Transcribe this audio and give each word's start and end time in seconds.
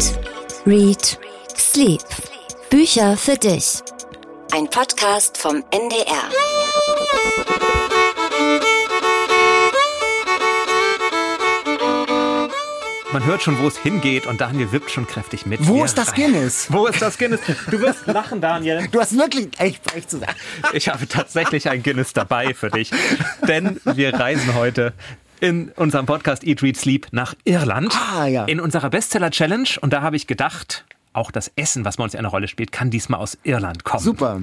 Eat, 0.00 0.18
Read, 0.64 1.18
Sleep. 1.58 2.00
Bücher 2.70 3.18
für 3.18 3.34
dich. 3.34 3.82
Ein 4.50 4.66
Podcast 4.70 5.36
vom 5.36 5.62
NDR. 5.70 6.30
Man 13.12 13.24
hört 13.26 13.42
schon, 13.42 13.58
wo 13.58 13.66
es 13.66 13.76
hingeht 13.76 14.26
und 14.26 14.40
Daniel 14.40 14.70
wippt 14.70 14.90
schon 14.90 15.04
kräftig 15.04 15.44
mit. 15.44 15.66
Wo 15.66 15.84
ist 15.84 15.98
das 15.98 16.14
Guinness? 16.14 16.68
Wo 16.70 16.86
ist 16.86 17.02
das 17.02 17.18
Guinness? 17.18 17.40
Du 17.68 17.80
wirst 17.80 18.06
lachen, 18.06 18.40
Daniel. 18.40 18.88
Du 18.92 19.00
hast 19.00 19.16
wirklich 19.18 19.48
echt 19.58 19.82
frech 19.90 20.06
zu 20.06 20.18
sagen. 20.18 20.32
Ich 20.72 20.88
habe 20.88 21.08
tatsächlich 21.08 21.68
ein 21.68 21.82
Guinness 21.82 22.12
dabei 22.12 22.54
für 22.54 22.70
dich. 22.70 22.92
Denn 23.48 23.80
wir 23.84 24.14
reisen 24.14 24.54
heute 24.54 24.92
in 25.40 25.70
unserem 25.70 26.06
Podcast 26.06 26.44
Eat, 26.44 26.62
Read, 26.62 26.76
Sleep 26.76 27.08
nach 27.12 27.34
Irland. 27.44 27.96
Ah, 28.14 28.26
ja. 28.26 28.44
In 28.44 28.60
unserer 28.60 28.90
Bestseller-Challenge. 28.90 29.68
Und 29.80 29.92
da 29.92 30.02
habe 30.02 30.16
ich 30.16 30.26
gedacht, 30.26 30.84
auch 31.12 31.30
das 31.30 31.50
Essen, 31.56 31.84
was 31.84 31.96
bei 31.96 32.04
uns 32.04 32.14
eine 32.14 32.28
Rolle 32.28 32.48
spielt, 32.48 32.72
kann 32.72 32.90
diesmal 32.90 33.20
aus 33.20 33.38
Irland 33.42 33.84
kommen. 33.84 34.02
Super. 34.02 34.40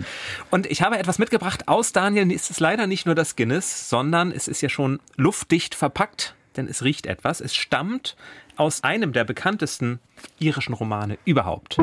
Und 0.50 0.66
ich 0.66 0.82
habe 0.82 0.98
etwas 0.98 1.20
mitgebracht 1.20 1.68
aus 1.68 1.94
Daniel. 1.94 2.32
Es 2.32 2.50
ist 2.50 2.60
leider 2.60 2.88
nicht 2.88 3.06
nur 3.06 3.16
das 3.16 3.36
Guinness, 3.36 3.90
sondern 3.90 4.32
es 4.32 4.48
ist 4.48 4.62
ja 4.62 4.70
schon 4.70 5.00
luftdicht 5.16 5.76
verpackt, 5.76 6.36
denn 6.58 6.68
es 6.68 6.84
riecht 6.84 7.06
etwas. 7.06 7.40
Es 7.42 7.56
stammt 7.56 8.18
aus 8.58 8.84
einem 8.84 9.14
der 9.14 9.24
bekanntesten 9.24 10.00
irischen 10.40 10.74
Romane 10.74 11.18
überhaupt. 11.26 11.78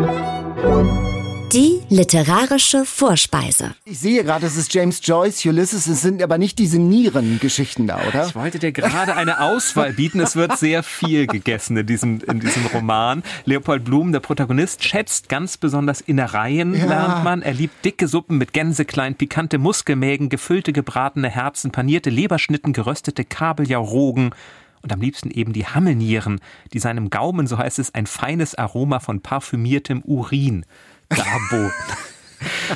Die 1.53 1.81
literarische 1.89 2.85
Vorspeise. 2.85 3.75
Ich 3.85 4.01
sehe 4.01 4.25
gerade, 4.25 4.47
es 4.47 4.57
ist 4.57 4.75
James 4.75 5.01
Joyce, 5.05 5.47
Ulysses, 5.47 5.87
es 5.87 6.01
sind 6.01 6.21
aber 6.21 6.37
nicht 6.37 6.59
diese 6.59 6.79
Nierengeschichten 6.81 7.87
da, 7.87 8.01
oder? 8.09 8.27
Ich 8.27 8.35
wollte 8.35 8.59
dir 8.59 8.73
gerade 8.73 9.15
eine 9.15 9.41
Auswahl 9.41 9.93
bieten. 9.93 10.19
Es 10.19 10.35
wird 10.35 10.59
sehr 10.59 10.83
viel 10.83 11.29
gegessen 11.29 11.77
in 11.77 11.87
diesem, 11.87 12.21
in 12.23 12.41
diesem 12.41 12.67
Roman. 12.67 13.23
Leopold 13.45 13.85
Blum, 13.85 14.11
der 14.11 14.19
Protagonist, 14.21 14.83
schätzt 14.83 15.29
ganz 15.29 15.57
besonders 15.57 16.01
Innereien, 16.01 16.75
Ja. 16.75 16.87
lernt 16.87 17.25
man. 17.25 17.43
Er 17.43 17.55
liebt 17.55 17.85
dicke 17.85 18.09
Suppen 18.09 18.39
mit 18.39 18.53
Gänseklein, 18.53 19.15
pikante 19.15 19.59
Muskelmägen, 19.59 20.29
gefüllte 20.31 20.73
gebratene 20.73 21.29
Herzen, 21.31 21.71
panierte 21.71 22.11
Leberschnitten, 22.11 22.73
geröstete 22.73 23.25
Kabeljaurogen 23.25 24.35
und 24.83 24.93
am 24.93 25.01
liebsten 25.01 25.31
eben 25.31 25.53
die 25.53 25.67
Hammelnieren, 25.67 26.41
die 26.73 26.79
seinem 26.79 27.11
Gaumen, 27.11 27.47
so 27.47 27.57
heißt 27.59 27.79
es, 27.79 27.95
ein 27.95 28.07
feines 28.07 28.55
Aroma 28.57 28.99
von 28.99 29.21
parfümiertem 29.21 30.03
Urin 30.03 30.67
darboten. 31.09 31.73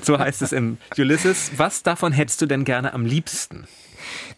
So 0.03 0.19
heißt 0.19 0.41
es 0.41 0.53
im 0.53 0.79
Ulysses. 0.97 1.51
Was 1.59 1.83
davon 1.83 2.13
hättest 2.13 2.41
du 2.41 2.47
denn 2.47 2.65
gerne 2.65 2.95
am 2.95 3.05
liebsten? 3.05 3.67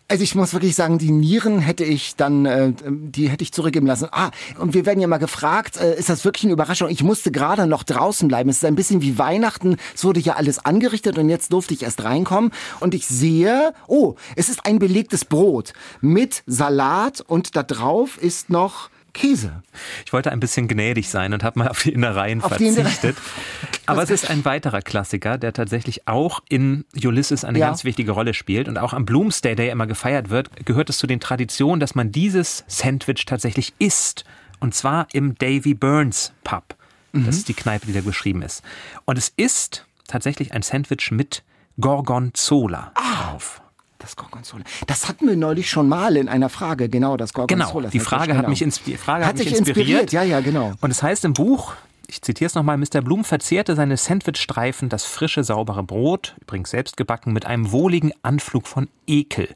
Also 0.08 0.24
ich 0.24 0.34
muss 0.34 0.52
wirklich 0.52 0.74
sagen, 0.74 0.98
die 0.98 1.12
Nieren 1.12 1.60
hätte 1.60 1.84
ich 1.84 2.16
dann, 2.16 2.44
äh, 2.44 2.72
die 2.84 3.28
hätte 3.28 3.44
ich 3.44 3.52
zurückgeben 3.52 3.86
lassen. 3.86 4.08
Ah, 4.10 4.32
und 4.58 4.74
wir 4.74 4.84
werden 4.84 5.00
ja 5.00 5.06
mal 5.06 5.18
gefragt, 5.18 5.76
äh, 5.76 5.96
ist 5.96 6.08
das 6.08 6.24
wirklich 6.24 6.44
eine 6.44 6.52
Überraschung? 6.52 6.88
Ich 6.88 7.04
musste 7.04 7.30
gerade 7.30 7.68
noch 7.68 7.84
draußen 7.84 8.26
bleiben. 8.26 8.50
Es 8.50 8.56
ist 8.56 8.64
ein 8.64 8.74
bisschen 8.74 9.02
wie 9.02 9.18
Weihnachten. 9.18 9.76
Es 9.94 10.04
wurde 10.04 10.18
ja 10.18 10.34
alles 10.34 10.58
angerichtet 10.64 11.16
und 11.16 11.28
jetzt 11.28 11.52
durfte 11.52 11.74
ich 11.74 11.84
erst 11.84 12.02
reinkommen. 12.02 12.50
Und 12.80 12.94
ich 12.94 13.06
sehe, 13.06 13.72
oh, 13.86 14.16
es 14.34 14.48
ist 14.48 14.66
ein 14.66 14.80
belegtes 14.80 15.24
Brot 15.24 15.74
mit 16.00 16.42
Salat 16.46 17.20
und 17.20 17.54
da 17.54 17.62
drauf 17.62 18.18
ist 18.18 18.50
noch 18.50 18.90
Käse. 19.12 19.62
Ich 20.04 20.12
wollte 20.12 20.32
ein 20.32 20.40
bisschen 20.40 20.68
gnädig 20.68 21.08
sein 21.08 21.32
und 21.32 21.44
habe 21.44 21.60
mal 21.60 21.68
auf 21.68 21.82
die 21.82 21.92
Innereien 21.92 22.42
Auf 22.42 22.56
die 22.56 22.66
Innereien. 22.68 23.16
Aber 23.90 24.02
es 24.02 24.10
ist 24.10 24.30
ein 24.30 24.44
weiterer 24.44 24.82
Klassiker, 24.82 25.38
der 25.38 25.52
tatsächlich 25.52 26.06
auch 26.08 26.40
in 26.48 26.84
Ulysses 27.02 27.44
eine 27.44 27.58
Ja. 27.58 27.66
ganz 27.68 27.84
wichtige 27.84 28.12
Rolle 28.12 28.34
spielt. 28.34 28.68
Und 28.68 28.78
auch 28.78 28.92
am 28.92 29.04
Bloomsday, 29.04 29.54
der 29.54 29.66
ja 29.66 29.72
immer 29.72 29.86
gefeiert 29.86 30.30
wird, 30.30 30.64
gehört 30.66 30.90
es 30.90 30.98
zu 30.98 31.06
den 31.06 31.20
Traditionen, 31.20 31.80
dass 31.80 31.94
man 31.94 32.12
dieses 32.12 32.64
Sandwich 32.66 33.24
tatsächlich 33.26 33.74
isst. 33.78 34.24
Und 34.60 34.74
zwar 34.74 35.06
im 35.12 35.34
Davy 35.36 35.74
Burns 35.74 36.32
Pub. 36.44 36.76
Das 37.12 37.36
ist 37.36 37.48
die 37.48 37.54
Kneipe, 37.54 37.86
die 37.86 37.92
da 37.92 38.02
beschrieben 38.02 38.42
ist. 38.42 38.62
Und 39.04 39.18
es 39.18 39.32
ist 39.36 39.84
tatsächlich 40.06 40.52
ein 40.52 40.62
Sandwich 40.62 41.10
mit 41.10 41.42
Gorgonzola 41.80 42.92
drauf. 42.94 43.62
Das 43.98 44.16
Gorgonzola. 44.16 44.64
Das 44.86 45.08
hatten 45.08 45.26
wir 45.28 45.36
neulich 45.36 45.68
schon 45.68 45.88
mal 45.88 46.16
in 46.16 46.28
einer 46.28 46.48
Frage, 46.48 46.88
genau, 46.88 47.16
das 47.18 47.34
Gorgonzola. 47.34 47.64
Genau, 47.80 47.90
die 47.90 48.00
Frage 48.00 48.36
hat 48.36 48.48
mich, 48.48 48.62
ins, 48.62 48.82
die 48.82 48.96
Frage 48.96 49.24
Hat 49.24 49.30
hat 49.32 49.38
mich 49.38 49.48
dich 49.48 49.58
inspiriert, 49.58 50.12
ja, 50.12 50.22
ja, 50.22 50.40
genau. 50.40 50.72
Und 50.80 50.90
es 50.90 51.02
heißt 51.02 51.24
im 51.26 51.34
Buch, 51.34 51.74
ich 52.10 52.22
zitiere 52.22 52.46
es 52.48 52.54
nochmal, 52.54 52.76
Mr. 52.76 53.02
Blum 53.02 53.24
verzehrte 53.24 53.76
seine 53.76 53.96
Sandwichstreifen, 53.96 54.88
das 54.88 55.04
frische, 55.04 55.44
saubere 55.44 55.84
Brot, 55.84 56.34
übrigens 56.40 56.70
selbst 56.70 56.96
gebacken, 56.96 57.32
mit 57.32 57.46
einem 57.46 57.70
wohligen 57.70 58.12
Anflug 58.22 58.66
von 58.66 58.88
Ekel. 59.06 59.48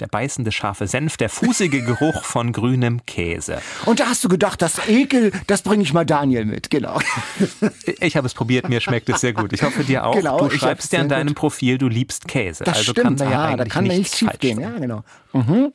Der 0.00 0.08
beißende 0.08 0.50
scharfe 0.50 0.88
Senf, 0.88 1.16
der 1.16 1.28
fußige 1.28 1.84
Geruch 1.84 2.24
von 2.24 2.52
grünem 2.52 3.06
Käse. 3.06 3.62
Und 3.84 4.00
da 4.00 4.06
hast 4.06 4.24
du 4.24 4.28
gedacht, 4.28 4.60
das 4.60 4.88
Ekel, 4.88 5.30
das 5.46 5.62
bringe 5.62 5.84
ich 5.84 5.92
mal 5.92 6.04
Daniel 6.04 6.44
mit, 6.44 6.70
genau. 6.70 6.98
Ich 8.00 8.16
habe 8.16 8.26
es 8.26 8.34
probiert, 8.34 8.68
mir 8.68 8.80
schmeckt 8.80 9.08
es 9.08 9.20
sehr 9.20 9.32
gut. 9.32 9.52
Ich 9.52 9.62
hoffe 9.62 9.84
dir 9.84 10.04
auch. 10.04 10.16
Genau, 10.16 10.48
du 10.48 10.58
schreibst 10.58 10.92
ja 10.92 11.02
in 11.02 11.08
sehr 11.08 11.18
deinem 11.18 11.28
gut. 11.28 11.36
Profil, 11.36 11.78
du 11.78 11.86
liebst 11.86 12.26
Käse. 12.26 12.64
Das 12.64 12.78
also 12.78 12.92
stimmt, 12.92 13.04
kann 13.04 13.16
da 13.16 13.30
ja 13.30 13.38
ah, 13.38 13.44
eigentlich 13.44 13.58
da 13.58 13.64
kann 13.66 13.86
ja 13.86 13.92
nichts 13.96 14.20
nichts 14.20 14.32
schief 14.32 14.40
gehen, 14.40 14.60
ja, 14.60 14.70
genau. 14.70 15.04
Mhm. 15.32 15.72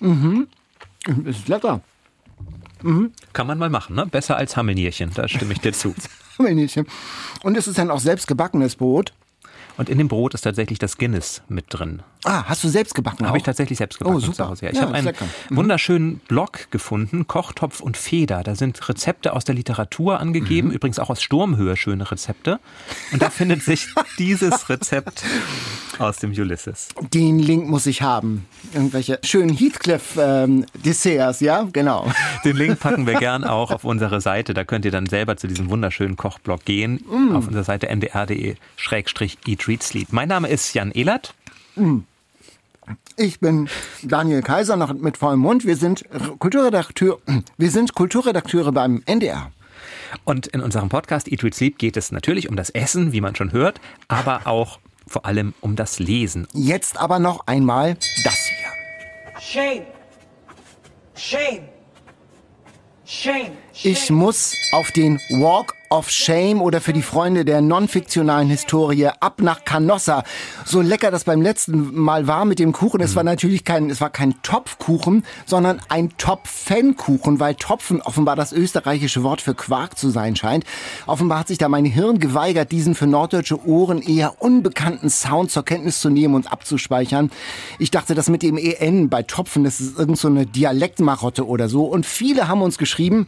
Mhm. 0.00 0.48
Ist 1.24 1.48
lecker. 1.48 1.80
Kann 3.32 3.46
man 3.46 3.58
mal 3.58 3.70
machen, 3.70 3.96
ne? 3.96 4.06
Besser 4.06 4.36
als 4.36 4.56
Hammelnierchen, 4.56 5.10
da 5.14 5.28
stimme 5.28 5.52
ich 5.52 5.60
dir 5.60 5.72
zu. 5.72 5.94
Hammelnierchen. 6.38 6.86
Und 7.42 7.56
es 7.56 7.66
ist 7.68 7.78
dann 7.78 7.90
auch 7.90 8.00
selbst 8.00 8.26
gebackenes 8.26 8.76
Brot. 8.76 9.12
Und 9.78 9.88
in 9.88 9.96
dem 9.96 10.08
Brot 10.08 10.34
ist 10.34 10.42
tatsächlich 10.42 10.78
das 10.78 10.98
Guinness 10.98 11.40
mit 11.48 11.66
drin. 11.70 12.02
Ah, 12.24 12.42
hast 12.48 12.64
du 12.64 12.68
selbst 12.68 12.94
gebacken 12.96 13.26
Habe 13.26 13.38
ich 13.38 13.44
tatsächlich 13.44 13.78
selbst 13.78 13.98
gebacken 13.98 14.16
Oh, 14.16 14.20
super. 14.20 14.34
zu 14.34 14.48
Hause. 14.48 14.64
Ja, 14.66 14.72
ich 14.72 14.76
Ja, 14.76 14.82
habe 14.82 14.94
einen 14.94 15.06
lecker. 15.06 15.24
Mhm. 15.50 15.56
wunderschönen 15.56 16.18
Blog 16.26 16.68
gefunden, 16.72 17.28
Kochtopf 17.28 17.78
und 17.80 17.96
Feder. 17.96 18.42
Da 18.42 18.56
sind 18.56 18.88
Rezepte 18.88 19.32
aus 19.34 19.44
der 19.44 19.54
Literatur 19.54 20.16
Mhm. 20.16 20.20
angegeben, 20.20 20.70
übrigens 20.72 20.98
auch 20.98 21.10
aus 21.10 21.22
Sturmhöhe 21.22 21.76
schöne 21.76 22.10
Rezepte. 22.10 22.58
Und 23.12 23.22
da 23.22 23.30
findet 23.30 23.62
sich 23.62 23.86
dieses 24.18 24.68
Rezept 24.68 25.22
aus 26.00 26.16
dem 26.18 26.32
Ulysses. 26.32 26.88
Den 27.14 27.38
Link 27.38 27.68
muss 27.68 27.86
ich 27.86 28.02
haben. 28.02 28.46
Irgendwelche 28.74 29.20
schönen 29.22 29.56
Heathcliff-Desserts, 29.56 31.40
ja, 31.40 31.68
genau. 31.72 32.10
Den 32.44 32.56
Link 32.56 32.80
packen 32.80 33.06
wir 33.06 33.14
gern 33.14 33.44
auch 33.44 33.70
auf 33.70 33.84
unsere 33.84 34.20
Seite. 34.20 34.54
Da 34.54 34.64
könnt 34.64 34.84
ihr 34.84 34.90
dann 34.90 35.06
selber 35.06 35.36
zu 35.36 35.46
diesem 35.46 35.70
wunderschönen 35.70 36.16
Kochblog 36.16 36.64
gehen. 36.64 37.00
Mm. 37.08 37.36
Auf 37.36 37.46
unserer 37.46 37.64
Seite 37.64 37.88
ndr.de-eat, 37.88 39.67
read, 39.68 39.82
sleep. 39.82 40.12
Mein 40.12 40.28
Name 40.28 40.48
ist 40.48 40.72
Jan 40.74 40.90
Ehlert. 40.90 41.34
Ich 43.16 43.38
bin 43.38 43.68
Daniel 44.02 44.42
Kaiser 44.42 44.76
noch 44.76 44.94
mit 44.94 45.18
vollem 45.18 45.40
Mund. 45.40 45.66
Wir 45.66 45.76
sind 45.76 46.04
Kulturredakteur, 46.38 47.18
wir 47.58 47.70
sind 47.70 47.94
Kulturredakteure 47.94 48.72
beim 48.72 49.02
NDR. 49.04 49.52
Und 50.24 50.46
in 50.48 50.62
unserem 50.62 50.88
Podcast 50.88 51.28
Eat, 51.28 51.44
Read, 51.44 51.54
Sleep 51.54 51.78
geht 51.78 51.98
es 51.98 52.10
natürlich 52.10 52.48
um 52.48 52.56
das 52.56 52.70
Essen, 52.70 53.12
wie 53.12 53.20
man 53.20 53.36
schon 53.36 53.52
hört, 53.52 53.80
aber 54.08 54.46
auch 54.46 54.80
vor 55.06 55.26
allem 55.26 55.54
um 55.60 55.76
das 55.76 55.98
Lesen. 55.98 56.48
Jetzt 56.54 56.98
aber 56.98 57.18
noch 57.18 57.46
einmal 57.46 57.94
das 58.24 58.38
hier. 58.46 59.38
Shame. 59.38 59.82
Shame. 61.14 61.68
Shame. 63.04 63.52
Ich 63.82 64.10
muss 64.10 64.54
auf 64.72 64.90
den 64.92 65.18
Walk 65.30 65.74
of 65.90 66.10
Shame 66.10 66.60
oder 66.60 66.80
für 66.80 66.92
die 66.92 67.02
Freunde 67.02 67.44
der 67.44 67.60
non-fiktionalen 67.60 68.48
Historie 68.48 69.08
ab 69.20 69.40
nach 69.40 69.64
Canossa. 69.64 70.24
So 70.64 70.80
lecker 70.80 71.10
das 71.10 71.24
beim 71.24 71.42
letzten 71.42 71.94
Mal 71.94 72.26
war 72.26 72.44
mit 72.44 72.58
dem 72.58 72.72
Kuchen. 72.72 73.00
Es 73.00 73.16
war 73.16 73.24
natürlich 73.24 73.64
kein, 73.64 73.90
es 73.90 74.00
war 74.00 74.10
kein 74.10 74.40
Topfkuchen, 74.42 75.24
sondern 75.46 75.80
ein 75.88 76.16
Topfenkuchen, 76.18 77.40
weil 77.40 77.54
Topfen 77.54 78.02
offenbar 78.02 78.36
das 78.36 78.52
österreichische 78.52 79.22
Wort 79.22 79.40
für 79.40 79.54
Quark 79.54 79.98
zu 79.98 80.10
sein 80.10 80.36
scheint. 80.36 80.64
Offenbar 81.06 81.40
hat 81.40 81.48
sich 81.48 81.58
da 81.58 81.68
mein 81.68 81.84
Hirn 81.84 82.18
geweigert, 82.18 82.72
diesen 82.72 82.94
für 82.94 83.06
norddeutsche 83.06 83.66
Ohren 83.66 84.02
eher 84.02 84.42
unbekannten 84.42 85.10
Sound 85.10 85.50
zur 85.50 85.64
Kenntnis 85.64 86.00
zu 86.00 86.10
nehmen 86.10 86.34
und 86.34 86.50
abzuspeichern. 86.52 87.30
Ich 87.78 87.90
dachte, 87.90 88.14
das 88.14 88.28
mit 88.28 88.42
dem 88.42 88.58
EN 88.58 89.08
bei 89.08 89.22
Topfen, 89.22 89.64
das 89.64 89.80
ist 89.80 89.98
irgend 89.98 90.18
so 90.18 90.28
eine 90.28 90.46
Dialektmarotte 90.46 91.46
oder 91.46 91.68
so. 91.68 91.84
Und 91.84 92.06
viele 92.06 92.48
haben 92.48 92.62
uns 92.62 92.78
geschrieben, 92.78 93.26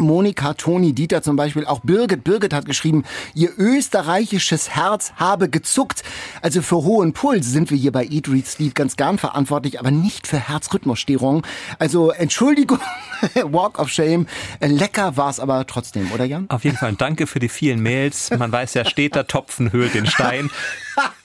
Monika, 0.00 0.54
Toni, 0.54 0.92
Dieter 0.92 1.22
zum 1.22 1.36
Beispiel, 1.36 1.66
auch 1.66 1.80
Birgit. 1.80 2.24
Birgit 2.24 2.52
hat 2.52 2.66
geschrieben, 2.66 3.04
ihr 3.34 3.50
österreichisches 3.56 4.70
Herz 4.70 5.12
habe 5.16 5.48
gezuckt. 5.48 6.02
Also 6.42 6.62
für 6.62 6.76
hohen 6.76 7.12
Puls 7.12 7.46
sind 7.46 7.70
wir 7.70 7.78
hier 7.78 7.92
bei 7.92 8.04
Eat, 8.06 8.28
Read, 8.28 8.46
Sleep 8.46 8.74
ganz 8.74 8.96
gern 8.96 9.18
verantwortlich, 9.18 9.78
aber 9.80 9.90
nicht 9.90 10.26
für 10.26 10.38
Herzrhythmusstörungen. 10.38 11.42
Also 11.78 12.10
Entschuldigung, 12.10 12.80
Walk 13.44 13.78
of 13.78 13.88
Shame. 13.88 14.26
Lecker 14.60 15.16
war 15.16 15.30
es 15.30 15.40
aber 15.40 15.66
trotzdem, 15.66 16.10
oder 16.12 16.24
Jan? 16.24 16.46
Auf 16.48 16.64
jeden 16.64 16.76
Fall 16.76 16.94
danke 16.94 17.26
für 17.26 17.38
die 17.38 17.48
vielen 17.48 17.80
Mails. 17.80 18.30
Man 18.30 18.52
weiß 18.52 18.74
ja, 18.74 18.84
steter 18.84 19.26
Topfen 19.26 19.72
höhlt 19.72 19.94
den 19.94 20.06
Stein. 20.06 20.50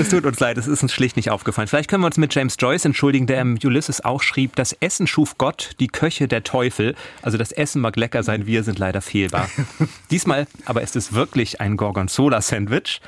Es 0.00 0.08
tut 0.08 0.26
uns 0.26 0.40
leid, 0.40 0.58
es 0.58 0.66
ist 0.66 0.82
uns 0.82 0.92
schlicht 0.92 1.16
nicht 1.16 1.30
aufgefallen. 1.30 1.68
Vielleicht 1.68 1.88
können 1.90 2.02
wir 2.02 2.06
uns 2.06 2.16
mit 2.16 2.34
James 2.34 2.56
Joyce 2.58 2.84
entschuldigen, 2.84 3.26
der 3.26 3.40
im 3.40 3.58
Ulysses 3.62 4.04
auch 4.04 4.22
schrieb, 4.22 4.56
das 4.56 4.72
Essen 4.80 5.06
schuf 5.06 5.38
Gott, 5.38 5.70
die 5.80 5.88
Köche 5.88 6.28
der 6.28 6.44
Teufel. 6.44 6.94
Also 7.22 7.38
das 7.38 7.52
Essen 7.52 7.80
mag 7.80 7.96
lecker 7.96 8.22
sein, 8.22 8.46
wir 8.46 8.62
sind 8.62 8.78
leider 8.78 9.00
fehlbar. 9.00 9.48
Diesmal 10.10 10.46
aber 10.64 10.82
ist 10.82 10.96
es 10.96 11.12
wirklich 11.12 11.60
ein 11.60 11.76
Gorgonzola-Sandwich. 11.76 13.00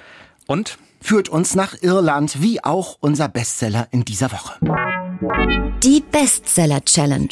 Und 0.47 0.79
Führt 1.01 1.29
uns 1.29 1.55
nach 1.55 1.75
Irland, 1.81 2.43
wie 2.43 2.63
auch 2.65 2.97
unser 3.01 3.29
Bestseller 3.29 3.87
in 3.93 4.05
dieser 4.05 4.33
Woche. 4.33 4.55
Die 5.83 6.03
Bestseller 6.11 6.85
Challenge. 6.85 7.29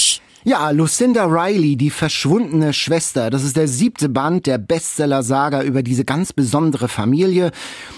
Ja, 0.49 0.71
Lucinda 0.71 1.25
Riley, 1.25 1.75
die 1.75 1.91
verschwundene 1.91 2.73
Schwester. 2.73 3.31
Das 3.31 3.43
ist 3.43 3.57
der 3.57 3.67
siebte 3.67 4.09
Band 4.09 4.47
der 4.47 4.59
Bestseller-Saga 4.59 5.65
über 5.65 5.83
diese 5.83 6.05
ganz 6.05 6.33
besondere 6.33 6.87
Familie. 6.87 7.51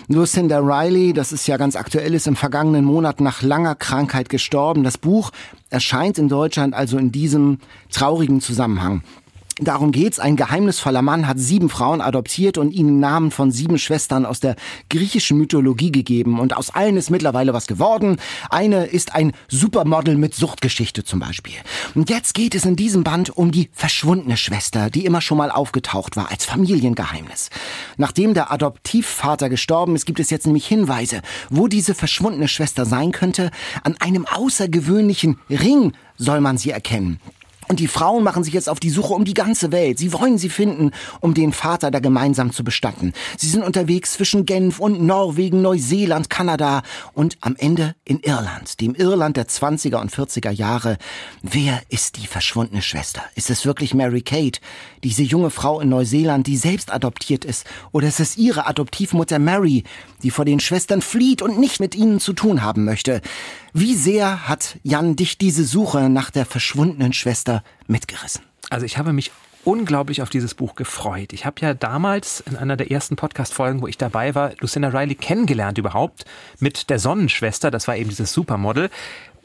Lucinda 0.08 0.58
Riley, 0.58 1.12
das 1.12 1.30
ist 1.30 1.46
ja 1.46 1.58
ganz 1.58 1.76
aktuell, 1.76 2.14
ist 2.14 2.26
im 2.26 2.36
vergangenen 2.36 2.86
Monat 2.86 3.20
nach 3.20 3.42
langer 3.42 3.74
Krankheit 3.74 4.30
gestorben. 4.30 4.82
Das 4.82 4.96
Buch 4.96 5.30
erscheint 5.68 6.16
in 6.16 6.30
Deutschland 6.30 6.72
also 6.72 6.96
in 6.96 7.12
diesem 7.12 7.58
traurigen 7.90 8.40
Zusammenhang. 8.40 9.02
Darum 9.60 9.90
geht's. 9.90 10.20
Ein 10.20 10.36
geheimnisvoller 10.36 11.02
Mann 11.02 11.26
hat 11.26 11.38
sieben 11.38 11.68
Frauen 11.68 12.00
adoptiert 12.00 12.58
und 12.58 12.70
ihnen 12.70 13.00
Namen 13.00 13.30
von 13.30 13.50
sieben 13.50 13.78
Schwestern 13.78 14.24
aus 14.24 14.38
der 14.38 14.54
griechischen 14.88 15.36
Mythologie 15.36 15.90
gegeben. 15.90 16.38
Und 16.38 16.56
aus 16.56 16.70
allen 16.70 16.96
ist 16.96 17.10
mittlerweile 17.10 17.52
was 17.54 17.66
geworden. 17.66 18.18
Eine 18.50 18.86
ist 18.86 19.14
ein 19.14 19.32
Supermodel 19.48 20.16
mit 20.16 20.34
Suchtgeschichte 20.34 21.02
zum 21.02 21.18
Beispiel. 21.18 21.54
Und 21.94 22.08
jetzt 22.08 22.34
geht 22.34 22.54
es 22.54 22.64
in 22.64 22.76
diesem 22.76 23.02
Band 23.02 23.36
um 23.36 23.50
die 23.50 23.68
verschwundene 23.72 24.36
Schwester, 24.36 24.90
die 24.90 25.04
immer 25.04 25.20
schon 25.20 25.38
mal 25.38 25.50
aufgetaucht 25.50 26.16
war 26.16 26.30
als 26.30 26.44
Familiengeheimnis. 26.44 27.50
Nachdem 27.96 28.34
der 28.34 28.52
Adoptivvater 28.52 29.48
gestorben 29.48 29.96
ist, 29.96 30.06
gibt 30.06 30.20
es 30.20 30.30
jetzt 30.30 30.46
nämlich 30.46 30.66
Hinweise, 30.66 31.20
wo 31.50 31.66
diese 31.66 31.94
verschwundene 31.94 32.46
Schwester 32.46 32.86
sein 32.86 33.10
könnte. 33.10 33.50
An 33.82 33.96
einem 33.98 34.24
außergewöhnlichen 34.26 35.38
Ring 35.50 35.92
soll 36.16 36.40
man 36.40 36.58
sie 36.58 36.70
erkennen. 36.70 37.20
Und 37.68 37.80
die 37.80 37.88
Frauen 37.88 38.24
machen 38.24 38.44
sich 38.44 38.54
jetzt 38.54 38.68
auf 38.68 38.80
die 38.80 38.90
Suche 38.90 39.12
um 39.12 39.24
die 39.24 39.34
ganze 39.34 39.72
Welt. 39.72 39.98
Sie 39.98 40.12
wollen 40.12 40.38
sie 40.38 40.48
finden, 40.48 40.92
um 41.20 41.34
den 41.34 41.52
Vater 41.52 41.90
da 41.90 41.98
gemeinsam 42.00 42.50
zu 42.52 42.64
bestatten. 42.64 43.12
Sie 43.36 43.48
sind 43.48 43.62
unterwegs 43.62 44.14
zwischen 44.14 44.46
Genf 44.46 44.80
und 44.80 45.02
Norwegen, 45.02 45.60
Neuseeland, 45.60 46.30
Kanada 46.30 46.82
und 47.12 47.36
am 47.40 47.56
Ende 47.56 47.94
in 48.04 48.20
Irland, 48.20 48.80
dem 48.80 48.94
Irland 48.94 49.36
der 49.36 49.48
20er 49.48 50.00
und 50.00 50.10
40er 50.10 50.50
Jahre. 50.50 50.96
Wer 51.42 51.82
ist 51.90 52.16
die 52.16 52.26
verschwundene 52.26 52.80
Schwester? 52.80 53.22
Ist 53.34 53.50
es 53.50 53.66
wirklich 53.66 53.92
Mary 53.92 54.22
Kate, 54.22 54.60
diese 55.04 55.22
junge 55.22 55.50
Frau 55.50 55.80
in 55.80 55.90
Neuseeland, 55.90 56.46
die 56.46 56.56
selbst 56.56 56.92
adoptiert 56.92 57.44
ist? 57.44 57.66
Oder 57.92 58.08
ist 58.08 58.20
es 58.20 58.38
ihre 58.38 58.66
Adoptivmutter 58.66 59.38
Mary, 59.38 59.84
die 60.22 60.30
vor 60.30 60.44
den 60.46 60.60
Schwestern 60.60 61.02
flieht 61.02 61.42
und 61.42 61.58
nicht 61.58 61.80
mit 61.80 61.94
ihnen 61.94 62.18
zu 62.18 62.32
tun 62.32 62.62
haben 62.62 62.84
möchte? 62.84 63.20
Wie 63.72 63.94
sehr 63.94 64.48
hat 64.48 64.78
Jan 64.82 65.16
dich 65.16 65.38
diese 65.38 65.64
Suche 65.64 66.08
nach 66.08 66.30
der 66.30 66.46
verschwundenen 66.46 67.12
Schwester 67.12 67.62
mitgerissen? 67.86 68.42
Also 68.70 68.86
ich 68.86 68.98
habe 68.98 69.12
mich 69.12 69.30
unglaublich 69.64 70.22
auf 70.22 70.30
dieses 70.30 70.54
Buch 70.54 70.74
gefreut. 70.74 71.32
Ich 71.34 71.44
habe 71.44 71.60
ja 71.60 71.74
damals 71.74 72.40
in 72.40 72.56
einer 72.56 72.76
der 72.76 72.90
ersten 72.90 73.16
Podcast-Folgen, 73.16 73.82
wo 73.82 73.86
ich 73.86 73.98
dabei 73.98 74.34
war, 74.34 74.52
Lucinda 74.60 74.88
Riley 74.88 75.14
kennengelernt 75.14 75.76
überhaupt 75.76 76.24
mit 76.58 76.88
der 76.88 76.98
Sonnenschwester. 76.98 77.70
Das 77.70 77.86
war 77.86 77.96
eben 77.96 78.08
dieses 78.08 78.32
Supermodel 78.32 78.88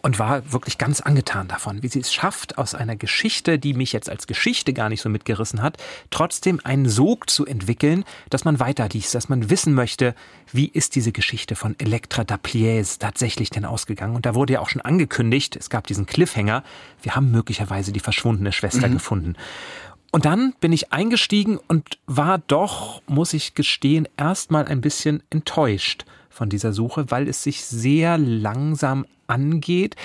und 0.04 0.20
war 0.20 0.52
wirklich 0.52 0.78
ganz 0.78 1.00
angetan 1.00 1.48
davon, 1.48 1.82
wie 1.82 1.88
sie 1.88 2.02
es 2.02 2.14
schafft, 2.14 2.58
aus 2.58 2.76
einer 2.76 2.98
Geschichte, 2.98 3.58
die 3.58 3.74
mich 3.74 3.94
jetzt 3.94 4.10
als 4.10 4.28
Geschichte 4.28 4.74
gar 4.74 4.90
nicht 4.90 5.02
so 5.02 5.08
mitgerissen 5.08 5.62
hat, 5.62 5.78
trotzdem 6.12 6.60
einen 6.64 6.90
Sog 6.90 7.30
zu 7.30 7.46
entwickeln, 7.46 8.04
dass 8.30 8.44
man 8.44 8.60
weiterliest, 8.60 9.16
dass 9.16 9.30
man 9.30 9.50
wissen 9.50 9.74
möchte, 9.74 10.14
wie 10.52 10.68
ist 10.68 10.96
diese 10.96 11.14
Geschichte 11.14 11.56
von 11.56 11.80
Elektra 11.80 12.26
Daplies 12.26 13.00
tatsächlich 13.00 13.50
denn 13.50 13.64
ausgegangen. 13.64 14.16
Und 14.16 14.26
da 14.26 14.36
wurde 14.36 14.54
ja 14.54 14.60
auch 14.60 14.70
schon 14.70 14.82
angekündigt, 14.82 15.56
es 15.56 15.70
gab 15.70 15.88
diesen 15.88 16.06
Cliffhanger, 16.06 16.64
wir 17.02 17.16
haben 17.16 17.32
möglicherweise 17.32 17.94
die 17.94 18.02
verschwundene 18.02 18.52
Schwester 18.52 18.90
mhm. 18.90 18.94
gefunden. 18.94 19.36
Und 20.12 20.26
dann 20.26 20.54
bin 20.60 20.74
ich 20.74 20.92
eingestiegen 20.92 21.58
und 21.70 21.98
war 22.08 22.40
doch, 22.40 23.02
muss 23.08 23.34
ich 23.34 23.56
gestehen, 23.56 24.08
erstmal 24.18 24.66
ein 24.68 24.82
bisschen 24.82 25.24
enttäuscht 25.30 26.04
von 26.34 26.50
dieser 26.50 26.74
Suche, 26.74 27.06
weil 27.10 27.28
es 27.28 27.44
sich 27.44 27.64
sehr 27.64 28.18
langsam 28.18 29.06
angeht, 29.28 29.96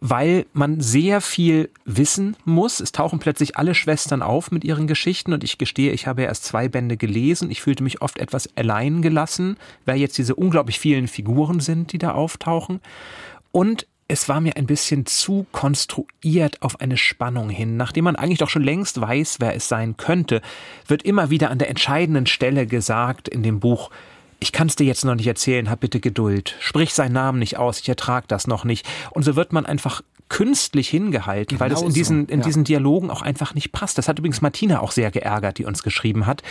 weil 0.00 0.46
man 0.52 0.80
sehr 0.80 1.20
viel 1.20 1.70
wissen 1.84 2.36
muss. 2.44 2.80
Es 2.80 2.92
tauchen 2.92 3.18
plötzlich 3.18 3.56
alle 3.56 3.74
Schwestern 3.74 4.22
auf 4.22 4.50
mit 4.50 4.64
ihren 4.64 4.86
Geschichten 4.86 5.32
und 5.32 5.44
ich 5.44 5.58
gestehe, 5.58 5.92
ich 5.92 6.06
habe 6.06 6.22
erst 6.22 6.44
zwei 6.44 6.68
Bände 6.68 6.96
gelesen. 6.96 7.50
Ich 7.50 7.60
fühlte 7.60 7.82
mich 7.82 8.00
oft 8.00 8.18
etwas 8.18 8.48
allein 8.56 9.02
gelassen, 9.02 9.56
wer 9.84 9.96
jetzt 9.96 10.18
diese 10.18 10.34
unglaublich 10.34 10.78
vielen 10.78 11.08
Figuren 11.08 11.60
sind, 11.60 11.92
die 11.92 11.98
da 11.98 12.12
auftauchen. 12.12 12.80
Und 13.50 13.86
es 14.08 14.28
war 14.28 14.40
mir 14.40 14.56
ein 14.56 14.66
bisschen 14.66 15.06
zu 15.06 15.46
konstruiert 15.52 16.60
auf 16.60 16.80
eine 16.80 16.96
Spannung 16.96 17.48
hin. 17.48 17.76
Nachdem 17.76 18.04
man 18.04 18.16
eigentlich 18.16 18.38
doch 18.38 18.50
schon 18.50 18.62
längst 18.62 19.00
weiß, 19.00 19.36
wer 19.40 19.54
es 19.54 19.68
sein 19.68 19.96
könnte, 19.96 20.42
wird 20.86 21.02
immer 21.02 21.30
wieder 21.30 21.50
an 21.50 21.58
der 21.58 21.70
entscheidenden 21.70 22.26
Stelle 22.26 22.66
gesagt 22.66 23.28
in 23.28 23.42
dem 23.42 23.58
Buch, 23.58 23.90
ich 24.42 24.50
kann 24.50 24.66
es 24.66 24.74
dir 24.74 24.84
jetzt 24.84 25.04
noch 25.04 25.14
nicht 25.14 25.26
erzählen, 25.28 25.70
hab 25.70 25.80
bitte 25.80 26.00
Geduld. 26.00 26.56
Sprich 26.58 26.92
seinen 26.92 27.12
Namen 27.12 27.38
nicht 27.38 27.58
aus, 27.58 27.78
ich 27.78 27.88
ertrag 27.88 28.26
das 28.26 28.48
noch 28.48 28.64
nicht. 28.64 28.86
Und 29.12 29.22
so 29.22 29.36
wird 29.36 29.52
man 29.52 29.66
einfach 29.66 30.02
künstlich 30.32 30.88
hingehalten, 30.88 31.58
genau 31.58 31.60
weil 31.60 31.68
das 31.68 31.82
in 31.82 31.92
diesen, 31.92 32.26
in 32.26 32.40
ja. 32.40 32.46
diesen 32.46 32.64
Dialogen 32.64 33.10
auch 33.10 33.20
einfach 33.20 33.54
nicht 33.54 33.70
passt. 33.70 33.98
Das 33.98 34.08
hat 34.08 34.18
übrigens 34.18 34.40
Martina 34.40 34.80
auch 34.80 34.90
sehr 34.90 35.10
geärgert, 35.10 35.58
die 35.58 35.66
uns 35.66 35.82
geschrieben 35.82 36.24
hat. 36.24 36.42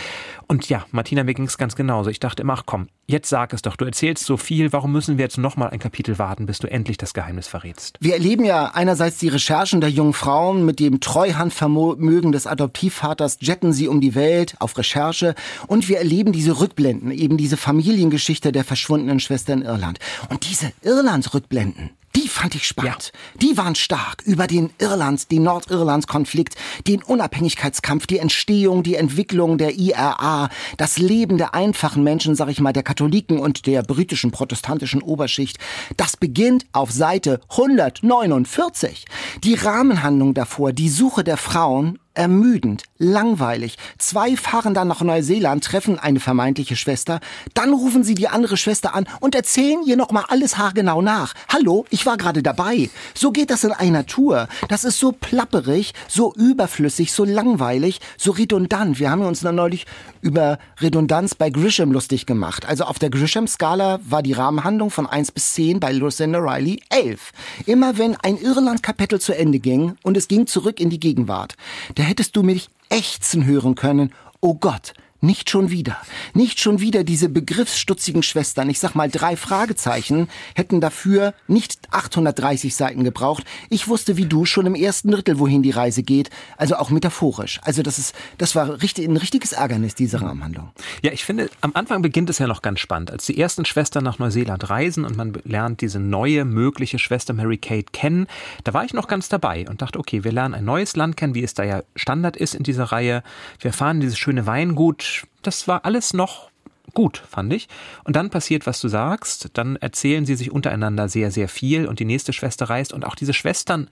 Und 0.46 0.68
ja, 0.68 0.86
Martina, 0.92 1.24
mir 1.24 1.34
ging 1.34 1.46
es 1.46 1.58
ganz 1.58 1.74
genauso. 1.74 2.08
Ich 2.08 2.20
dachte 2.20 2.42
immer, 2.42 2.52
ach 2.52 2.62
komm, 2.64 2.86
jetzt 3.08 3.28
sag 3.28 3.52
es 3.52 3.60
doch, 3.60 3.74
du 3.74 3.84
erzählst 3.84 4.24
so 4.24 4.36
viel, 4.36 4.72
warum 4.72 4.92
müssen 4.92 5.18
wir 5.18 5.24
jetzt 5.24 5.36
nochmal 5.36 5.70
ein 5.70 5.80
Kapitel 5.80 6.16
warten, 6.20 6.46
bis 6.46 6.60
du 6.60 6.70
endlich 6.70 6.96
das 6.96 7.12
Geheimnis 7.12 7.48
verrätst? 7.48 7.98
Wir 7.98 8.14
erleben 8.14 8.44
ja 8.44 8.66
einerseits 8.66 9.18
die 9.18 9.26
Recherchen 9.26 9.80
der 9.80 9.90
jungen 9.90 10.12
Frauen 10.12 10.64
mit 10.64 10.78
dem 10.78 11.00
Treuhandvermögen 11.00 12.30
des 12.30 12.46
Adoptivvaters, 12.46 13.38
jetten 13.40 13.72
sie 13.72 13.88
um 13.88 14.00
die 14.00 14.14
Welt 14.14 14.54
auf 14.60 14.78
Recherche 14.78 15.34
und 15.66 15.88
wir 15.88 15.98
erleben 15.98 16.30
diese 16.30 16.60
Rückblenden, 16.60 17.10
eben 17.10 17.36
diese 17.36 17.56
Familiengeschichte 17.56 18.52
der 18.52 18.62
verschwundenen 18.62 19.18
Schwester 19.18 19.54
in 19.54 19.62
Irland. 19.62 19.98
Und 20.28 20.48
diese 20.48 20.72
Irland-Rückblenden, 20.82 21.90
die 21.90 22.01
fand 22.32 22.54
ich 22.54 22.66
spannend. 22.66 23.12
Ja. 23.12 23.40
Die 23.40 23.56
waren 23.56 23.74
stark 23.74 24.22
über 24.24 24.46
den 24.46 24.70
Irlands, 24.78 25.28
den 25.28 25.44
Nordirlands-Konflikt, 25.44 26.56
den 26.86 27.02
Unabhängigkeitskampf, 27.02 28.06
die 28.06 28.18
Entstehung, 28.18 28.82
die 28.82 28.96
Entwicklung 28.96 29.58
der 29.58 29.76
IRA, 29.76 30.48
das 30.76 30.98
Leben 30.98 31.38
der 31.38 31.54
einfachen 31.54 32.02
Menschen, 32.02 32.34
sag 32.34 32.48
ich 32.48 32.60
mal, 32.60 32.72
der 32.72 32.82
Katholiken 32.82 33.38
und 33.38 33.66
der 33.66 33.82
britischen 33.82 34.30
protestantischen 34.30 35.02
Oberschicht. 35.02 35.58
Das 35.96 36.16
beginnt 36.16 36.66
auf 36.72 36.90
Seite 36.90 37.40
149. 37.50 39.04
Die 39.44 39.54
Rahmenhandlung 39.54 40.34
davor, 40.34 40.72
die 40.72 40.88
Suche 40.88 41.24
der 41.24 41.36
Frauen 41.36 41.98
ermüdend, 42.14 42.84
langweilig. 42.98 43.76
Zwei 43.98 44.36
fahren 44.36 44.74
dann 44.74 44.88
nach 44.88 45.00
Neuseeland, 45.00 45.64
treffen 45.64 45.98
eine 45.98 46.20
vermeintliche 46.20 46.76
Schwester, 46.76 47.20
dann 47.54 47.72
rufen 47.72 48.04
sie 48.04 48.14
die 48.14 48.28
andere 48.28 48.56
Schwester 48.56 48.94
an 48.94 49.06
und 49.20 49.34
erzählen 49.34 49.82
ihr 49.84 49.96
nochmal 49.96 50.24
alles 50.28 50.58
haargenau 50.58 51.02
nach. 51.02 51.34
Hallo, 51.48 51.84
ich 51.90 52.06
war 52.06 52.16
gerade 52.16 52.42
dabei. 52.42 52.90
So 53.14 53.32
geht 53.32 53.50
das 53.50 53.64
in 53.64 53.72
einer 53.72 54.06
Tour. 54.06 54.48
Das 54.68 54.84
ist 54.84 54.98
so 54.98 55.12
plapperig, 55.12 55.94
so 56.08 56.32
überflüssig, 56.34 57.12
so 57.12 57.24
langweilig, 57.24 58.00
so 58.16 58.32
redundant. 58.32 58.98
Wir 58.98 59.10
haben 59.10 59.22
uns 59.22 59.40
dann 59.40 59.54
neulich 59.54 59.86
über 60.22 60.58
Redundanz 60.80 61.34
bei 61.34 61.50
Grisham 61.50 61.92
lustig 61.92 62.24
gemacht. 62.24 62.64
Also 62.66 62.84
auf 62.84 62.98
der 62.98 63.10
Grisham-Skala 63.10 64.00
war 64.08 64.22
die 64.22 64.32
Rahmenhandlung 64.32 64.90
von 64.90 65.06
1 65.06 65.32
bis 65.32 65.52
10 65.54 65.80
bei 65.80 65.92
Lucinda 65.92 66.38
Riley 66.38 66.80
11. 66.88 67.32
Immer 67.66 67.98
wenn 67.98 68.16
ein 68.16 68.38
Irland-Kapitel 68.38 69.20
zu 69.20 69.36
Ende 69.36 69.58
ging 69.58 69.96
und 70.02 70.16
es 70.16 70.28
ging 70.28 70.46
zurück 70.46 70.80
in 70.80 70.88
die 70.88 71.00
Gegenwart, 71.00 71.56
da 71.96 72.04
hättest 72.04 72.36
du 72.36 72.42
mich 72.42 72.70
ächzen 72.88 73.44
hören 73.44 73.74
können. 73.74 74.12
Oh 74.40 74.54
Gott, 74.54 74.94
nicht 75.22 75.50
schon 75.50 75.70
wieder. 75.70 75.96
Nicht 76.34 76.60
schon 76.60 76.80
wieder 76.80 77.04
diese 77.04 77.28
begriffsstutzigen 77.28 78.24
Schwestern. 78.24 78.68
Ich 78.68 78.80
sag 78.80 78.94
mal, 78.94 79.08
drei 79.08 79.36
Fragezeichen 79.36 80.28
hätten 80.54 80.80
dafür 80.80 81.32
nicht 81.46 81.78
830 81.92 82.74
Seiten 82.74 83.04
gebraucht. 83.04 83.44
Ich 83.70 83.86
wusste 83.86 84.16
wie 84.16 84.26
du 84.26 84.44
schon 84.44 84.66
im 84.66 84.74
ersten 84.74 85.12
Drittel, 85.12 85.38
wohin 85.38 85.62
die 85.62 85.70
Reise 85.70 86.02
geht. 86.02 86.30
Also 86.56 86.74
auch 86.74 86.90
metaphorisch. 86.90 87.60
Also 87.62 87.82
das 87.82 87.98
ist, 87.98 88.16
das 88.38 88.56
war 88.56 88.82
richtig, 88.82 89.08
ein 89.08 89.16
richtiges 89.16 89.52
Ärgernis, 89.52 89.94
diese 89.94 90.20
Rahmenhandlung. 90.20 90.70
Ja, 91.02 91.12
ich 91.12 91.24
finde, 91.24 91.48
am 91.60 91.70
Anfang 91.74 92.02
beginnt 92.02 92.28
es 92.28 92.38
ja 92.38 92.48
noch 92.48 92.60
ganz 92.60 92.80
spannend. 92.80 93.12
Als 93.12 93.24
die 93.26 93.38
ersten 93.38 93.64
Schwestern 93.64 94.02
nach 94.02 94.18
Neuseeland 94.18 94.70
reisen 94.70 95.04
und 95.04 95.16
man 95.16 95.34
lernt 95.44 95.82
diese 95.82 96.00
neue 96.00 96.44
mögliche 96.44 96.98
Schwester 96.98 97.32
Mary 97.32 97.58
Kate 97.58 97.92
kennen, 97.92 98.26
da 98.64 98.74
war 98.74 98.84
ich 98.84 98.92
noch 98.92 99.06
ganz 99.06 99.28
dabei 99.28 99.68
und 99.68 99.82
dachte, 99.82 100.00
okay, 100.00 100.24
wir 100.24 100.32
lernen 100.32 100.54
ein 100.54 100.64
neues 100.64 100.96
Land 100.96 101.16
kennen, 101.16 101.36
wie 101.36 101.44
es 101.44 101.54
da 101.54 101.62
ja 101.62 101.84
Standard 101.94 102.36
ist 102.36 102.56
in 102.56 102.64
dieser 102.64 102.84
Reihe. 102.84 103.22
Wir 103.60 103.72
fahren 103.72 104.00
dieses 104.00 104.18
schöne 104.18 104.46
Weingut 104.46 105.11
das 105.42 105.68
war 105.68 105.84
alles 105.84 106.12
noch 106.14 106.52
gut, 106.94 107.22
fand 107.28 107.52
ich. 107.52 107.68
Und 108.04 108.16
dann 108.16 108.30
passiert, 108.30 108.66
was 108.66 108.80
du 108.80 108.88
sagst. 108.88 109.50
Dann 109.54 109.76
erzählen 109.76 110.26
sie 110.26 110.34
sich 110.34 110.50
untereinander 110.50 111.08
sehr, 111.08 111.30
sehr 111.30 111.48
viel 111.48 111.86
und 111.86 112.00
die 112.00 112.04
nächste 112.04 112.32
Schwester 112.32 112.66
reist. 112.66 112.92
Und 112.92 113.04
auch 113.04 113.14
diese 113.14 113.32
Schwestern, 113.32 113.88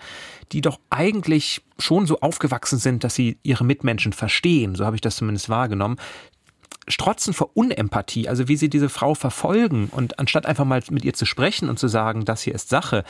die 0.52 0.60
doch 0.60 0.78
eigentlich 0.90 1.62
schon 1.78 2.06
so 2.06 2.20
aufgewachsen 2.20 2.78
sind, 2.78 3.04
dass 3.04 3.14
sie 3.14 3.38
ihre 3.42 3.64
Mitmenschen 3.64 4.12
verstehen, 4.12 4.74
so 4.74 4.84
habe 4.84 4.96
ich 4.96 5.02
das 5.02 5.16
zumindest 5.16 5.48
wahrgenommen, 5.48 5.96
strotzen 6.88 7.32
vor 7.32 7.50
Unempathie, 7.54 8.28
also 8.28 8.48
wie 8.48 8.56
sie 8.56 8.68
diese 8.68 8.88
Frau 8.88 9.14
verfolgen 9.14 9.88
und 9.92 10.18
anstatt 10.18 10.46
einfach 10.46 10.64
mal 10.64 10.82
mit 10.90 11.04
ihr 11.04 11.14
zu 11.14 11.24
sprechen 11.24 11.68
und 11.68 11.78
zu 11.78 11.88
sagen, 11.88 12.24
das 12.24 12.42
hier 12.42 12.54
ist 12.54 12.68
Sache, 12.68 13.04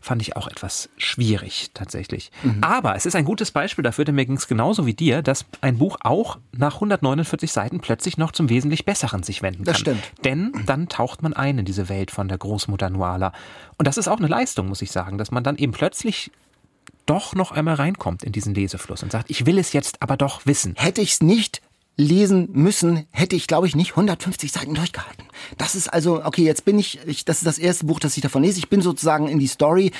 fand 0.00 0.22
ich 0.22 0.36
auch 0.36 0.48
etwas 0.48 0.88
schwierig 0.96 1.70
tatsächlich. 1.74 2.30
Mhm. 2.42 2.62
Aber 2.62 2.96
es 2.96 3.06
ist 3.06 3.14
ein 3.14 3.24
gutes 3.24 3.50
Beispiel 3.50 3.82
dafür, 3.82 4.04
denn 4.04 4.14
mir 4.14 4.26
ging 4.26 4.36
es 4.36 4.48
genauso 4.48 4.86
wie 4.86 4.94
dir, 4.94 5.22
dass 5.22 5.44
ein 5.60 5.78
Buch 5.78 5.98
auch 6.00 6.38
nach 6.52 6.74
149 6.74 7.52
Seiten 7.52 7.80
plötzlich 7.80 8.16
noch 8.16 8.32
zum 8.32 8.48
wesentlich 8.48 8.84
Besseren 8.84 9.22
sich 9.22 9.42
wenden 9.42 9.64
kann. 9.64 9.72
Das 9.72 9.78
stimmt. 9.78 10.02
Denn 10.24 10.52
dann 10.66 10.88
taucht 10.88 11.22
man 11.22 11.32
ein 11.32 11.58
in 11.58 11.64
diese 11.64 11.88
Welt 11.88 12.10
von 12.10 12.28
der 12.28 12.38
Großmutter 12.38 12.90
Nuala. 12.90 13.32
Und 13.78 13.86
das 13.86 13.98
ist 13.98 14.08
auch 14.08 14.18
eine 14.18 14.28
Leistung, 14.28 14.68
muss 14.68 14.82
ich 14.82 14.90
sagen, 14.90 15.18
dass 15.18 15.30
man 15.30 15.44
dann 15.44 15.56
eben 15.56 15.72
plötzlich 15.72 16.30
doch 17.06 17.34
noch 17.34 17.52
einmal 17.52 17.74
reinkommt 17.74 18.24
in 18.24 18.32
diesen 18.32 18.54
Lesefluss 18.54 19.02
und 19.02 19.12
sagt, 19.12 19.30
ich 19.30 19.46
will 19.46 19.58
es 19.58 19.72
jetzt 19.72 20.02
aber 20.02 20.16
doch 20.16 20.44
wissen. 20.44 20.74
Hätte 20.76 21.00
ich 21.00 21.12
es 21.12 21.20
nicht 21.20 21.62
lesen 21.96 22.48
müssen, 22.52 23.06
hätte 23.10 23.36
ich, 23.36 23.46
glaube 23.46 23.66
ich, 23.66 23.74
nicht 23.74 23.92
150 23.92 24.52
Seiten 24.52 24.74
durchgehalten. 24.74 25.24
Das 25.58 25.74
ist 25.74 25.88
also, 25.88 26.24
okay, 26.24 26.44
jetzt 26.44 26.64
bin 26.64 26.78
ich, 26.78 27.00
ich, 27.06 27.24
das 27.24 27.38
ist 27.38 27.46
das 27.46 27.58
erste 27.58 27.86
Buch, 27.86 28.00
das 28.00 28.16
ich 28.16 28.22
davon 28.22 28.42
lese. 28.42 28.58
Ich 28.58 28.68
bin 28.68 28.82
sozusagen 28.82 29.28
in 29.28 29.38
die 29.38 29.46
Story, 29.46 29.92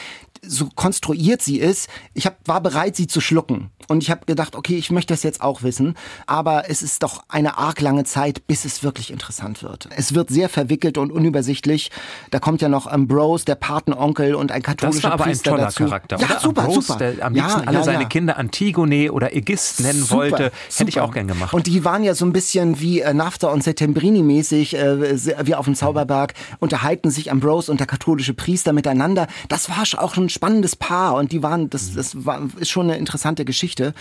so 0.43 0.69
konstruiert 0.75 1.43
sie 1.43 1.59
ist. 1.59 1.89
Ich 2.15 2.27
hab, 2.27 2.37
war 2.47 2.61
bereit, 2.61 2.97
sie 2.97 3.07
zu 3.07 3.21
schlucken. 3.21 3.71
Und 3.89 4.03
ich 4.03 4.11
habe 4.11 4.27
gedacht, 4.27 4.57
okay, 4.57 4.77
ich 4.77 4.91
möchte 4.91 5.15
das 5.15 5.23
jetzt 5.23 5.41
auch 5.41 5.63
wissen. 5.63 5.95
Aber 6.27 6.69
es 6.69 6.83
ist 6.83 7.03
doch 7.03 7.25
eine 7.29 7.57
arg 7.59 7.81
lange 7.81 8.05
Zeit, 8.05 8.47
bis 8.47 8.65
es 8.65 8.83
wirklich 8.83 9.11
interessant 9.11 9.63
wird. 9.63 9.89
Es 9.97 10.15
wird 10.15 10.29
sehr 10.29 10.49
verwickelt 10.49 10.99
und 10.99 11.11
unübersichtlich. 11.13 11.91
Da 12.31 12.39
kommt 12.39 12.61
ja 12.63 12.69
noch 12.69 12.87
Ambrose, 12.87 13.45
der 13.45 13.55
Patenonkel 13.55 14.35
und 14.35 14.53
ein 14.53 14.63
katholischer 14.63 14.97
Das 14.97 15.05
war 15.05 15.13
aber 15.13 15.25
Priester 15.25 15.51
ein 15.51 15.57
toller 15.57 15.67
dazu. 15.67 15.85
Charakter. 15.85 16.19
Ja, 16.19 16.27
oder? 16.27 16.41
super, 16.41 16.61
Ambrose, 16.63 16.87
super. 16.87 16.99
Der 16.99 17.25
am 17.25 17.35
liebsten 17.35 17.61
ja, 17.61 17.67
alle 17.67 17.79
ja, 17.79 17.85
seine 17.85 18.03
ja. 18.03 18.09
Kinder 18.09 18.37
Antigone 18.37 19.13
oder 19.13 19.35
Ägist 19.35 19.81
nennen 19.81 20.03
Super, 20.03 20.17
wollte. 20.17 20.53
Hätte 20.75 20.89
ich 20.89 21.01
auch 21.01 21.13
gern 21.13 21.29
gemacht. 21.29 21.55
Und 21.55 21.67
die 21.67 21.85
waren 21.87 22.03
ja 22.03 22.15
so 22.15 22.27
ein 22.27 22.33
bisschen 22.33 22.81
wie 22.81 23.01
äh, 23.01 23.15
Nafta 23.15 23.47
und 23.49 23.63
Settembrini-mäßig, 23.63 24.77
äh, 24.77 25.47
wie 25.47 25.55
auf 25.55 25.67
dem 25.67 25.77
Zauberberg, 25.77 26.35
unterhalten 26.59 27.11
sich 27.11 27.31
Ambrose 27.31 27.71
und 27.71 27.79
der 27.79 27.87
katholische 27.87 28.35
Priester 28.35 28.73
miteinander. 28.73 29.29
Das 29.49 29.71
war 29.71 29.85
auch 30.03 30.15
schon 30.15 30.25
ein 30.25 30.29
spannendes 30.29 30.75
Paar 30.75 31.15
und 31.15 31.31
die 31.31 31.45
waren, 31.45 31.71
das, 31.71 31.95
das 31.95 32.27
war, 32.27 32.43
ist 32.59 32.71
schon 32.71 32.91
eine 32.91 32.99
interessante 32.99 33.45
Geschichte. 33.45 33.95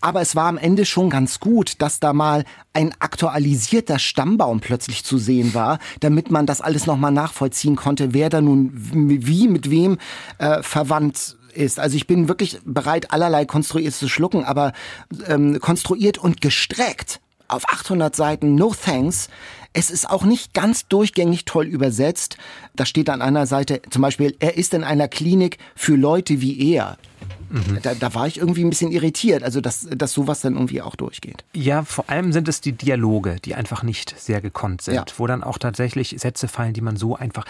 Aber 0.00 0.20
es 0.20 0.36
war 0.36 0.46
am 0.46 0.56
Ende 0.56 0.86
schon 0.86 1.10
ganz 1.10 1.40
gut, 1.40 1.82
dass 1.82 1.98
da 1.98 2.12
mal 2.12 2.44
ein 2.74 2.94
aktualisierter 3.00 3.98
Stammbaum 3.98 4.60
plötzlich 4.60 5.04
zu 5.04 5.18
sehen 5.18 5.52
war, 5.52 5.80
damit 5.98 6.30
man 6.30 6.46
das 6.46 6.60
alles 6.60 6.86
nochmal 6.86 7.12
nachvollziehen 7.12 7.74
konnte, 7.74 8.14
wer 8.14 8.30
da 8.30 8.40
nun 8.40 8.70
wie 8.72 9.48
mit 9.48 9.68
wem 9.68 9.98
äh, 10.38 10.62
verwandt 10.62 11.36
ist. 11.54 11.80
Also 11.80 11.96
ich 11.96 12.06
bin 12.06 12.28
wirklich 12.28 12.60
bereit, 12.64 13.10
allerlei 13.10 13.46
konstruiert 13.46 13.94
zu 13.94 14.08
schlucken, 14.08 14.44
aber 14.44 14.72
ähm, 15.26 15.58
konstruiert 15.60 16.18
und 16.18 16.40
gestreckt 16.40 17.20
auf 17.52 17.68
800 17.68 18.14
Seiten, 18.16 18.54
no 18.54 18.74
thanks. 18.74 19.28
Es 19.74 19.90
ist 19.90 20.08
auch 20.10 20.24
nicht 20.24 20.52
ganz 20.52 20.86
durchgängig 20.88 21.46
toll 21.46 21.66
übersetzt. 21.66 22.36
Da 22.76 22.84
steht 22.84 23.08
an 23.08 23.22
einer 23.22 23.46
Seite 23.46 23.80
zum 23.88 24.02
Beispiel, 24.02 24.36
er 24.38 24.56
ist 24.58 24.74
in 24.74 24.84
einer 24.84 25.08
Klinik 25.08 25.56
für 25.74 25.96
Leute 25.96 26.40
wie 26.42 26.72
er. 26.74 26.98
Da, 27.82 27.94
da 27.94 28.14
war 28.14 28.26
ich 28.26 28.38
irgendwie 28.38 28.64
ein 28.64 28.70
bisschen 28.70 28.90
irritiert, 28.92 29.42
also 29.42 29.60
dass, 29.60 29.86
dass 29.94 30.12
sowas 30.12 30.40
dann 30.40 30.54
irgendwie 30.54 30.80
auch 30.80 30.96
durchgeht. 30.96 31.44
Ja, 31.54 31.84
vor 31.84 32.08
allem 32.08 32.32
sind 32.32 32.48
es 32.48 32.62
die 32.62 32.72
Dialoge, 32.72 33.36
die 33.44 33.54
einfach 33.54 33.82
nicht 33.82 34.18
sehr 34.18 34.40
gekonnt 34.40 34.80
sind, 34.80 34.94
Ja. 34.94 35.04
wo 35.18 35.26
dann 35.26 35.42
auch 35.42 35.58
tatsächlich 35.58 36.16
Sätze 36.18 36.48
fallen, 36.48 36.72
die 36.72 36.80
man 36.80 36.96
so 36.96 37.14
einfach 37.14 37.44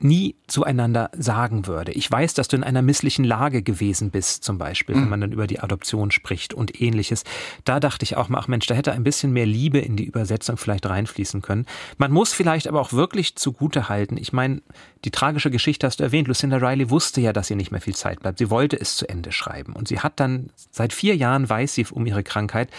nie 0.00 0.34
zueinander 0.46 1.10
sagen 1.16 1.66
würde. 1.66 1.92
Ich 1.92 2.10
weiß, 2.10 2.34
dass 2.34 2.48
du 2.48 2.56
in 2.56 2.64
einer 2.64 2.82
misslichen 2.82 3.24
Lage 3.24 3.62
gewesen 3.62 4.10
bist, 4.10 4.44
zum 4.44 4.58
Beispiel, 4.58 4.94
wenn 4.94 5.08
man 5.08 5.20
dann 5.20 5.32
über 5.32 5.46
die 5.46 5.60
Adoption 5.60 6.10
spricht 6.10 6.54
und 6.54 6.80
ähnliches. 6.80 7.24
Da 7.64 7.80
dachte 7.80 8.04
ich 8.04 8.16
auch 8.16 8.28
mal, 8.28 8.38
ach 8.38 8.48
Mensch, 8.48 8.66
da 8.66 8.74
hätte 8.74 8.92
ein 8.92 9.04
bisschen 9.04 9.32
mehr 9.32 9.46
Liebe 9.46 9.78
in 9.78 9.96
die 9.96 10.04
Übersetzung 10.04 10.56
vielleicht 10.56 10.86
reinfließen 10.86 11.42
können. 11.42 11.66
Man 11.96 12.12
muss 12.12 12.32
vielleicht 12.32 12.68
aber 12.68 12.80
auch 12.80 12.92
wirklich 12.92 13.36
zugute 13.36 13.88
halten. 13.88 14.16
Ich 14.16 14.32
meine, 14.32 14.62
die 15.04 15.10
tragische 15.10 15.50
Geschichte 15.50 15.86
hast 15.86 16.00
du 16.00 16.04
erwähnt. 16.04 16.28
Lucinda 16.28 16.56
Riley 16.56 16.90
wusste 16.90 17.20
ja, 17.20 17.32
dass 17.32 17.50
ihr 17.50 17.56
nicht 17.56 17.70
mehr 17.70 17.80
viel 17.80 17.94
Zeit 17.94 18.20
bleibt. 18.20 18.38
Sie 18.38 18.50
wollte 18.50 18.80
es 18.80 18.96
zu 18.96 19.08
Ende 19.08 19.32
schreiben. 19.32 19.74
Und 19.74 19.88
sie 19.88 20.00
hat 20.00 20.20
dann, 20.20 20.50
seit 20.70 20.92
vier 20.92 21.16
Jahren 21.16 21.48
weiß 21.48 21.74
sie 21.74 21.86
um 21.90 22.06
ihre 22.06 22.22
Krankheit, 22.22 22.70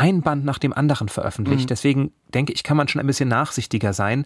ein 0.00 0.22
Band 0.22 0.46
nach 0.46 0.58
dem 0.58 0.72
anderen 0.72 1.10
veröffentlicht. 1.10 1.68
Deswegen 1.68 2.12
denke 2.32 2.54
ich, 2.54 2.62
kann 2.62 2.78
man 2.78 2.88
schon 2.88 3.00
ein 3.00 3.06
bisschen 3.06 3.28
nachsichtiger 3.28 3.92
sein, 3.92 4.24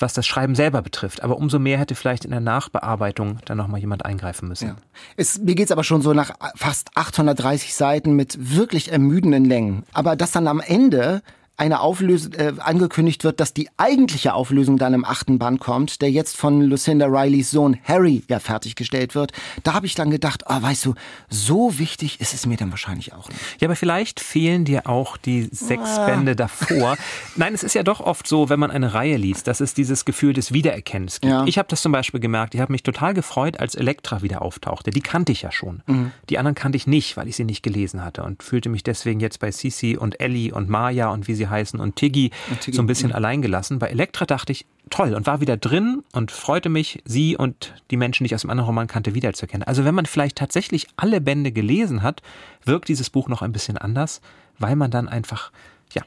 was 0.00 0.14
das 0.14 0.26
Schreiben 0.26 0.56
selber 0.56 0.82
betrifft. 0.82 1.22
Aber 1.22 1.36
umso 1.36 1.60
mehr 1.60 1.78
hätte 1.78 1.94
vielleicht 1.94 2.24
in 2.24 2.32
der 2.32 2.40
Nachbearbeitung 2.40 3.38
dann 3.44 3.56
nochmal 3.56 3.78
jemand 3.78 4.04
eingreifen 4.04 4.48
müssen. 4.48 4.68
Ja. 4.68 4.76
Es, 5.16 5.38
mir 5.38 5.54
geht's 5.54 5.70
aber 5.70 5.84
schon 5.84 6.02
so 6.02 6.12
nach 6.12 6.32
fast 6.56 6.90
830 6.96 7.72
Seiten 7.72 8.16
mit 8.16 8.36
wirklich 8.56 8.90
ermüdenden 8.90 9.44
Längen. 9.44 9.84
Aber 9.92 10.16
dass 10.16 10.32
dann 10.32 10.48
am 10.48 10.58
Ende 10.58 11.22
eine 11.62 11.78
Auflösung 11.78 12.32
äh, 12.32 12.54
angekündigt 12.58 13.22
wird, 13.22 13.38
dass 13.38 13.54
die 13.54 13.68
eigentliche 13.76 14.34
Auflösung 14.34 14.78
dann 14.78 14.94
im 14.94 15.04
achten 15.04 15.38
Band 15.38 15.60
kommt, 15.60 16.02
der 16.02 16.10
jetzt 16.10 16.36
von 16.36 16.60
Lucinda 16.60 17.06
Rileys 17.06 17.52
Sohn 17.52 17.78
Harry 17.84 18.24
ja 18.28 18.40
fertiggestellt 18.40 19.14
wird, 19.14 19.30
da 19.62 19.72
habe 19.74 19.86
ich 19.86 19.94
dann 19.94 20.10
gedacht, 20.10 20.48
ah, 20.48 20.60
weißt 20.60 20.84
du, 20.86 20.94
so 21.28 21.78
wichtig 21.78 22.20
ist 22.20 22.34
es 22.34 22.46
mir 22.46 22.56
dann 22.56 22.72
wahrscheinlich 22.72 23.12
auch 23.12 23.28
nicht. 23.28 23.60
Ja, 23.60 23.68
aber 23.68 23.76
vielleicht 23.76 24.18
fehlen 24.18 24.64
dir 24.64 24.88
auch 24.88 25.16
die 25.16 25.48
sechs 25.52 25.98
Bände 26.04 26.34
davor. 26.34 26.96
Nein, 27.36 27.54
es 27.54 27.62
ist 27.62 27.74
ja 27.74 27.84
doch 27.84 28.00
oft 28.00 28.26
so, 28.26 28.48
wenn 28.48 28.58
man 28.58 28.72
eine 28.72 28.92
Reihe 28.92 29.16
liest, 29.16 29.46
dass 29.46 29.60
es 29.60 29.72
dieses 29.72 30.04
Gefühl 30.04 30.32
des 30.32 30.52
Wiedererkennens 30.52 31.20
gibt. 31.20 31.32
Ja. 31.32 31.44
Ich 31.44 31.58
habe 31.58 31.68
das 31.68 31.80
zum 31.80 31.92
Beispiel 31.92 32.18
gemerkt. 32.18 32.56
Ich 32.56 32.60
habe 32.60 32.72
mich 32.72 32.82
total 32.82 33.14
gefreut, 33.14 33.60
als 33.60 33.76
Elektra 33.76 34.20
wieder 34.22 34.42
auftauchte. 34.42 34.90
Die 34.90 35.00
kannte 35.00 35.30
ich 35.30 35.42
ja 35.42 35.52
schon. 35.52 35.82
Die 36.28 36.38
anderen 36.38 36.56
kannte 36.56 36.76
ich 36.76 36.88
nicht, 36.88 37.16
weil 37.16 37.28
ich 37.28 37.36
sie 37.36 37.44
nicht 37.44 37.62
gelesen 37.62 38.04
hatte 38.04 38.24
und 38.24 38.42
fühlte 38.42 38.68
mich 38.68 38.82
deswegen 38.82 39.20
jetzt 39.20 39.38
bei 39.38 39.52
Sisi 39.52 39.96
und 39.96 40.20
Ellie 40.20 40.52
und 40.52 40.68
Maya 40.68 41.10
und 41.10 41.28
wie 41.28 41.34
sie 41.34 41.51
heißen 41.52 41.78
und 41.78 41.94
Tiggy, 41.94 42.32
so 42.70 42.82
ein 42.82 42.86
bisschen 42.86 43.12
allein 43.12 43.42
gelassen. 43.42 43.78
Bei 43.78 43.86
Elektra 43.86 44.26
dachte 44.26 44.50
ich, 44.50 44.66
toll 44.90 45.14
und 45.14 45.26
war 45.26 45.40
wieder 45.40 45.56
drin 45.56 46.02
und 46.12 46.32
freute 46.32 46.68
mich, 46.68 47.00
sie 47.04 47.36
und 47.36 47.74
die 47.92 47.96
Menschen, 47.96 48.24
die 48.24 48.26
ich 48.26 48.34
aus 48.34 48.40
dem 48.40 48.50
anderen 48.50 48.66
Roman 48.66 48.88
kannte, 48.88 49.14
wiederzuerkennen. 49.14 49.66
Also 49.66 49.84
wenn 49.84 49.94
man 49.94 50.06
vielleicht 50.06 50.36
tatsächlich 50.36 50.88
alle 50.96 51.20
Bände 51.20 51.52
gelesen 51.52 52.02
hat, 52.02 52.22
wirkt 52.64 52.88
dieses 52.88 53.10
Buch 53.10 53.28
noch 53.28 53.42
ein 53.42 53.52
bisschen 53.52 53.78
anders, 53.78 54.20
weil 54.58 54.74
man 54.74 54.90
dann 54.90 55.08
einfach, 55.08 55.52
ja, 55.92 56.02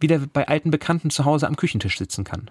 wieder 0.00 0.18
bei 0.18 0.46
alten 0.46 0.70
Bekannten 0.70 1.10
zu 1.10 1.24
Hause 1.24 1.46
am 1.46 1.56
Küchentisch 1.56 1.96
sitzen 1.96 2.24
kann. 2.24 2.50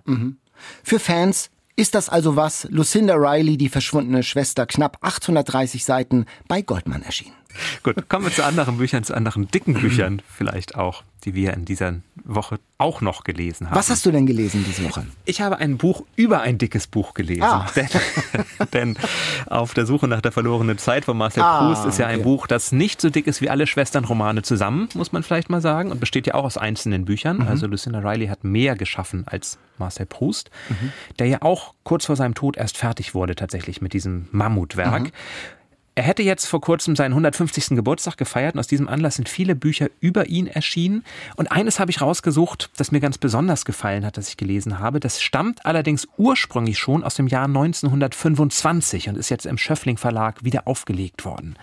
Für 0.84 1.00
Fans 1.00 1.52
ist 1.76 1.96
das 1.96 2.10
also 2.10 2.36
was? 2.36 2.68
Lucinda 2.70 3.16
Riley, 3.16 3.58
die 3.58 3.70
verschwundene 3.70 4.24
Schwester, 4.24 4.66
knapp 4.66 4.98
830 5.02 5.86
Seiten 5.86 6.26
bei 6.48 6.62
Goldman 6.62 7.02
erschienen. 7.02 7.36
Gut, 7.84 8.10
kommen 8.10 8.26
wir 8.26 8.32
zu 8.34 8.44
anderen 8.46 8.78
Büchern, 8.78 9.04
zu 9.04 9.14
anderen 9.14 9.48
dicken 9.50 9.74
Büchern 9.74 10.22
vielleicht 10.36 10.76
auch, 10.76 11.04
die 11.26 11.34
wir 11.36 11.54
in 11.54 11.66
dieser 11.66 11.96
Woche 12.24 12.60
auch 12.78 13.02
noch 13.02 13.24
gelesen 13.24 13.68
haben. 13.70 13.76
Was 13.76 13.90
hast 13.90 14.06
du 14.06 14.12
denn 14.12 14.26
gelesen 14.26 14.66
diese 14.68 14.84
Woche? 14.88 15.06
Ich 15.26 15.42
habe 15.42 15.58
ein 15.58 15.78
Buch 15.78 16.04
über 16.16 16.42
ein 16.42 16.58
dickes 16.58 16.88
Buch 16.88 17.14
gelesen. 17.14 17.44
Ah. 17.44 17.68
Denn, 17.76 17.88
denn 18.74 18.98
auf 19.48 19.74
der 19.74 19.86
Suche 19.86 20.08
nach 20.08 20.22
der 20.22 20.32
verlorenen 20.32 20.78
Zeit 20.78 21.06
von 21.06 21.18
Marcel 21.18 21.44
Ah, 21.44 21.60
Proust 21.68 21.86
ist 21.86 21.98
ja 22.00 22.08
ein 22.08 22.16
okay. 22.16 22.24
Buch, 22.24 22.48
das 22.48 22.72
nicht 22.72 23.02
so 23.02 23.10
dick 23.10 23.28
ist 23.28 23.42
wie 23.42 23.50
alle 23.50 23.68
Schwesternromane 23.68 24.42
zusammen, 24.44 24.90
muss 24.96 25.12
man 25.12 25.24
vielleicht 25.24 25.50
mal 25.50 25.62
sagen, 25.62 25.92
und 25.92 26.00
besteht 26.00 26.28
ja 26.28 26.34
auch 26.36 26.44
aus 26.46 26.58
einzelnen 26.58 27.06
Büchern. 27.06 27.38
Mhm. 27.38 27.48
Also 27.48 27.68
Lucinda 27.68 28.00
Riley 28.00 28.28
hat 28.28 28.44
mehr 28.44 28.76
geschaffen 28.76 29.24
als 29.28 29.58
Marcel 29.78 30.06
Proust, 30.06 30.50
Mhm. 30.70 30.92
der 31.20 31.28
ja 31.28 31.42
auch 31.42 31.74
kurz 31.84 32.06
vor 32.06 32.16
seinem 32.16 32.36
Tod 32.36 32.58
erst 32.58 32.78
fertig 32.78 33.14
wurde 33.16 33.36
tatsächlich 33.36 33.82
mit 33.82 33.94
diesem 33.94 34.28
Mammutwerk. 34.32 35.04
Mhm. 35.04 35.12
Er 35.94 36.04
hätte 36.04 36.24
jetzt 36.24 36.46
vor 36.46 36.62
kurzem 36.62 36.96
seinen 36.96 37.12
150. 37.12 37.76
Geburtstag 37.76 38.16
gefeiert 38.16 38.56
und 38.56 38.60
aus 38.60 38.68
diesem 38.68 38.88
Anlass 38.88 39.16
sind 39.16 39.28
viele 39.28 39.56
Bücher 39.56 39.90
über 40.00 40.28
ihn 40.28 40.48
erschienen. 40.48 41.04
Und 41.36 41.52
eines 41.52 41.82
habe 41.82 41.92
ich 41.92 42.00
rausgesucht, 42.00 42.70
das 42.78 42.94
mir 42.94 43.02
ganz 43.02 43.18
besonders 43.18 43.66
gefallen 43.66 44.06
hat, 44.06 44.16
das 44.16 44.30
ich 44.30 44.38
gelesen 44.38 44.80
habe. 44.80 45.02
Das 45.02 45.22
stammt 45.22 45.66
allerdings 45.66 46.08
ursprünglich 46.16 46.80
schon 46.80 47.04
aus 47.04 47.16
dem 47.16 47.28
Jahr 47.28 47.46
1925 47.46 49.10
und 49.10 49.18
ist 49.18 49.30
jetzt 49.30 49.46
im 49.46 49.58
Schöffling 49.58 49.98
Verlag 49.98 50.46
wieder 50.46 50.66
aufgelegt 50.66 51.26
worden. 51.26 51.58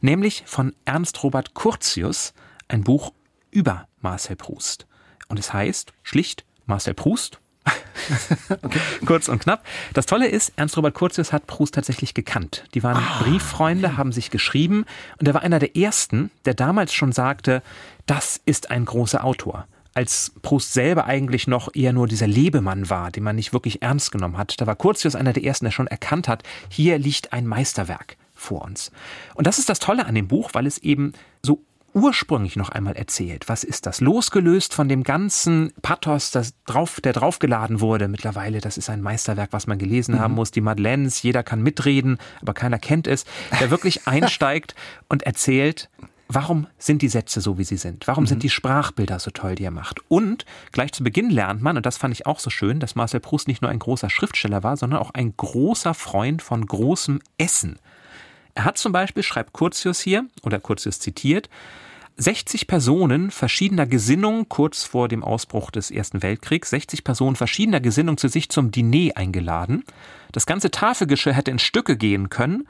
Nämlich 0.00 0.44
von 0.46 0.74
Ernst 0.86 1.22
Robert 1.22 1.52
Curtius, 1.52 2.32
ein 2.68 2.84
Buch 2.84 3.12
über 3.50 3.86
Marcel 4.00 4.36
Proust. 4.36 4.86
Und 5.28 5.38
es 5.38 5.52
heißt 5.52 5.92
schlicht 6.02 6.46
Marcel 6.64 6.94
Proust, 6.94 7.38
Kurz 9.06 9.28
und 9.28 9.40
knapp. 9.40 9.64
Das 9.92 10.06
Tolle 10.06 10.28
ist, 10.28 10.52
Ernst 10.56 10.76
Robert 10.76 10.94
Curtius 10.94 11.32
hat 11.32 11.46
Proust 11.46 11.74
tatsächlich 11.74 12.14
gekannt. 12.14 12.64
Die 12.74 12.82
waren 12.82 13.02
Brieffreunde, 13.20 13.96
haben 13.96 14.12
sich 14.12 14.30
geschrieben 14.30 14.84
und 15.18 15.26
er 15.26 15.34
war 15.34 15.42
einer 15.42 15.58
der 15.58 15.76
ersten, 15.76 16.30
der 16.44 16.54
damals 16.54 16.92
schon 16.92 17.12
sagte, 17.12 17.62
das 18.06 18.40
ist 18.44 18.70
ein 18.70 18.84
großer 18.84 19.24
Autor. 19.24 19.66
Als 19.94 20.32
Proust 20.42 20.72
selber 20.72 21.04
eigentlich 21.06 21.46
noch 21.46 21.74
eher 21.74 21.92
nur 21.92 22.08
dieser 22.08 22.26
Lebemann 22.26 22.90
war, 22.90 23.10
den 23.12 23.22
man 23.22 23.36
nicht 23.36 23.52
wirklich 23.52 23.80
ernst 23.80 24.10
genommen 24.10 24.36
hat, 24.36 24.60
da 24.60 24.66
war 24.66 24.74
Curtius 24.74 25.14
einer 25.14 25.32
der 25.32 25.44
ersten, 25.44 25.66
der 25.66 25.72
schon 25.72 25.86
erkannt 25.86 26.26
hat, 26.28 26.42
hier 26.68 26.98
liegt 26.98 27.32
ein 27.32 27.46
Meisterwerk 27.46 28.16
vor 28.34 28.62
uns. 28.62 28.90
Und 29.34 29.46
das 29.46 29.58
ist 29.58 29.68
das 29.68 29.78
Tolle 29.78 30.06
an 30.06 30.14
dem 30.16 30.26
Buch, 30.26 30.50
weil 30.52 30.66
es 30.66 30.78
eben 30.78 31.12
ursprünglich 31.94 32.56
noch 32.56 32.68
einmal 32.68 32.96
erzählt. 32.96 33.48
Was 33.48 33.64
ist 33.64 33.86
das? 33.86 34.00
Losgelöst 34.00 34.74
von 34.74 34.88
dem 34.88 35.02
ganzen 35.04 35.72
Pathos, 35.80 36.30
das 36.30 36.54
drauf, 36.66 37.00
der 37.00 37.12
draufgeladen 37.12 37.80
wurde. 37.80 38.08
Mittlerweile, 38.08 38.60
das 38.60 38.76
ist 38.76 38.90
ein 38.90 39.00
Meisterwerk, 39.00 39.52
was 39.52 39.66
man 39.66 39.78
gelesen 39.78 40.18
haben 40.20 40.34
muss. 40.34 40.50
Die 40.50 40.60
Madeleines, 40.60 41.22
jeder 41.22 41.42
kann 41.42 41.62
mitreden, 41.62 42.18
aber 42.42 42.52
keiner 42.52 42.78
kennt 42.78 43.06
es. 43.06 43.24
Der 43.60 43.70
wirklich 43.70 44.06
einsteigt 44.06 44.74
und 45.08 45.22
erzählt, 45.22 45.88
Warum 46.26 46.66
sind 46.78 47.02
die 47.02 47.10
Sätze 47.10 47.42
so, 47.42 47.58
wie 47.58 47.64
sie 47.64 47.76
sind? 47.76 48.08
Warum 48.08 48.26
sind 48.26 48.42
die 48.42 48.48
Sprachbilder 48.48 49.18
so 49.18 49.30
toll, 49.30 49.56
die 49.56 49.64
er 49.64 49.70
macht? 49.70 50.00
Und 50.08 50.46
gleich 50.72 50.92
zu 50.92 51.04
Beginn 51.04 51.28
lernt 51.28 51.60
man, 51.60 51.76
und 51.76 51.84
das 51.84 51.98
fand 51.98 52.14
ich 52.14 52.26
auch 52.26 52.38
so 52.38 52.48
schön, 52.48 52.80
dass 52.80 52.94
Marcel 52.94 53.20
Proust 53.20 53.46
nicht 53.46 53.60
nur 53.60 53.70
ein 53.70 53.78
großer 53.78 54.08
Schriftsteller 54.08 54.62
war, 54.62 54.78
sondern 54.78 55.00
auch 55.00 55.10
ein 55.10 55.36
großer 55.36 55.92
Freund 55.92 56.40
von 56.40 56.64
großem 56.64 57.20
Essen. 57.36 57.78
Er 58.54 58.64
hat 58.64 58.78
zum 58.78 58.90
Beispiel, 58.90 59.22
schreibt 59.22 59.52
Curtius 59.52 60.00
hier, 60.00 60.24
oder 60.42 60.58
Curtius 60.60 60.98
zitiert, 60.98 61.50
60 62.16 62.68
Personen 62.68 63.32
verschiedener 63.32 63.86
Gesinnung 63.86 64.48
kurz 64.48 64.84
vor 64.84 65.08
dem 65.08 65.24
Ausbruch 65.24 65.72
des 65.72 65.90
Ersten 65.90 66.22
Weltkriegs, 66.22 66.70
60 66.70 67.02
Personen 67.02 67.34
verschiedener 67.34 67.80
Gesinnung 67.80 68.18
zu 68.18 68.28
sich 68.28 68.48
zum 68.50 68.70
Diner 68.70 69.16
eingeladen. 69.16 69.82
Das 70.30 70.46
ganze 70.46 70.70
Tafelgeschirr 70.70 71.32
hätte 71.32 71.50
in 71.50 71.58
Stücke 71.58 71.96
gehen 71.96 72.28
können, 72.28 72.68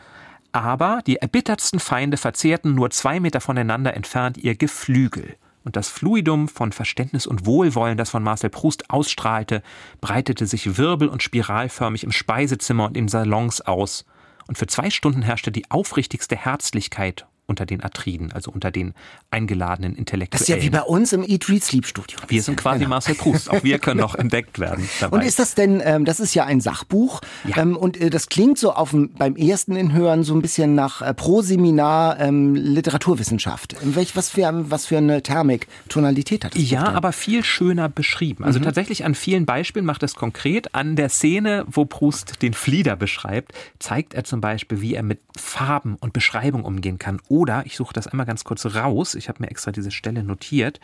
Aber 0.53 1.01
die 1.05 1.17
erbittertsten 1.17 1.81
Feinde 1.81 2.17
verzehrten 2.17 2.75
nur 2.75 2.91
zwei 2.91 3.19
Meter 3.19 3.41
voneinander 3.41 3.95
entfernt 3.95 4.39
ihr 4.39 4.55
Geflügel. 4.55 5.35
Und 5.65 5.75
das 5.75 5.89
Fluidum 5.89 6.47
von 6.49 6.71
Verständnis 6.71 7.27
und 7.27 7.45
Wohlwollen, 7.45 7.99
das 7.99 8.11
von 8.11 8.23
Marcel 8.23 8.51
Proust 8.51 8.89
ausstrahlte, 8.89 9.63
breitete 10.01 10.47
sich 10.47 10.79
wirbel- 10.79 11.09
und 11.09 11.25
spiralförmig 11.25 12.05
im 12.05 12.13
Speisezimmer 12.13 12.87
und 12.87 12.97
in 12.97 13.09
Salons 13.09 13.63
aus. 13.63 14.05
Und 14.47 14.57
für 14.57 14.69
zwei 14.69 14.91
Stunden 14.91 15.23
herrschte 15.23 15.51
die 15.51 15.71
aufrichtigste 15.71 16.37
Herzlichkeit 16.37 17.27
unter 17.47 17.67
den 17.67 17.83
Atriden, 17.83 18.33
also 18.33 18.51
unter 18.51 18.71
den 18.71 18.95
eingeladenen 19.31 19.95
Intellektuellen. 19.95 20.31
Das 20.31 20.41
ist 20.43 20.49
ja 20.49 20.63
wie 20.63 20.71
bei 20.71 20.83
uns 20.83 21.13
im 21.13 21.23
Eat, 21.23 21.49
Read, 21.49 21.65
Sleep 21.65 21.87
Studio. 21.87 22.19
Wir 22.29 22.43
sind 22.43 22.57
quasi 22.57 22.81
genau. 22.81 22.91
Marcel 22.91 23.15
Proust. 23.15 23.51
Auch 23.51 23.63
wir 23.63 23.79
können 23.79 24.01
noch 24.01 24.15
entdeckt 24.15 24.59
werden. 24.59 24.89
Dabei. 25.01 25.19
Und 25.19 25.25
ist 25.25 25.39
das 25.39 25.55
denn, 25.55 25.83
ähm, 25.85 26.05
das 26.05 26.21
ist 26.21 26.35
ja 26.35 26.45
ein 26.45 26.61
Sachbuch 26.61 27.21
ja. 27.45 27.59
ähm, 27.59 27.77
und 27.77 28.01
äh, 28.01 28.11
das 28.11 28.29
klingt 28.29 28.59
so 28.59 28.73
auf 28.73 28.91
dem, 28.91 29.13
beim 29.13 29.37
ersten 29.37 29.77
Inhören 29.77 30.25
so 30.25 30.35
ein 30.35 30.43
bisschen 30.43 30.75
nach 30.75 31.03
äh, 31.03 31.13
Pro-Seminar 31.13 32.19
ähm, 32.21 32.55
Literaturwissenschaft. 32.55 33.77
Welch, 33.83 34.17
was, 34.17 34.31
für, 34.31 34.51
was 34.71 34.87
für 34.87 34.99
eine 34.99 35.23
Thermik, 35.23 35.67
Tonalität 35.89 36.45
hat 36.45 36.55
das? 36.55 36.71
Ja, 36.71 36.93
aber 36.93 37.13
viel 37.13 37.45
schöner 37.45 37.89
beschrieben. 37.89 38.45
Also 38.45 38.59
mhm. 38.59 38.65
tatsächlich 38.65 39.05
an 39.05 39.15
vielen 39.15 39.47
Beispielen 39.47 39.85
macht 39.85 40.03
es 40.03 40.15
konkret. 40.15 40.75
An 40.75 40.97
der 40.97 41.09
Szene, 41.09 41.65
wo 41.69 41.85
Proust 41.85 42.43
den 42.43 42.55
Flieder 42.55 42.97
beschreibt, 42.97 43.53
zeigt 43.79 44.15
er 44.15 44.25
zum 44.25 44.41
Beispiel, 44.41 44.81
wie 44.81 44.95
er 44.95 45.03
mit 45.03 45.21
Farben 45.37 45.97
und 46.01 46.13
Beschreibung 46.13 46.65
umgehen 46.65 46.99
kann 46.99 47.21
oder, 47.35 47.67
ich 47.67 47.77
suche 47.77 47.93
das 47.93 48.07
einmal 48.07 48.27
ganz 48.27 48.45
kurz 48.45 48.65
raus, 48.65 49.17
ich 49.17 49.29
habe 49.29 49.43
mir 49.43 49.51
extra 49.51 49.73
diese 49.73 49.91
Stelle 49.91 50.23
notiert. 50.23 50.79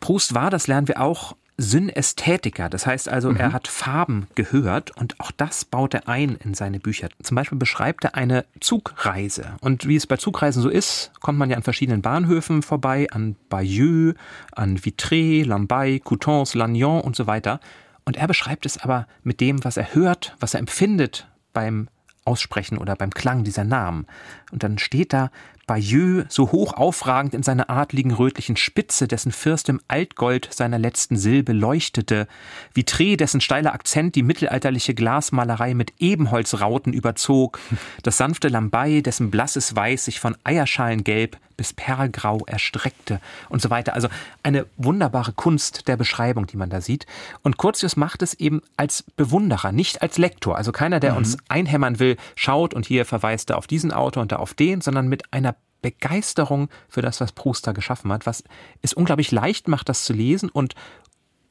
Proust 0.00 0.34
war, 0.34 0.50
das 0.50 0.66
lernen 0.66 0.88
wir 0.88 1.00
auch, 1.00 1.36
Synästhetiker. 1.58 2.68
Das 2.68 2.86
heißt 2.86 3.08
also, 3.08 3.30
mhm. 3.30 3.36
er 3.36 3.52
hat 3.52 3.68
Farben 3.68 4.26
gehört 4.34 4.96
und 4.96 5.18
auch 5.20 5.30
das 5.30 5.64
baut 5.64 5.94
er 5.94 6.08
ein 6.08 6.36
in 6.42 6.54
seine 6.54 6.80
Bücher. 6.80 7.08
Zum 7.22 7.34
Beispiel 7.34 7.58
beschreibt 7.58 8.04
er 8.04 8.14
eine 8.14 8.44
Zugreise. 8.60 9.56
Und 9.60 9.86
wie 9.86 9.96
es 9.96 10.06
bei 10.06 10.16
Zugreisen 10.16 10.62
so 10.62 10.68
ist, 10.68 11.12
kommt 11.20 11.38
man 11.38 11.50
ja 11.50 11.56
an 11.56 11.62
verschiedenen 11.62 12.02
Bahnhöfen 12.02 12.62
vorbei, 12.62 13.06
an 13.10 13.36
Bayeux, 13.48 14.14
an 14.52 14.78
Vitré, 14.78 15.46
Lambaye, 15.46 16.00
Coutances, 16.00 16.54
Lannion 16.54 17.00
und 17.00 17.16
so 17.16 17.26
weiter. 17.26 17.60
Und 18.04 18.16
er 18.16 18.26
beschreibt 18.26 18.66
es 18.66 18.78
aber 18.78 19.06
mit 19.22 19.40
dem, 19.40 19.64
was 19.64 19.76
er 19.76 19.94
hört, 19.94 20.36
was 20.40 20.54
er 20.54 20.60
empfindet 20.60 21.26
beim 21.52 21.88
Aussprechen 22.26 22.78
oder 22.78 22.96
beim 22.96 23.10
Klang 23.10 23.44
dieser 23.44 23.64
Namen. 23.64 24.06
Und 24.52 24.62
dann 24.62 24.78
steht 24.78 25.12
da 25.12 25.30
Bayeux 25.66 26.26
so 26.28 26.52
hoch 26.52 26.74
aufragend 26.74 27.34
in 27.34 27.42
seiner 27.42 27.68
adligen 27.68 28.12
rötlichen 28.12 28.56
Spitze, 28.56 29.08
dessen 29.08 29.32
First 29.32 29.68
im 29.68 29.80
Altgold 29.88 30.48
seiner 30.52 30.78
letzten 30.78 31.16
Silbe 31.16 31.52
leuchtete, 31.52 32.28
Vitré, 32.74 33.16
dessen 33.16 33.40
steiler 33.40 33.74
Akzent 33.74 34.14
die 34.14 34.22
mittelalterliche 34.22 34.94
Glasmalerei 34.94 35.74
mit 35.74 35.94
Ebenholzrauten 35.98 36.92
überzog, 36.92 37.58
das 38.02 38.16
sanfte 38.16 38.48
Lambaye, 38.48 39.02
dessen 39.02 39.30
blasses 39.30 39.74
Weiß 39.74 40.04
sich 40.04 40.20
von 40.20 40.36
Eierschalengelb 40.44 41.36
bis 41.56 41.72
Perlgrau 41.72 42.44
erstreckte 42.46 43.20
und 43.48 43.62
so 43.62 43.70
weiter. 43.70 43.94
Also 43.94 44.08
eine 44.42 44.66
wunderbare 44.76 45.32
Kunst 45.32 45.88
der 45.88 45.96
Beschreibung, 45.96 46.46
die 46.46 46.56
man 46.56 46.70
da 46.70 46.80
sieht. 46.80 47.06
Und 47.42 47.56
Curtius 47.56 47.96
macht 47.96 48.22
es 48.22 48.34
eben 48.34 48.62
als 48.76 49.02
Bewunderer, 49.16 49.72
nicht 49.72 50.02
als 50.02 50.18
Lektor. 50.18 50.56
Also 50.56 50.72
keiner, 50.72 51.00
der 51.00 51.12
mhm. 51.12 51.18
uns 51.18 51.38
einhämmern 51.48 51.98
will, 51.98 52.16
schaut 52.34 52.74
und 52.74 52.86
hier 52.86 53.04
verweist 53.04 53.50
er 53.50 53.58
auf 53.58 53.66
diesen 53.66 53.92
Autor 53.92 54.22
und 54.22 54.32
da 54.32 54.36
auf 54.36 54.54
den, 54.54 54.80
sondern 54.80 55.08
mit 55.08 55.32
einer 55.32 55.55
Begeisterung 55.82 56.68
für 56.88 57.02
das, 57.02 57.20
was 57.20 57.32
Proust 57.32 57.66
da 57.66 57.72
geschaffen 57.72 58.12
hat, 58.12 58.26
was 58.26 58.44
es 58.82 58.92
unglaublich 58.92 59.30
leicht 59.30 59.68
macht, 59.68 59.88
das 59.88 60.04
zu 60.04 60.12
lesen 60.12 60.48
und 60.48 60.74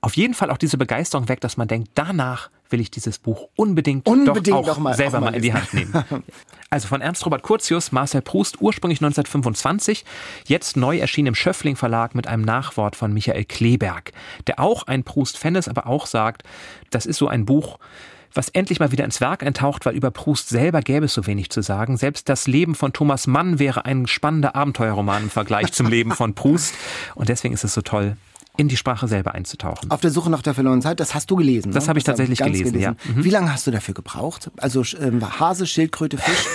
auf 0.06 0.16
jeden 0.16 0.36
Fall 0.36 0.52
auch 0.52 0.58
diese 0.58 0.78
Begeisterung 0.78 1.30
weckt, 1.30 1.44
dass 1.44 1.58
man 1.58 1.68
denkt, 1.68 1.90
danach 1.96 2.52
will 2.70 2.80
ich 2.80 2.92
dieses 2.92 3.18
Buch 3.18 3.50
unbedingt, 3.56 4.08
unbedingt 4.08 4.48
doch 4.50 4.70
auch 4.70 4.78
mal, 4.78 4.94
selber 4.94 5.18
auch 5.18 5.22
mal, 5.22 5.32
mal 5.32 5.36
in 5.36 5.42
die 5.42 5.54
Hand 5.54 5.74
nehmen. 5.74 5.94
Also 6.72 6.88
von 6.90 7.00
Ernst 7.00 7.26
Robert 7.26 7.42
Curtius, 7.42 7.92
Marcel 7.94 8.22
Proust, 8.22 8.60
ursprünglich 8.60 9.00
1925, 9.00 10.04
jetzt 10.46 10.76
neu 10.76 10.98
erschienen 10.98 11.28
im 11.28 11.36
Schöffling 11.36 11.78
Verlag 11.78 12.16
mit 12.16 12.28
einem 12.28 12.44
Nachwort 12.44 12.98
von 12.98 13.14
Michael 13.14 13.46
Kleberg, 13.46 14.12
der 14.48 14.60
auch 14.60 14.84
ein 14.84 15.04
Proust-Fan 15.04 15.56
ist, 15.56 15.70
aber 15.70 15.88
auch 15.88 16.06
sagt, 16.06 16.44
das 16.90 17.06
ist 17.06 17.18
so 17.18 17.28
ein 17.28 17.46
Buch, 17.46 17.78
was 18.36 18.50
endlich 18.50 18.80
mal 18.80 18.92
wieder 18.92 19.06
ins 19.06 19.22
Werk 19.22 19.44
eintaucht, 19.44 19.86
weil 19.86 19.96
über 19.96 20.12
Proust 20.12 20.50
selber 20.50 20.82
gäbe 20.82 21.06
es 21.06 21.14
so 21.14 21.26
wenig 21.26 21.50
zu 21.50 21.62
sagen. 21.62 21.98
Selbst 21.98 22.30
das 22.30 22.48
Leben 22.48 22.76
von 22.76 22.94
Thomas 22.94 23.28
Mann 23.28 23.60
wäre 23.60 23.86
ein 23.86 24.08
spannender 24.08 24.56
Abenteuerroman 24.56 25.24
im 25.24 25.30
Vergleich 25.30 25.72
zum 25.72 25.88
Leben 25.88 26.12
von 26.12 26.34
Proust. 26.36 26.74
Und 27.16 27.30
deswegen 27.30 27.54
ist 27.54 27.64
es 27.64 27.74
so 27.74 27.82
toll, 27.82 28.18
in 28.58 28.68
die 28.68 28.78
Sprache 28.78 29.08
selber 29.08 29.34
einzutauchen. 29.34 29.92
Auf 29.92 30.02
der 30.02 30.12
Suche 30.12 30.30
nach 30.30 30.42
der 30.42 30.54
verlorenen 30.54 30.82
Zeit, 30.82 31.00
das 31.00 31.14
hast 31.14 31.30
du 31.32 31.36
gelesen. 31.36 31.72
Das 31.72 31.86
ne? 31.86 31.90
habe 31.90 32.00
ich 32.00 32.06
tatsächlich 32.06 32.40
gelesen, 32.40 32.74
gelesen, 32.74 32.80
ja. 32.82 33.14
Mhm. 33.14 33.24
Wie 33.24 33.30
lange 33.30 33.52
hast 33.52 33.68
du 33.68 33.72
dafür 33.72 33.94
gebraucht? 33.94 34.52
Also 34.58 34.82
äh, 34.82 35.12
Hase, 35.40 35.68
Schildkröte, 35.68 36.18
Fisch? 36.18 36.46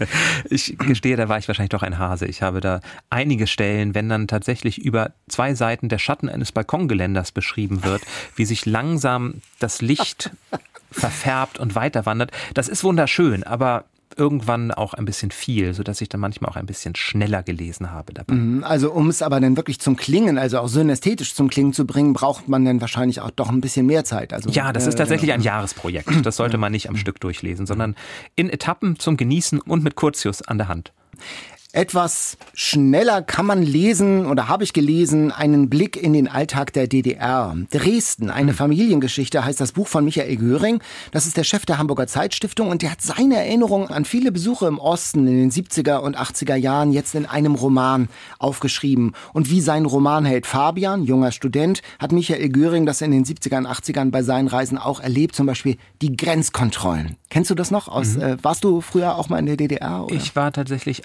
ich 0.50 0.76
gestehe, 0.78 1.16
da 1.16 1.28
war 1.28 1.38
ich 1.38 1.48
wahrscheinlich 1.48 1.70
doch 1.70 1.82
ein 1.82 1.98
Hase. 1.98 2.26
Ich 2.26 2.42
habe 2.42 2.60
da 2.60 2.80
einige 3.10 3.46
Stellen, 3.46 3.94
wenn 3.94 4.08
dann 4.08 4.28
tatsächlich 4.28 4.78
über 4.78 5.12
zwei 5.28 5.54
Seiten 5.54 5.88
der 5.88 5.98
Schatten 5.98 6.28
eines 6.28 6.52
Balkongeländers 6.52 7.32
beschrieben 7.32 7.84
wird, 7.84 8.02
wie 8.36 8.44
sich 8.44 8.66
langsam 8.66 9.34
das 9.58 9.82
Licht 9.82 10.30
verfärbt 10.90 11.58
und 11.58 11.74
weiterwandert. 11.74 12.30
Das 12.54 12.68
ist 12.68 12.84
wunderschön, 12.84 13.44
aber 13.44 13.84
irgendwann 14.18 14.70
auch 14.72 14.94
ein 14.94 15.04
bisschen 15.04 15.30
viel, 15.30 15.72
sodass 15.74 16.00
ich 16.00 16.08
dann 16.08 16.20
manchmal 16.20 16.50
auch 16.50 16.56
ein 16.56 16.66
bisschen 16.66 16.94
schneller 16.96 17.42
gelesen 17.42 17.90
habe 17.90 18.12
dabei. 18.12 18.34
Mhm, 18.34 18.64
also 18.64 18.92
um 18.92 19.08
es 19.08 19.22
aber 19.22 19.40
dann 19.40 19.56
wirklich 19.56 19.80
zum 19.80 19.96
Klingen, 19.96 20.38
also 20.38 20.58
auch 20.58 20.68
synästhetisch 20.68 21.34
zum 21.34 21.48
Klingen 21.48 21.72
zu 21.72 21.86
bringen, 21.86 22.12
braucht 22.12 22.48
man 22.48 22.64
dann 22.64 22.80
wahrscheinlich 22.80 23.20
auch 23.20 23.30
doch 23.30 23.48
ein 23.48 23.60
bisschen 23.60 23.86
mehr 23.86 24.04
Zeit. 24.04 24.32
Also, 24.32 24.50
ja, 24.50 24.72
das 24.72 24.86
ist 24.86 24.94
äh, 24.94 24.98
tatsächlich 24.98 25.32
ein 25.32 25.42
Jahresprojekt. 25.42 26.26
Das 26.26 26.36
sollte 26.36 26.58
man 26.58 26.72
nicht 26.72 26.88
am 26.88 26.96
Stück 26.96 27.20
durchlesen, 27.20 27.66
sondern 27.66 27.94
in 28.34 28.50
Etappen 28.50 28.98
zum 28.98 29.16
Genießen 29.16 29.60
und 29.60 29.84
mit 29.84 29.94
Curtius 29.94 30.42
an 30.42 30.58
der 30.58 30.68
Hand. 30.68 30.92
Etwas 31.74 32.38
schneller 32.54 33.20
kann 33.20 33.44
man 33.44 33.62
lesen 33.62 34.24
oder 34.24 34.48
habe 34.48 34.64
ich 34.64 34.72
gelesen, 34.72 35.30
einen 35.30 35.68
Blick 35.68 36.02
in 36.02 36.14
den 36.14 36.26
Alltag 36.26 36.72
der 36.72 36.86
DDR. 36.86 37.54
Dresden, 37.70 38.30
eine 38.30 38.54
Familiengeschichte 38.54 39.44
heißt 39.44 39.60
das 39.60 39.72
Buch 39.72 39.86
von 39.86 40.02
Michael 40.02 40.36
Göring. 40.36 40.80
Das 41.12 41.26
ist 41.26 41.36
der 41.36 41.44
Chef 41.44 41.66
der 41.66 41.76
Hamburger 41.76 42.06
Zeitstiftung 42.06 42.70
und 42.70 42.80
der 42.80 42.92
hat 42.92 43.02
seine 43.02 43.36
Erinnerungen 43.36 43.88
an 43.88 44.06
viele 44.06 44.32
Besuche 44.32 44.66
im 44.66 44.78
Osten 44.78 45.28
in 45.28 45.36
den 45.36 45.50
70er 45.50 45.98
und 45.98 46.16
80er 46.18 46.54
Jahren 46.54 46.90
jetzt 46.90 47.14
in 47.14 47.26
einem 47.26 47.54
Roman 47.54 48.08
aufgeschrieben. 48.38 49.12
Und 49.34 49.50
wie 49.50 49.60
sein 49.60 49.84
Romanheld 49.84 50.46
Fabian, 50.46 51.04
junger 51.04 51.32
Student, 51.32 51.82
hat 51.98 52.12
Michael 52.12 52.48
Göring 52.48 52.86
das 52.86 53.02
in 53.02 53.10
den 53.10 53.26
70er 53.26 53.58
und 53.58 53.66
80ern 53.66 54.10
bei 54.10 54.22
seinen 54.22 54.48
Reisen 54.48 54.78
auch 54.78 55.00
erlebt, 55.00 55.36
zum 55.36 55.44
Beispiel 55.44 55.76
die 56.00 56.16
Grenzkontrollen. 56.16 57.16
Kennst 57.28 57.50
du 57.50 57.54
das 57.54 57.70
noch? 57.70 57.88
Aus, 57.88 58.16
mhm. 58.16 58.22
äh, 58.22 58.36
warst 58.42 58.64
du 58.64 58.80
früher 58.80 59.16
auch 59.16 59.28
mal 59.28 59.38
in 59.38 59.44
der 59.44 59.58
DDR? 59.58 60.04
Oder? 60.04 60.14
Ich 60.14 60.34
war 60.34 60.50
tatsächlich 60.50 61.02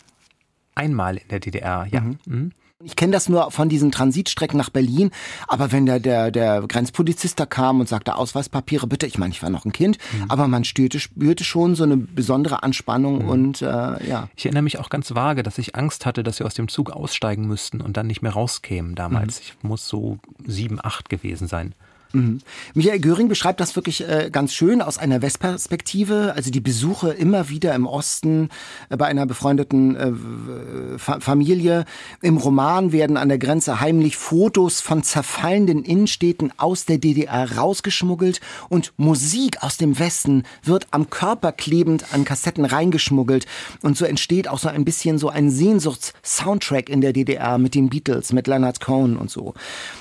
Einmal 0.76 1.18
in 1.18 1.28
der 1.30 1.40
DDR, 1.40 1.88
ja. 1.92 2.02
Mhm. 2.02 2.18
Mhm. 2.26 2.52
Ich 2.86 2.96
kenne 2.96 3.14
das 3.14 3.30
nur 3.30 3.50
von 3.52 3.70
diesen 3.70 3.92
Transitstrecken 3.92 4.58
nach 4.58 4.70
Berlin, 4.70 5.12
aber 5.48 5.72
wenn 5.72 5.86
der, 5.86 6.00
der, 6.00 6.32
der 6.32 6.62
Grenzpolizist 6.62 7.40
da 7.40 7.46
kam 7.46 7.80
und 7.80 7.88
sagte, 7.88 8.16
Ausweispapiere 8.16 8.88
bitte, 8.88 9.06
ich 9.06 9.18
meine, 9.18 9.32
ich 9.32 9.42
war 9.42 9.50
noch 9.50 9.64
ein 9.66 9.72
Kind, 9.72 9.98
mhm. 10.12 10.30
aber 10.30 10.48
man 10.48 10.66
spürte, 10.66 11.00
spürte 11.00 11.44
schon 11.44 11.76
so 11.76 11.84
eine 11.84 11.96
besondere 11.96 12.62
Anspannung 12.62 13.24
mhm. 13.24 13.30
und 13.30 13.62
äh, 13.62 13.66
ja. 13.66 14.28
Ich 14.36 14.46
erinnere 14.46 14.64
mich 14.64 14.80
auch 14.80 14.90
ganz 14.90 15.16
vage, 15.16 15.44
dass 15.44 15.58
ich 15.58 15.76
Angst 15.76 16.06
hatte, 16.06 16.24
dass 16.24 16.40
wir 16.40 16.46
aus 16.46 16.56
dem 16.56 16.68
Zug 16.68 16.92
aussteigen 16.92 17.48
müssten 17.48 17.80
und 17.80 17.96
dann 17.96 18.08
nicht 18.08 18.22
mehr 18.22 18.34
rauskämen 18.34 18.96
damals. 18.96 19.40
Mhm. 19.40 19.44
Ich 19.46 19.64
muss 19.64 19.88
so 19.88 20.18
sieben, 20.46 20.80
acht 20.84 21.10
gewesen 21.10 21.48
sein. 21.48 21.74
Mhm. 22.14 22.42
Michael 22.76 23.00
Göring 23.00 23.28
beschreibt 23.28 23.60
das 23.60 23.76
wirklich 23.76 24.08
äh, 24.08 24.30
ganz 24.32 24.54
schön 24.54 24.84
aus 24.84 25.00
einer 25.00 25.24
Westperspektive. 25.24 26.34
Also 26.36 26.52
die 26.52 26.60
Besuche 26.60 27.10
immer 27.10 27.50
wieder 27.50 27.74
im 27.74 27.88
Osten 27.88 28.50
äh, 28.90 28.98
bei 28.98 29.08
einer 29.08 29.26
befreundeten 29.26 29.96
äh, 29.96 31.00
Fa 31.00 31.20
Familie. 31.20 31.86
Im 32.22 32.38
Roman 32.38 32.92
werden 32.92 33.18
an 33.18 33.30
der 33.30 33.40
Grenze 33.40 33.80
heimlich 33.80 34.16
Fotos 34.16 34.80
von 34.80 35.02
zerfallenden 35.02 35.84
Innenstädten 35.84 36.54
aus 36.58 36.86
der 36.86 37.00
DDR 37.00 37.58
rausgeschmuggelt 37.58 38.42
und 38.70 38.94
Musik 38.98 39.64
aus 39.64 39.78
dem 39.78 39.98
Westen 39.98 40.44
wird 40.62 40.88
am 40.92 41.10
Körper 41.10 41.52
klebend 41.52 42.14
an 42.14 42.26
Kassetten 42.26 42.66
reingeschmuggelt. 42.66 43.48
Und 43.82 43.98
so 43.98 44.06
entsteht 44.06 44.48
auch 44.48 44.60
so 44.60 44.70
ein 44.70 44.86
bisschen 44.86 45.18
so 45.18 45.30
ein 45.30 45.50
Sehnsuchts-Soundtrack 45.50 46.90
in 46.90 47.02
der 47.02 47.12
DDR 47.12 47.58
mit 47.58 47.74
den 47.74 47.90
Beatles, 47.90 48.34
mit 48.34 48.46
Leonard 48.46 48.82
Cohen 48.82 49.18
und 49.18 49.32
so. 49.32 49.56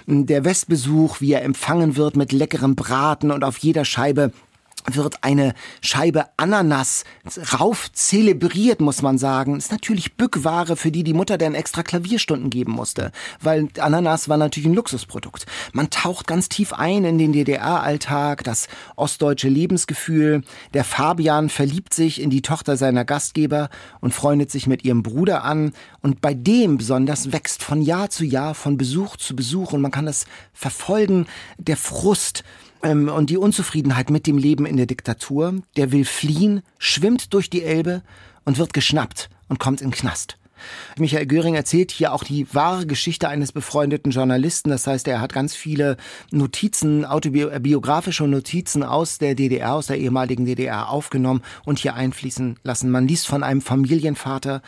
Der 0.07 0.45
Westbesuch, 0.45 1.23
wie 1.23 1.33
er 1.33 1.43
empfangen 1.43 1.97
wird, 1.97 2.02
wird 2.03 2.17
mit 2.17 2.33
leckerem 2.33 2.75
Braten 2.75 3.31
und 3.31 3.45
auf 3.45 3.59
jeder 3.59 3.85
Scheibe 3.85 4.33
wird 4.91 5.23
eine 5.23 5.55
Scheibe 5.81 6.25
Ananas 6.37 7.05
rauf 7.57 7.93
zelebriert, 7.93 8.81
muss 8.81 9.01
man 9.01 9.17
sagen. 9.17 9.57
Ist 9.57 9.71
natürlich 9.71 10.17
Bückware, 10.17 10.77
für 10.77 10.91
die 10.91 11.05
die 11.05 11.13
Mutter 11.13 11.39
dann 11.39 11.55
extra 11.55 11.85
Klavierstunden 11.85 12.51
geben 12.51 12.73
musste, 12.73 13.13
weil 13.41 13.69
Ananas 13.79 14.29
war 14.29 14.37
natürlich 14.37 14.69
ein 14.69 14.75
Luxusprodukt. 14.75 15.47
Man 15.73 15.91
taucht 15.91 16.27
ganz 16.27 16.49
tief 16.49 16.73
ein 16.73 17.05
in 17.05 17.19
den 17.19 17.33
DDR-Alltag, 17.33 18.43
das 18.43 18.67
ostdeutsche 18.97 19.49
Lebensgefühl. 19.49 20.43
Der 20.75 20.83
Fabian 20.83 21.49
verliebt 21.49 21.95
sich 21.95 22.21
in 22.21 22.31
die 22.31 22.43
Tochter 22.43 22.77
seiner 22.77 23.05
Gastgeber 23.05 23.71
und 24.01 24.13
freundet 24.13 24.51
sich 24.51 24.67
mit 24.67 24.85
ihrem 24.85 25.05
Bruder 25.05 25.45
an. 25.45 25.75
Und 26.03 26.21
bei 26.21 26.35
dem 26.35 26.79
besonders 26.79 27.33
wächst 27.33 27.63
von 27.63 27.81
Jahr 27.81 28.11
zu 28.11 28.25
Jahr, 28.25 28.55
von 28.55 28.77
Besuch 28.77 29.17
zu 29.17 29.37
Besuch 29.37 29.73
und 29.73 29.81
man 29.81 29.93
kann 29.93 30.07
das 30.07 30.27
verfolgen, 30.53 31.27
der 31.59 31.77
Frust, 31.77 32.45
ähm, 32.83 33.09
und 33.09 33.31
die 33.31 33.37
Unzufriedenheit 33.37 34.11
mit 34.11 34.27
dem 34.27 34.39
Leben 34.39 34.67
in 34.67 34.77
der 34.77 34.87
Diktatur. 34.87 35.55
Der 35.77 35.93
will 35.93 36.05
fliehen, 36.05 36.63
schwimmt 36.79 37.33
durch 37.33 37.49
die 37.51 37.63
Elbe 37.63 38.03
und 38.45 38.59
wird 38.59 38.73
geschnappt 38.73 39.31
und 39.49 39.59
kommt 39.59 39.81
in 39.81 39.91
Knast. 39.91 40.39
Michael 40.97 41.27
Göring 41.27 41.57
erzählt 41.57 41.91
hier 41.91 42.13
auch 42.13 42.23
die 42.23 42.47
wahre 42.55 42.87
Geschichte 42.87 43.29
eines 43.29 43.51
befreundeten 43.51 44.13
Journalisten. 44.13 44.71
Das 44.71 44.87
heißt, 44.87 45.09
er 45.09 45.21
hat 45.21 45.33
ganz 45.33 45.57
viele 45.57 45.97
Notizen, 46.31 47.05
autobiografische 47.05 48.29
Notizen 48.29 48.85
aus 48.85 49.19
der 49.19 49.35
DDR, 49.35 49.75
aus 49.75 49.89
der 49.89 49.99
ehemaligen 49.99 50.45
DDR 50.45 50.89
aufgenommen 50.89 51.43
und 51.65 51.81
hier 51.81 51.95
einfließen 51.95 52.61
lassen. 52.63 52.91
Man 52.93 53.09
liest 53.09 53.27
von 53.27 53.43
einem 53.43 53.61
Familienvater, 53.61 54.63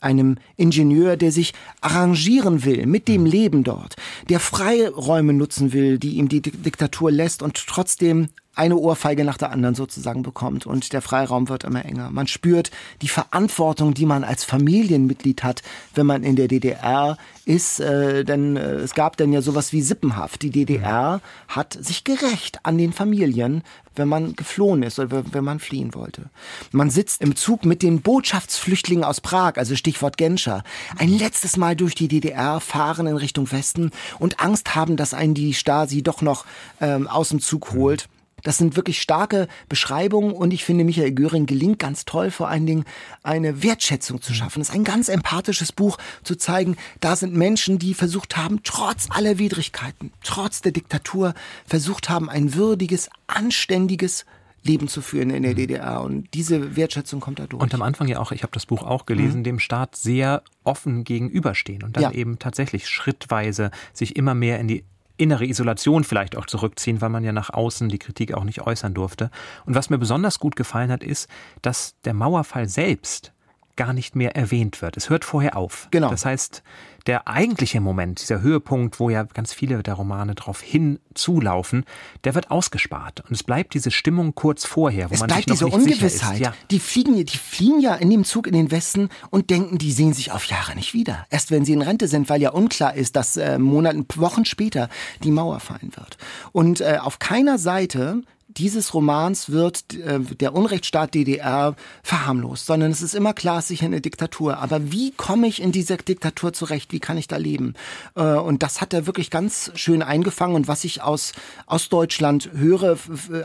einem 0.00 0.36
Ingenieur, 0.56 1.16
der 1.16 1.32
sich 1.32 1.52
arrangieren 1.80 2.64
will 2.64 2.86
mit 2.86 3.08
dem 3.08 3.26
Leben 3.26 3.64
dort, 3.64 3.96
der 4.28 4.40
Freiräume 4.40 5.32
nutzen 5.32 5.72
will, 5.72 5.98
die 5.98 6.16
ihm 6.16 6.28
die 6.28 6.40
Diktatur 6.40 7.10
lässt 7.10 7.42
und 7.42 7.66
trotzdem 7.66 8.28
eine 8.54 8.76
Ohrfeige 8.76 9.24
nach 9.24 9.38
der 9.38 9.52
anderen 9.52 9.74
sozusagen 9.74 10.22
bekommt 10.22 10.66
und 10.66 10.92
der 10.92 11.02
Freiraum 11.02 11.48
wird 11.48 11.64
immer 11.64 11.84
enger. 11.84 12.10
Man 12.10 12.26
spürt 12.26 12.70
die 13.00 13.08
Verantwortung, 13.08 13.94
die 13.94 14.06
man 14.06 14.24
als 14.24 14.44
Familienmitglied 14.44 15.44
hat, 15.44 15.62
wenn 15.94 16.06
man 16.06 16.24
in 16.24 16.36
der 16.36 16.48
DDR 16.48 17.16
ist, 17.44 17.80
äh, 17.80 18.24
denn 18.24 18.56
äh, 18.56 18.74
es 18.74 18.94
gab 18.94 19.16
dann 19.16 19.32
ja 19.32 19.40
sowas 19.40 19.72
wie 19.72 19.82
Sippenhaft. 19.82 20.42
Die 20.42 20.50
DDR 20.50 21.20
hat 21.48 21.78
sich 21.80 22.04
gerecht 22.04 22.58
an 22.64 22.76
den 22.76 22.92
Familien, 22.92 23.62
wenn 23.94 24.08
man 24.08 24.34
geflohen 24.34 24.82
ist 24.82 24.98
oder 24.98 25.24
wenn 25.32 25.44
man 25.44 25.60
fliehen 25.60 25.94
wollte. 25.94 26.30
Man 26.72 26.90
sitzt 26.90 27.22
im 27.22 27.36
Zug 27.36 27.64
mit 27.64 27.82
den 27.82 28.02
Botschaftsflüchtlingen 28.02 29.04
aus 29.04 29.20
Prag, 29.20 29.56
also 29.56 29.76
Stichwort 29.76 30.16
Genscher, 30.16 30.64
ein 30.98 31.10
letztes 31.10 31.56
Mal 31.56 31.76
durch 31.76 31.94
die 31.94 32.08
DDR 32.08 32.60
fahren 32.60 33.06
in 33.06 33.16
Richtung 33.16 33.50
Westen 33.52 33.90
und 34.18 34.40
Angst 34.40 34.74
haben, 34.74 34.96
dass 34.96 35.14
einen 35.14 35.34
die 35.34 35.54
Stasi 35.54 36.02
doch 36.02 36.20
noch 36.20 36.44
ähm, 36.80 37.06
aus 37.06 37.30
dem 37.30 37.40
Zug 37.40 37.72
holt. 37.72 38.08
Das 38.42 38.58
sind 38.58 38.76
wirklich 38.76 39.00
starke 39.00 39.48
Beschreibungen 39.68 40.32
und 40.32 40.52
ich 40.52 40.64
finde, 40.64 40.84
Michael 40.84 41.12
Göring 41.12 41.46
gelingt 41.46 41.78
ganz 41.78 42.04
toll, 42.04 42.30
vor 42.30 42.48
allen 42.48 42.66
Dingen 42.66 42.84
eine 43.22 43.62
Wertschätzung 43.62 44.20
zu 44.20 44.34
schaffen. 44.34 44.60
Es 44.60 44.70
ist 44.70 44.74
ein 44.74 44.84
ganz 44.84 45.08
empathisches 45.08 45.72
Buch 45.72 45.98
zu 46.22 46.36
zeigen, 46.36 46.76
da 47.00 47.16
sind 47.16 47.34
Menschen, 47.34 47.78
die 47.78 47.94
versucht 47.94 48.36
haben, 48.36 48.60
trotz 48.62 49.08
aller 49.10 49.38
Widrigkeiten, 49.38 50.12
trotz 50.22 50.62
der 50.62 50.72
Diktatur, 50.72 51.34
versucht 51.66 52.08
haben, 52.08 52.28
ein 52.28 52.54
würdiges, 52.54 53.10
anständiges 53.26 54.24
Leben 54.62 54.88
zu 54.88 55.00
führen 55.00 55.30
in 55.30 55.42
der 55.42 55.52
mhm. 55.52 55.56
DDR. 55.56 56.02
Und 56.02 56.34
diese 56.34 56.76
Wertschätzung 56.76 57.20
kommt 57.20 57.38
da 57.38 57.46
durch. 57.46 57.62
Und 57.62 57.74
am 57.74 57.82
Anfang 57.82 58.08
ja 58.08 58.18
auch, 58.18 58.32
ich 58.32 58.42
habe 58.42 58.52
das 58.52 58.66
Buch 58.66 58.82
auch 58.82 59.06
gelesen, 59.06 59.40
mhm. 59.40 59.44
dem 59.44 59.58
Staat 59.58 59.96
sehr 59.96 60.42
offen 60.64 61.04
gegenüberstehen 61.04 61.82
und 61.82 61.96
dann 61.96 62.02
ja. 62.02 62.12
eben 62.12 62.38
tatsächlich 62.38 62.88
schrittweise 62.88 63.70
sich 63.92 64.16
immer 64.16 64.34
mehr 64.34 64.58
in 64.60 64.68
die 64.68 64.84
innere 65.20 65.44
Isolation 65.44 66.04
vielleicht 66.04 66.36
auch 66.36 66.46
zurückziehen, 66.46 67.00
weil 67.00 67.10
man 67.10 67.24
ja 67.24 67.32
nach 67.32 67.50
außen 67.50 67.88
die 67.88 67.98
Kritik 67.98 68.34
auch 68.34 68.44
nicht 68.44 68.62
äußern 68.62 68.94
durfte. 68.94 69.30
Und 69.66 69.74
was 69.74 69.90
mir 69.90 69.98
besonders 69.98 70.38
gut 70.38 70.56
gefallen 70.56 70.90
hat, 70.90 71.04
ist, 71.04 71.28
dass 71.62 72.00
der 72.04 72.14
Mauerfall 72.14 72.68
selbst 72.68 73.32
gar 73.80 73.94
nicht 73.94 74.14
mehr 74.14 74.36
erwähnt 74.36 74.82
wird. 74.82 74.98
Es 74.98 75.08
hört 75.08 75.24
vorher 75.24 75.56
auf. 75.56 75.88
Genau. 75.90 76.10
Das 76.10 76.26
heißt, 76.26 76.62
der 77.06 77.26
eigentliche 77.26 77.80
Moment, 77.80 78.20
dieser 78.20 78.42
Höhepunkt, 78.42 79.00
wo 79.00 79.08
ja 79.08 79.22
ganz 79.22 79.54
viele 79.54 79.82
der 79.82 79.94
Romane 79.94 80.34
drauf 80.34 80.60
hinzulaufen, 80.60 81.84
der 82.24 82.34
wird 82.34 82.50
ausgespart. 82.50 83.22
Und 83.22 83.32
es 83.32 83.42
bleibt 83.42 83.72
diese 83.72 83.90
Stimmung 83.90 84.34
kurz 84.34 84.66
vorher, 84.66 85.08
wo 85.08 85.14
es 85.14 85.20
man 85.20 85.28
bleibt 85.28 85.48
sich 85.48 85.62
noch 85.62 85.70
diese 85.70 85.78
nicht 85.78 85.94
Ungewissheit. 85.94 86.36
Sicher 86.36 86.50
ist. 86.50 86.56
Ja. 86.58 86.66
Die 86.70 86.78
fliegen, 86.78 87.24
die 87.24 87.38
fliehen 87.38 87.80
ja 87.80 87.94
in 87.94 88.10
dem 88.10 88.24
Zug 88.24 88.46
in 88.46 88.52
den 88.52 88.70
Westen 88.70 89.08
und 89.30 89.48
denken, 89.48 89.78
die 89.78 89.92
sehen 89.92 90.12
sich 90.12 90.30
auf 90.30 90.44
Jahre 90.44 90.74
nicht 90.74 90.92
wieder. 90.92 91.24
Erst 91.30 91.50
wenn 91.50 91.64
sie 91.64 91.72
in 91.72 91.80
Rente 91.80 92.06
sind, 92.06 92.28
weil 92.28 92.42
ja 92.42 92.50
unklar 92.50 92.94
ist, 92.94 93.16
dass 93.16 93.38
äh, 93.38 93.58
Monate, 93.58 94.04
Wochen 94.16 94.44
später 94.44 94.90
die 95.24 95.30
Mauer 95.30 95.58
fallen 95.58 95.92
wird. 95.96 96.18
Und 96.52 96.82
äh, 96.82 96.98
auf 97.00 97.18
keiner 97.18 97.56
Seite 97.56 98.24
dieses 98.56 98.94
Romans 98.94 99.50
wird 99.50 99.94
äh, 99.94 100.20
der 100.20 100.54
Unrechtsstaat 100.54 101.14
DDR 101.14 101.74
verharmlost, 102.02 102.66
sondern 102.66 102.90
es 102.90 103.02
ist 103.02 103.14
immer 103.14 103.32
klar, 103.32 103.62
sicher 103.62 103.86
eine 103.86 104.00
Diktatur. 104.00 104.58
Aber 104.58 104.92
wie 104.92 105.12
komme 105.12 105.46
ich 105.46 105.62
in 105.62 105.72
dieser 105.72 105.96
Diktatur 105.96 106.52
zurecht? 106.52 106.92
Wie 106.92 107.00
kann 107.00 107.18
ich 107.18 107.28
da 107.28 107.36
leben? 107.36 107.74
Äh, 108.16 108.22
und 108.22 108.62
das 108.62 108.80
hat 108.80 108.92
er 108.92 109.06
wirklich 109.06 109.30
ganz 109.30 109.70
schön 109.74 110.02
eingefangen 110.02 110.56
und 110.56 110.68
was 110.68 110.84
ich 110.84 111.02
aus 111.02 111.32
Ostdeutschland 111.66 112.50
höre, 112.52 112.98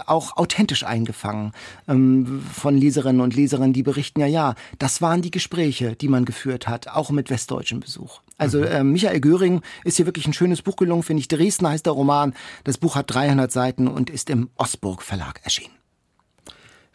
auch 0.06 0.38
authentisch 0.38 0.84
eingefangen 0.84 1.52
ähm, 1.88 2.44
von 2.54 2.78
Leserinnen 2.78 3.22
und 3.22 3.36
Leserinnen, 3.36 3.74
die 3.74 3.84
berichten, 3.84 4.20
ja, 4.20 4.28
ja, 4.28 4.56
das 4.80 5.02
waren 5.02 5.22
die 5.22 5.32
Gespräche, 5.32 5.96
die 5.96 6.08
man 6.08 6.26
geführt 6.26 6.68
hat, 6.68 6.88
auch 6.88 7.10
mit 7.12 7.30
westdeutschem 7.30 7.80
Besuch. 7.80 8.22
Also 8.38 8.64
äh, 8.64 8.84
Michael 8.84 9.22
Göring 9.22 9.62
ist 9.84 9.98
hier 9.98 10.06
wirklich 10.06 10.28
ein 10.28 10.34
schönes 10.34 10.62
Buch 10.62 10.76
gelungen, 10.76 11.04
finde 11.04 11.22
ich. 11.22 11.28
Dresden 11.28 11.68
heißt 11.68 11.86
der 11.86 11.94
Roman. 11.94 12.34
Das 12.64 12.78
Buch 12.78 12.96
hat 12.96 13.14
300 13.14 13.52
Seiten 13.52 13.88
und 13.88 14.10
ist 14.10 14.30
im 14.30 14.50
Osburg 14.58 15.02
Verlag 15.02 15.42
erschienen. 15.44 15.74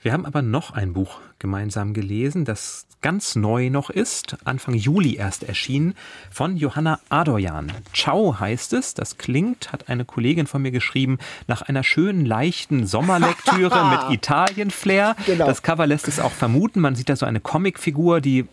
Wir 0.03 0.15
haben 0.15 0.25
aber 0.25 0.41
noch 0.41 0.71
ein 0.71 0.95
Buch 0.95 1.21
gemeinsam 1.39 1.93
gelesen, 1.93 2.47
das 2.47 2.87
ganz 3.03 3.37
neu 3.37 3.71
noch 3.71 3.91
ist, 3.91 4.37
Anfang 4.45 4.75
Juli 4.75 5.17
erst 5.17 5.43
erschienen, 5.43 5.95
von 6.31 6.57
Johanna 6.57 7.01
Adoyan. 7.09 7.73
Ciao 7.93 8.41
heißt 8.41 8.73
es, 8.73 8.95
das 8.95 9.19
klingt, 9.19 9.73
hat 9.73 9.89
eine 9.89 10.05
Kollegin 10.05 10.47
von 10.47 10.63
mir 10.63 10.71
geschrieben, 10.71 11.19
nach 11.47 11.63
einer 11.63 11.83
schönen, 11.83 12.25
leichten 12.25 12.87
Sommerlektüre 12.87 13.91
mit 13.91 14.17
Italien-Flair. 14.17 15.17
Genau. 15.27 15.47
Das 15.47 15.63
Cover 15.63 15.87
lässt 15.87 16.09
es 16.09 16.21
auch 16.21 16.33
vermuten. 16.33 16.81
Man 16.81 16.95
sieht 16.95 17.09
da 17.09 17.17
so 17.17 17.27
eine 17.27 17.41
Comicfigur, 17.41 18.21
die 18.21 18.47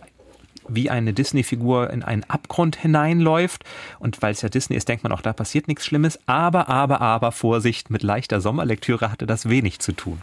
wie 0.70 0.90
eine 0.90 1.14
Disney-Figur 1.14 1.90
in 1.90 2.04
einen 2.04 2.24
Abgrund 2.26 2.76
hineinläuft. 2.76 3.64
Und 4.00 4.22
weil 4.22 4.32
es 4.32 4.42
ja 4.42 4.50
Disney 4.50 4.76
ist, 4.76 4.88
denkt 4.90 5.04
man 5.04 5.12
auch, 5.12 5.22
da 5.22 5.34
passiert 5.34 5.68
nichts 5.68 5.86
Schlimmes. 5.86 6.20
Aber, 6.26 6.70
aber, 6.70 7.02
aber, 7.02 7.32
Vorsicht, 7.32 7.90
mit 7.90 8.04
leichter 8.04 8.42
Sommerlektüre 8.42 9.12
hatte 9.12 9.26
das 9.26 9.50
wenig 9.50 9.80
zu 9.80 9.92
tun. 9.92 10.22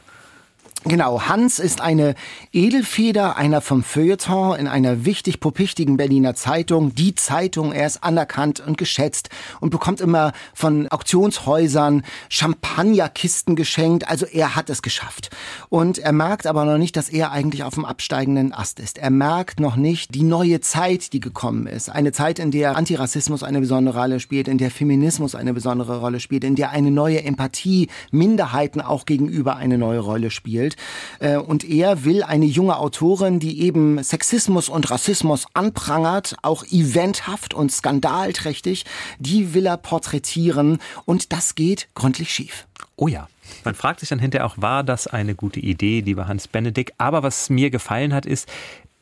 Genau, 0.86 1.22
Hans 1.22 1.60
ist 1.60 1.80
eine 1.80 2.14
Edelfeder, 2.52 3.38
einer 3.38 3.62
vom 3.62 3.82
Feuilleton 3.82 4.58
in 4.58 4.68
einer 4.68 5.06
wichtig 5.06 5.40
popichtigen 5.40 5.96
Berliner 5.96 6.34
Zeitung. 6.34 6.94
Die 6.94 7.14
Zeitung, 7.14 7.72
er 7.72 7.86
ist 7.86 8.04
anerkannt 8.04 8.60
und 8.60 8.76
geschätzt 8.76 9.30
und 9.60 9.70
bekommt 9.70 10.02
immer 10.02 10.32
von 10.52 10.86
Auktionshäusern 10.88 12.02
Champagnerkisten 12.28 13.56
geschenkt. 13.56 14.06
Also 14.10 14.26
er 14.26 14.56
hat 14.56 14.68
es 14.68 14.82
geschafft. 14.82 15.30
Und 15.70 15.96
er 15.96 16.12
merkt 16.12 16.46
aber 16.46 16.66
noch 16.66 16.76
nicht, 16.76 16.96
dass 16.96 17.08
er 17.08 17.32
eigentlich 17.32 17.64
auf 17.64 17.74
dem 17.74 17.86
absteigenden 17.86 18.52
Ast 18.52 18.78
ist. 18.78 18.98
Er 18.98 19.10
merkt 19.10 19.60
noch 19.60 19.76
nicht 19.76 20.14
die 20.14 20.22
neue 20.22 20.60
Zeit, 20.60 21.14
die 21.14 21.20
gekommen 21.20 21.66
ist. 21.66 21.88
Eine 21.88 22.12
Zeit, 22.12 22.38
in 22.38 22.50
der 22.50 22.76
Antirassismus 22.76 23.42
eine 23.42 23.60
besondere 23.60 23.98
Rolle 23.98 24.20
spielt, 24.20 24.48
in 24.48 24.58
der 24.58 24.70
Feminismus 24.70 25.34
eine 25.34 25.54
besondere 25.54 26.00
Rolle 26.00 26.20
spielt, 26.20 26.44
in 26.44 26.56
der 26.56 26.72
eine 26.72 26.90
neue 26.90 27.24
Empathie 27.24 27.88
Minderheiten 28.10 28.82
auch 28.82 29.06
gegenüber 29.06 29.56
eine 29.56 29.78
neue 29.78 30.00
Rolle 30.00 30.30
spielt. 30.30 30.73
Äh, 31.20 31.37
und 31.37 31.64
er 31.64 32.04
will 32.04 32.22
eine 32.22 32.46
junge 32.46 32.78
Autorin, 32.78 33.40
die 33.40 33.62
eben 33.62 34.02
Sexismus 34.02 34.68
und 34.68 34.90
Rassismus 34.90 35.46
anprangert, 35.54 36.37
auch 36.42 36.64
eventhaft 36.64 37.54
und 37.54 37.72
skandalträchtig, 37.72 38.84
die 39.18 39.54
will 39.54 39.66
er 39.66 39.76
porträtieren. 39.76 40.78
Und 41.04 41.32
das 41.32 41.54
geht 41.54 41.88
gründlich 41.94 42.30
schief. 42.30 42.66
Oh 42.96 43.08
ja. 43.08 43.28
Man 43.64 43.74
fragt 43.74 44.00
sich 44.00 44.08
dann 44.08 44.18
hinterher 44.18 44.46
auch, 44.46 44.56
war 44.58 44.84
das 44.84 45.06
eine 45.06 45.34
gute 45.34 45.60
Idee, 45.60 46.00
lieber 46.00 46.28
Hans 46.28 46.48
Benedikt? 46.48 46.94
Aber 46.98 47.22
was 47.22 47.50
mir 47.50 47.70
gefallen 47.70 48.14
hat, 48.14 48.26
ist, 48.26 48.48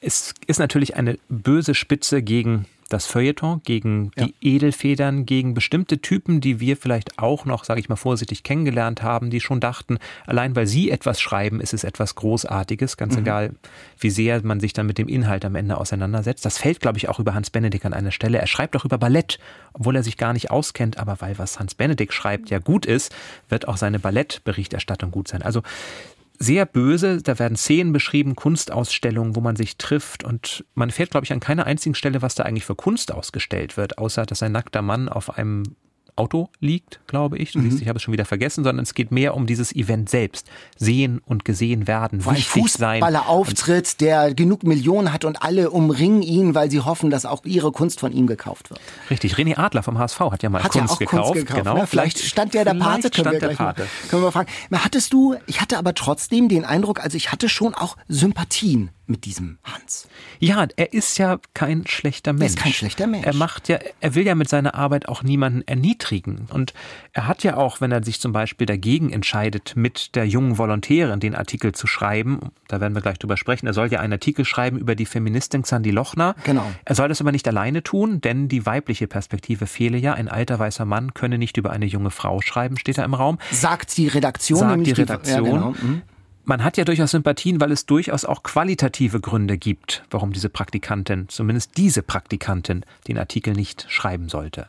es 0.00 0.35
ist 0.46 0.58
natürlich 0.58 0.96
eine 0.96 1.18
böse 1.28 1.74
Spitze 1.74 2.22
gegen 2.22 2.66
das 2.92 3.07
Feuilleton, 3.07 3.62
gegen 3.64 4.11
ja. 4.16 4.26
die 4.26 4.35
Edelfedern, 4.40 5.26
gegen 5.26 5.55
bestimmte 5.55 6.00
Typen, 6.00 6.40
die 6.40 6.61
wir 6.61 6.76
vielleicht 6.76 7.18
auch 7.18 7.44
noch, 7.44 7.64
sage 7.64 7.81
ich 7.81 7.88
mal 7.88 7.96
vorsichtig, 7.96 8.42
kennengelernt 8.42 9.02
haben, 9.02 9.31
die 9.31 9.40
schon 9.40 9.61
dachten, 9.61 9.98
allein 10.26 10.55
weil 10.57 10.66
sie 10.66 10.90
etwas 10.90 11.20
schreiben, 11.20 11.61
ist 11.61 11.74
es 11.74 11.85
etwas 11.85 12.14
Großartiges, 12.14 12.96
ganz 12.96 13.14
mhm. 13.14 13.20
egal, 13.20 13.55
wie 13.98 14.11
sehr 14.11 14.44
man 14.44 14.61
sich 14.61 14.72
dann 14.72 14.87
mit 14.87 14.98
dem 14.98 15.09
Inhalt 15.09 15.44
am 15.44 15.55
Ende 15.55 15.78
auseinandersetzt. 15.78 16.44
Das 16.44 16.59
fällt, 16.59 16.81
glaube 16.81 16.98
ich, 16.98 17.09
auch 17.09 17.18
über 17.18 17.35
Hans 17.35 17.50
Benedikt 17.50 17.87
an 17.87 17.94
einer 17.94 18.11
Stelle. 18.11 18.38
Er 18.38 18.46
schreibt 18.46 18.76
auch 18.76 18.85
über 18.85 18.98
Ballett, 18.98 19.38
obwohl 19.72 19.96
er 19.96 20.02
sich 20.02 20.16
gar 20.16 20.33
nicht 20.33 20.50
auskennt, 20.50 20.98
aber 20.98 21.20
weil 21.20 21.38
was 21.38 21.59
Hans 21.59 21.74
Benedikt 21.74 22.12
schreibt 22.12 22.50
ja 22.50 22.59
gut 22.59 22.87
ist, 22.87 23.14
wird 23.48 23.68
auch 23.68 23.76
seine 23.76 23.98
Ballettberichterstattung 23.98 25.11
gut 25.11 25.28
sein. 25.28 25.42
Also 25.42 25.62
sehr 26.42 26.66
böse. 26.66 27.22
Da 27.22 27.38
werden 27.38 27.57
Szenen 27.57 27.92
beschrieben, 27.92 28.37
Kunstausstellungen, 28.37 29.37
wo 29.37 29.40
man 29.40 29.57
sich 29.57 29.76
trifft. 29.76 30.24
Und 30.24 30.64
man 30.74 30.90
fährt, 30.90 31.11
glaube 31.11 31.24
ich, 31.24 31.33
an 31.33 31.40
keiner 31.40 31.66
einzigen 31.66 31.94
Stelle, 31.94 32.22
was 32.22 32.35
da 32.35 32.42
eigentlich 32.42 32.64
für 32.64 32.74
Kunst 32.74 33.12
ausgestellt 33.12 33.76
wird, 33.76 33.98
außer 33.98 34.26
dass 34.26 34.42
ein 34.42 34.52
nackter 34.52 34.83
Mann 34.83 35.09
auf 35.09 35.37
einem 35.38 35.76
Auto 36.22 36.48
liegt, 36.61 37.00
glaube 37.08 37.37
ich. 37.37 37.52
Du 37.52 37.58
mhm. 37.58 37.70
siehst, 37.70 37.82
ich 37.82 37.88
habe 37.88 37.96
es 37.96 38.02
schon 38.02 38.12
wieder 38.12 38.24
vergessen, 38.24 38.62
sondern 38.62 38.85
es 38.85 38.94
geht 38.94 39.11
mehr 39.11 39.35
um 39.35 39.46
dieses 39.46 39.74
Event 39.74 40.08
selbst. 40.08 40.48
Sehen 40.76 41.20
und 41.26 41.44
gesehen 41.44 41.88
werden. 41.88 42.24
Wo 42.24 42.30
ein 42.30 42.37
Fußballer 42.37 43.00
sein. 43.00 43.26
auftritt, 43.26 44.00
der 44.00 44.35
genug 44.35 44.62
Millionen 44.62 45.12
hat 45.12 45.24
und 45.24 45.42
alle 45.42 45.70
umringen 45.70 46.22
ihn, 46.22 46.54
weil 46.54 46.70
sie 46.70 46.80
hoffen, 46.80 47.11
dass 47.11 47.26
auch 47.26 47.44
ihre 47.44 47.72
Kunst 47.72 47.98
von 47.98 48.12
ihm 48.12 48.28
gekauft 48.28 48.70
wird. 48.70 48.80
Richtig. 49.11 49.35
René 49.35 49.58
Adler 49.58 49.82
vom 49.82 49.98
HSV 49.98 50.20
hat 50.20 50.42
ja 50.44 50.48
mal 50.48 50.62
hat 50.62 50.70
Kunst, 50.70 50.88
ja 50.88 50.94
auch 50.94 50.98
gekauft. 50.98 51.32
Kunst 51.32 51.46
gekauft. 51.46 51.64
Genau. 51.64 51.74
Ne? 51.78 51.87
Vielleicht, 51.87 52.18
vielleicht 52.18 52.30
stand 52.30 52.54
der 52.54 52.64
der 52.64 52.74
Pate. 52.74 53.11
Können 53.11 53.32
wir, 53.32 53.40
der 53.40 53.48
Pate. 53.48 53.82
Mal, 53.82 53.88
können 54.08 54.22
wir 54.22 54.26
mal 54.26 54.30
fragen. 54.30 54.50
Hattest 54.72 55.12
du, 55.12 55.35
ich 55.46 55.61
hatte 55.61 55.78
aber 55.78 55.94
trotzdem 55.94 56.48
den 56.48 56.64
Eindruck, 56.64 57.02
also 57.02 57.16
ich 57.16 57.32
hatte 57.32 57.48
schon 57.48 57.74
auch 57.74 57.96
Sympathien 58.08 58.90
mit 59.12 59.25
diesem 59.25 59.59
Hans. 59.62 60.09
Ja, 60.40 60.66
er 60.75 60.92
ist 60.92 61.18
ja 61.18 61.38
kein 61.55 61.87
schlechter 61.87 62.33
Mensch. 62.33 62.42
Er 62.42 62.46
ist 62.46 62.59
kein 62.59 62.72
schlechter 62.72 63.07
Mensch. 63.07 63.25
Er 63.25 63.35
macht 63.35 63.68
ja, 63.68 63.79
er 64.01 64.14
will 64.16 64.27
ja 64.27 64.35
mit 64.35 64.48
seiner 64.48 64.75
Arbeit 64.75 65.09
auch 65.09 65.22
niemanden 65.22 65.62
erniedrigen. 65.68 66.48
Und 66.51 66.75
er 67.12 67.29
hat 67.29 67.44
ja 67.44 67.57
auch, 67.57 67.81
wenn 67.81 67.92
er 67.92 68.03
sich 68.03 68.20
zum 68.20 68.33
Beispiel 68.33 68.66
dagegen 68.66 69.12
entscheidet, 69.12 69.75
mit 69.77 70.16
der 70.16 70.27
jungen 70.27 70.59
Volontärin 70.59 71.20
den 71.20 71.37
Artikel 71.37 71.72
zu 71.72 71.87
schreiben, 71.87 72.40
da 72.66 72.81
werden 72.81 72.94
wir 72.94 73.03
gleich 73.03 73.18
drüber 73.18 73.37
sprechen, 73.37 73.66
er 73.66 73.75
soll 73.75 73.92
ja 73.92 74.01
einen 74.01 74.14
Artikel 74.14 74.44
schreiben 74.44 74.79
über 74.79 74.96
die 74.96 75.07
Feministin 75.07 75.62
Xandi 75.62 75.90
Lochner. 75.90 76.35
Genau. 76.44 76.68
Er 76.85 76.94
soll 76.94 77.09
das 77.09 77.20
aber 77.20 77.31
nicht 77.31 77.46
alleine 77.46 77.83
tun, 77.83 78.20
denn 78.20 78.48
die 78.48 78.66
weibliche 78.66 79.07
Perspektive 79.07 79.66
fehle 79.66 79.98
ja. 79.98 80.14
Ein 80.14 80.29
alter 80.29 80.59
weißer 80.59 80.85
Mann 80.85 81.14
könne 81.14 81.38
nicht 81.38 81.57
über 81.59 81.70
eine 81.70 81.87
junge 81.87 82.11
Frau 82.11 82.40
schreiben, 82.40 82.79
steht 82.79 82.98
da 82.98 83.05
im 83.05 83.14
Raum. 83.14 83.38
Sagt 83.51 83.96
die 83.96 84.09
Redaktion. 84.09 84.59
Sagt 84.59 84.87
die 84.87 84.92
Redaktion. 84.92 85.44
ja, 85.44 85.53
genau. 85.53 85.70
mhm. 85.70 86.03
Man 86.44 86.64
hat 86.64 86.76
ja 86.76 86.85
durchaus 86.85 87.12
Sympathien, 87.12 87.61
weil 87.61 87.70
es 87.70 87.87
durchaus 87.87 88.24
auch 88.24 88.42
qualitative 88.42 89.20
Gründe 89.20 89.57
gibt, 89.59 90.02
warum 90.11 90.33
diese 90.33 90.48
Praktikantin, 90.48 91.28
zumindest 91.28 91.76
diese 91.76 92.02
Praktikantin, 92.02 92.85
den 93.07 93.16
Artikel 93.16 93.55
nicht 93.55 93.87
schreiben 93.88 94.28
sollte. 94.28 94.68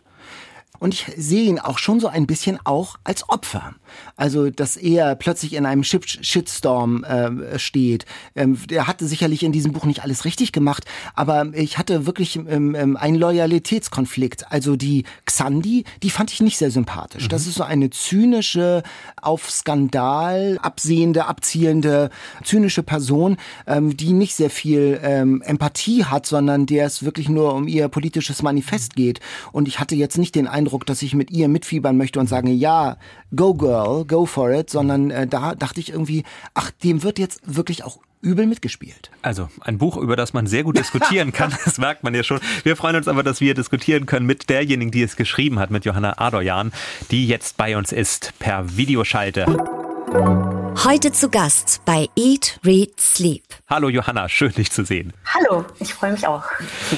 Und 0.79 0.93
ich 0.93 1.05
sehe 1.15 1.43
ihn 1.43 1.59
auch 1.59 1.77
schon 1.77 1.99
so 1.99 2.07
ein 2.07 2.27
bisschen 2.27 2.59
auch 2.65 2.97
als 3.03 3.29
Opfer. 3.29 3.73
Also, 4.17 4.49
dass 4.49 4.75
er 4.75 5.15
plötzlich 5.15 5.53
in 5.53 5.65
einem 5.65 5.83
Shitstorm 5.83 7.03
äh, 7.03 7.57
steht. 7.57 8.05
Ähm, 8.35 8.57
er 8.69 8.87
hatte 8.87 9.07
sicherlich 9.07 9.43
in 9.43 9.51
diesem 9.51 9.71
Buch 9.71 9.85
nicht 9.85 10.03
alles 10.03 10.25
richtig 10.25 10.51
gemacht, 10.51 10.85
aber 11.15 11.53
ich 11.53 11.77
hatte 11.77 12.05
wirklich 12.05 12.35
ähm, 12.35 12.75
ähm, 12.75 12.97
einen 12.97 13.15
Loyalitätskonflikt. 13.15 14.51
Also 14.51 14.75
die 14.75 15.05
Xandi, 15.25 15.85
die 16.01 16.09
fand 16.09 16.33
ich 16.33 16.41
nicht 16.41 16.57
sehr 16.57 16.71
sympathisch. 16.71 17.25
Mhm. 17.25 17.29
Das 17.29 17.47
ist 17.47 17.55
so 17.55 17.63
eine 17.63 17.89
zynische, 17.89 18.83
auf 19.21 19.49
Skandal 19.49 20.59
absehende, 20.61 21.25
abzielende, 21.27 22.09
zynische 22.43 22.83
Person, 22.83 23.37
ähm, 23.67 23.95
die 23.95 24.11
nicht 24.11 24.35
sehr 24.35 24.49
viel 24.49 24.99
ähm, 25.01 25.41
Empathie 25.43 26.05
hat, 26.05 26.25
sondern 26.25 26.65
der 26.65 26.87
es 26.87 27.03
wirklich 27.03 27.29
nur 27.29 27.53
um 27.53 27.67
ihr 27.67 27.87
politisches 27.87 28.41
Manifest 28.41 28.95
geht. 28.95 29.19
Und 29.51 29.67
ich 29.67 29.79
hatte 29.79 29.95
jetzt 29.95 30.17
nicht 30.17 30.35
den 30.35 30.47
Eindruck, 30.47 30.62
dass 30.85 31.01
ich 31.01 31.13
mit 31.13 31.31
ihr 31.31 31.47
mitfiebern 31.47 31.97
möchte 31.97 32.19
und 32.19 32.27
sagen, 32.27 32.47
ja, 32.47 32.97
go 33.35 33.53
girl, 33.53 34.05
go 34.05 34.25
for 34.25 34.51
it, 34.51 34.69
sondern 34.69 35.11
äh, 35.11 35.27
da 35.27 35.55
dachte 35.55 35.79
ich 35.79 35.91
irgendwie, 35.91 36.23
ach, 36.53 36.71
dem 36.83 37.03
wird 37.03 37.19
jetzt 37.19 37.41
wirklich 37.45 37.83
auch 37.83 37.99
übel 38.21 38.47
mitgespielt. 38.47 39.11
Also 39.21 39.49
ein 39.61 39.77
Buch, 39.77 39.97
über 39.97 40.15
das 40.15 40.33
man 40.33 40.47
sehr 40.47 40.63
gut 40.63 40.77
diskutieren 40.77 41.31
kann, 41.33 41.53
das 41.65 41.77
merkt 41.77 42.03
man 42.03 42.15
ja 42.15 42.23
schon. 42.23 42.39
Wir 42.63 42.75
freuen 42.75 42.95
uns 42.95 43.07
aber, 43.07 43.21
dass 43.21 43.41
wir 43.41 43.53
diskutieren 43.53 44.05
können 44.05 44.25
mit 44.25 44.49
derjenigen, 44.49 44.91
die 44.91 45.03
es 45.03 45.15
geschrieben 45.15 45.59
hat, 45.59 45.69
mit 45.69 45.85
Johanna 45.85 46.17
Adorjan, 46.17 46.71
die 47.11 47.27
jetzt 47.27 47.57
bei 47.57 47.77
uns 47.77 47.91
ist 47.91 48.33
per 48.39 48.77
Videoschalte. 48.77 49.82
Heute 50.13 51.11
zu 51.11 51.29
Gast 51.29 51.81
bei 51.85 52.07
Eat, 52.15 52.59
Read, 52.63 53.01
Sleep. 53.01 53.43
Hallo 53.67 53.89
Johanna, 53.89 54.29
schön 54.29 54.51
dich 54.51 54.69
zu 54.69 54.85
sehen. 54.85 55.11
Hallo, 55.25 55.65
ich 55.79 55.91
freue 55.91 56.11
mich 56.11 56.27
auch. 56.27 56.43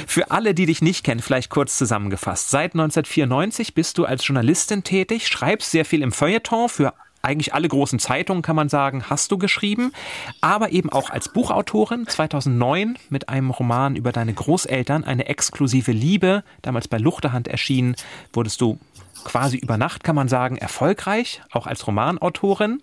Für 0.06 0.32
alle, 0.32 0.54
die 0.54 0.66
dich 0.66 0.82
nicht 0.82 1.06
kennen, 1.06 1.22
vielleicht 1.22 1.50
kurz 1.50 1.78
zusammengefasst. 1.78 2.50
Seit 2.50 2.74
1994 2.74 3.74
bist 3.74 3.98
du 3.98 4.04
als 4.04 4.28
Journalistin 4.28 4.84
tätig, 4.84 5.28
schreibst 5.28 5.72
sehr 5.72 5.86
viel 5.86 6.02
im 6.02 6.12
Feuilleton 6.12 6.68
für 6.68 6.94
eigentlich 7.22 7.54
alle 7.54 7.70
großen 7.70 8.00
Zeitungen, 8.00 8.42
kann 8.42 8.56
man 8.56 8.68
sagen, 8.68 9.06
hast 9.10 9.32
du 9.32 9.38
geschrieben, 9.38 9.94
aber 10.42 10.72
eben 10.72 10.92
auch 10.92 11.10
als 11.10 11.30
Buchautorin 11.30 12.08
2009 12.08 12.98
mit 13.10 13.30
einem 13.30 13.50
Roman 13.50 13.96
über 13.96 14.12
deine 14.12 14.34
Großeltern, 14.34 15.06
eine 15.06 15.28
exklusive 15.28 15.94
Liebe, 15.94 16.44
damals 16.62 16.90
bei 16.90 16.98
Luchterhand 16.98 17.48
erschienen, 17.48 17.96
wurdest 18.34 18.60
du 18.60 18.78
quasi 19.26 19.58
über 19.58 19.78
Nacht, 19.78 20.06
kann 20.06 20.16
man 20.16 20.30
sagen, 20.30 20.58
erfolgreich, 20.58 21.42
auch 21.52 21.68
als 21.68 21.86
Romanautorin. 21.86 22.80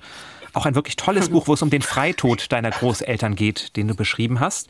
Auch 0.53 0.67
ein 0.67 0.75
wirklich 0.75 0.97
tolles 0.97 1.29
Buch, 1.31 1.47
wo 1.47 1.55
es 1.55 1.63
um 1.63 1.71
den 1.71 1.81
Freitod 1.81 2.53
deiner 2.53 2.71
Großeltern 2.71 3.35
geht, 3.35 3.75
den 3.77 3.89
du 3.89 3.95
beschrieben 3.95 4.41
hast. 4.41 4.69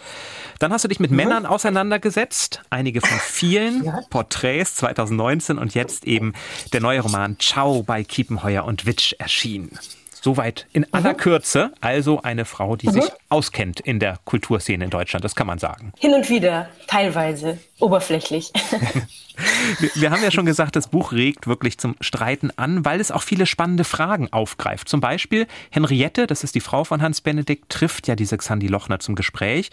Dann 0.60 0.72
hast 0.72 0.84
du 0.84 0.88
dich 0.88 1.00
mit 1.00 1.10
mhm. 1.10 1.16
Männern 1.16 1.46
auseinandergesetzt, 1.46 2.62
einige 2.70 3.00
von 3.00 3.18
vielen. 3.18 3.92
Porträts 4.10 4.76
2019 4.76 5.58
und 5.58 5.74
jetzt 5.74 6.04
eben 6.04 6.34
der 6.72 6.80
neue 6.80 7.00
Roman 7.00 7.36
Ciao 7.40 7.82
bei 7.82 8.04
Kiepenheuer 8.04 8.64
und 8.64 8.86
Witsch 8.86 9.14
erschienen. 9.18 9.76
Soweit 10.22 10.68
in 10.72 10.86
aller 10.94 11.14
mhm. 11.14 11.16
Kürze. 11.16 11.72
Also 11.80 12.22
eine 12.22 12.44
Frau, 12.44 12.76
die 12.76 12.86
mhm. 12.86 12.92
sich 12.92 13.04
auskennt 13.28 13.80
in 13.80 13.98
der 13.98 14.18
Kulturszene 14.24 14.84
in 14.84 14.90
Deutschland, 14.90 15.24
das 15.24 15.34
kann 15.34 15.48
man 15.48 15.58
sagen. 15.58 15.92
Hin 15.98 16.14
und 16.14 16.30
wieder, 16.30 16.68
teilweise, 16.86 17.58
oberflächlich. 17.80 18.52
Wir 19.94 20.10
haben 20.12 20.22
ja 20.22 20.30
schon 20.30 20.46
gesagt, 20.46 20.76
das 20.76 20.88
Buch 20.88 21.12
regt 21.12 21.48
wirklich 21.48 21.78
zum 21.78 21.96
Streiten 22.00 22.52
an, 22.56 22.84
weil 22.84 23.00
es 23.00 23.10
auch 23.10 23.22
viele 23.22 23.46
spannende 23.46 23.82
Fragen 23.82 24.32
aufgreift. 24.32 24.88
Zum 24.88 25.00
Beispiel 25.00 25.48
Henriette, 25.70 26.28
das 26.28 26.44
ist 26.44 26.54
die 26.54 26.60
Frau 26.60 26.84
von 26.84 27.02
Hans 27.02 27.20
Benedikt, 27.20 27.68
trifft 27.68 28.06
ja 28.06 28.14
diese 28.14 28.36
Xandi 28.36 28.68
Lochner 28.68 29.00
zum 29.00 29.16
Gespräch 29.16 29.70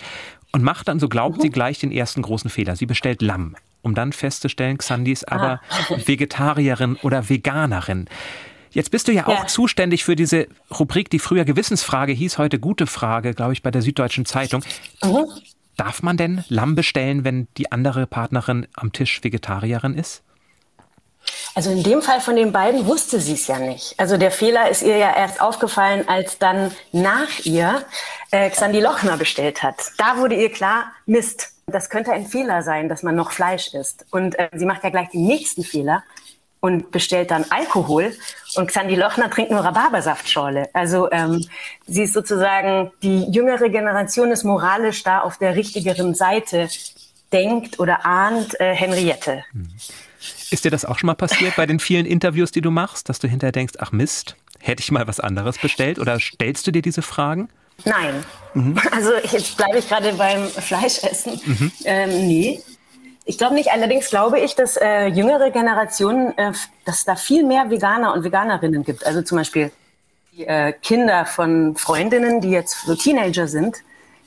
und 0.51 0.63
macht 0.63 0.87
dann, 0.87 0.99
so 0.99 1.09
glaubt 1.09 1.37
mhm. 1.37 1.41
sie, 1.41 1.49
gleich 1.51 1.77
den 1.77 1.91
ersten 1.91 2.23
großen 2.23 2.49
Fehler. 2.49 2.75
Sie 2.75 2.87
bestellt 2.87 3.21
Lamm, 3.21 3.55
um 3.83 3.93
dann 3.93 4.13
festzustellen, 4.13 4.79
Xandi 4.79 5.11
ist 5.11 5.31
aber 5.31 5.61
ah. 5.69 5.95
Vegetarierin 6.05 6.95
oder 7.03 7.29
Veganerin. 7.29 8.07
Jetzt 8.71 8.91
bist 8.91 9.07
du 9.07 9.11
ja 9.11 9.27
auch 9.27 9.41
ja. 9.41 9.47
zuständig 9.47 10.03
für 10.03 10.15
diese 10.15 10.47
Rubrik, 10.77 11.09
die 11.09 11.19
früher 11.19 11.45
Gewissensfrage 11.45 12.11
hieß, 12.11 12.37
heute 12.37 12.59
gute 12.59 12.87
Frage, 12.87 13.33
glaube 13.33 13.53
ich, 13.53 13.63
bei 13.63 13.71
der 13.71 13.81
Süddeutschen 13.81 14.25
Zeitung. 14.25 14.63
Mhm. 15.03 15.25
Darf 15.75 16.03
man 16.03 16.17
denn 16.17 16.43
Lamm 16.49 16.75
bestellen, 16.75 17.23
wenn 17.23 17.47
die 17.57 17.71
andere 17.71 18.05
Partnerin 18.05 18.67
am 18.75 18.91
Tisch 18.91 19.23
Vegetarierin 19.23 19.95
ist? 19.95 20.23
Also 21.55 21.71
in 21.71 21.83
dem 21.83 22.01
Fall 22.01 22.21
von 22.21 22.35
den 22.35 22.51
beiden 22.51 22.85
wusste 22.85 23.19
sie 23.19 23.33
es 23.33 23.47
ja 23.47 23.59
nicht. 23.59 23.95
Also 23.97 24.17
der 24.17 24.31
Fehler 24.31 24.69
ist 24.69 24.81
ihr 24.81 24.97
ja 24.97 25.15
erst 25.15 25.41
aufgefallen, 25.41 26.07
als 26.07 26.37
dann 26.37 26.71
nach 26.91 27.39
ihr 27.43 27.83
äh, 28.31 28.49
Xandi 28.49 28.79
Lochner 28.79 29.17
bestellt 29.17 29.63
hat. 29.63 29.75
Da 29.97 30.17
wurde 30.17 30.35
ihr 30.35 30.51
klar, 30.51 30.91
Mist, 31.05 31.53
das 31.67 31.89
könnte 31.89 32.11
ein 32.11 32.25
Fehler 32.25 32.61
sein, 32.61 32.89
dass 32.89 33.03
man 33.03 33.15
noch 33.15 33.31
Fleisch 33.31 33.73
isst. 33.73 34.05
Und 34.11 34.37
äh, 34.37 34.49
sie 34.53 34.65
macht 34.65 34.83
ja 34.83 34.89
gleich 34.89 35.09
den 35.09 35.25
nächsten 35.25 35.63
Fehler 35.63 36.03
und 36.61 36.91
bestellt 36.91 37.31
dann 37.31 37.45
Alkohol 37.49 38.13
und 38.55 38.67
Xandi 38.67 38.95
Lochner 38.95 39.29
trinkt 39.29 39.51
nur 39.51 39.61
Rhabarbersaftschorle. 39.61 40.69
Also 40.73 41.09
ähm, 41.11 41.45
sie 41.87 42.03
ist 42.03 42.13
sozusagen, 42.13 42.91
die 43.01 43.23
jüngere 43.31 43.69
Generation 43.69 44.31
ist 44.31 44.43
moralisch 44.43 45.03
da 45.03 45.19
auf 45.19 45.37
der 45.37 45.55
richtigeren 45.55 46.15
Seite, 46.15 46.67
denkt 47.31 47.79
oder 47.79 48.05
ahnt 48.05 48.59
äh, 48.59 48.73
Henriette. 48.73 49.45
Hm. 49.51 49.67
Ist 50.51 50.65
dir 50.65 50.71
das 50.71 50.83
auch 50.83 50.97
schon 50.97 51.07
mal 51.07 51.15
passiert 51.15 51.55
bei 51.55 51.65
den 51.65 51.79
vielen 51.79 52.05
Interviews, 52.05 52.51
die 52.51 52.61
du 52.61 52.71
machst, 52.71 53.07
dass 53.07 53.19
du 53.19 53.27
hinterher 53.27 53.51
denkst, 53.51 53.75
ach 53.77 53.91
Mist, 53.91 54.35
hätte 54.59 54.81
ich 54.81 54.91
mal 54.91 55.07
was 55.07 55.19
anderes 55.19 55.57
bestellt? 55.57 55.99
Oder 55.99 56.19
stellst 56.19 56.65
du 56.67 56.71
dir 56.71 56.81
diese 56.81 57.01
Fragen? 57.01 57.49
Nein. 57.85 58.23
Mhm. 58.53 58.77
Also 58.91 59.11
jetzt 59.31 59.55
bleibe 59.55 59.77
ich 59.77 59.87
gerade 59.87 60.13
beim 60.13 60.47
Fleischessen. 60.47 61.39
Mhm. 61.45 61.71
Ähm, 61.85 62.27
nee, 62.27 62.61
ich 63.29 63.37
glaube 63.37 63.53
nicht. 63.53 63.71
Allerdings 63.71 64.09
glaube 64.09 64.39
ich, 64.39 64.55
dass 64.55 64.75
äh, 64.75 65.05
jüngere 65.05 65.51
Generationen, 65.51 66.35
äh, 66.37 66.51
dass 66.85 67.05
da 67.05 67.15
viel 67.15 67.45
mehr 67.45 67.69
Veganer 67.69 68.13
und 68.13 68.23
Veganerinnen 68.23 68.83
gibt. 68.83 69.05
Also 69.05 69.21
zum 69.21 69.37
Beispiel 69.37 69.71
die 70.31 70.47
äh, 70.47 70.73
Kinder 70.73 71.25
von 71.25 71.75
Freundinnen, 71.75 72.41
die 72.41 72.49
jetzt 72.49 72.85
so 72.87 72.95
Teenager 72.95 73.47
sind, 73.47 73.77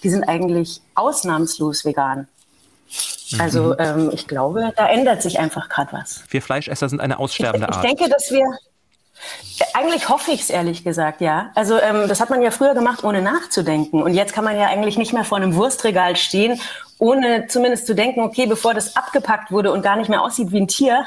die 0.04 0.08
sind 0.08 0.22
eigentlich 0.24 0.80
ausnahmslos 0.94 1.84
vegan. 1.84 2.28
Also 3.40 3.70
mhm. 3.70 3.76
ähm, 3.78 4.10
ich 4.12 4.28
glaube, 4.28 4.72
da 4.76 4.88
ändert 4.88 5.20
sich 5.20 5.40
einfach 5.40 5.68
gerade 5.68 5.92
was. 5.92 6.22
Wir 6.28 6.40
Fleischesser 6.40 6.88
sind 6.88 7.00
eine 7.00 7.18
aussterbende 7.18 7.66
ich, 7.68 7.76
Art. 7.76 7.84
Ich 7.84 7.90
denke, 7.90 8.08
dass 8.08 8.30
wir 8.30 8.44
eigentlich 9.74 10.08
hoffe 10.08 10.32
ich 10.32 10.42
es 10.42 10.50
ehrlich 10.50 10.84
gesagt, 10.84 11.20
ja. 11.20 11.50
Also 11.54 11.78
ähm, 11.78 12.08
das 12.08 12.20
hat 12.20 12.30
man 12.30 12.42
ja 12.42 12.50
früher 12.50 12.74
gemacht, 12.74 13.04
ohne 13.04 13.22
nachzudenken. 13.22 14.02
Und 14.02 14.14
jetzt 14.14 14.32
kann 14.32 14.44
man 14.44 14.56
ja 14.56 14.66
eigentlich 14.66 14.98
nicht 14.98 15.12
mehr 15.12 15.24
vor 15.24 15.38
einem 15.38 15.54
Wurstregal 15.54 16.16
stehen, 16.16 16.60
ohne 17.02 17.48
zumindest 17.48 17.88
zu 17.88 17.96
denken, 17.96 18.20
okay, 18.20 18.46
bevor 18.46 18.74
das 18.74 18.94
abgepackt 18.94 19.50
wurde 19.50 19.72
und 19.72 19.82
gar 19.82 19.96
nicht 19.96 20.08
mehr 20.08 20.22
aussieht 20.22 20.52
wie 20.52 20.60
ein 20.60 20.68
Tier, 20.68 21.04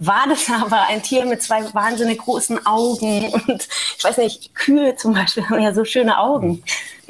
war 0.00 0.24
das 0.28 0.50
aber 0.62 0.88
ein 0.88 1.00
Tier 1.00 1.26
mit 1.26 1.40
zwei 1.42 1.62
wahnsinnig 1.72 2.18
großen 2.18 2.66
Augen. 2.66 3.32
Und 3.32 3.68
ich 3.96 4.02
weiß 4.02 4.16
nicht, 4.16 4.52
Kühe 4.56 4.96
zum 4.96 5.14
Beispiel 5.14 5.48
haben 5.48 5.62
ja 5.62 5.72
so 5.72 5.84
schöne 5.84 6.18
Augen. 6.18 6.64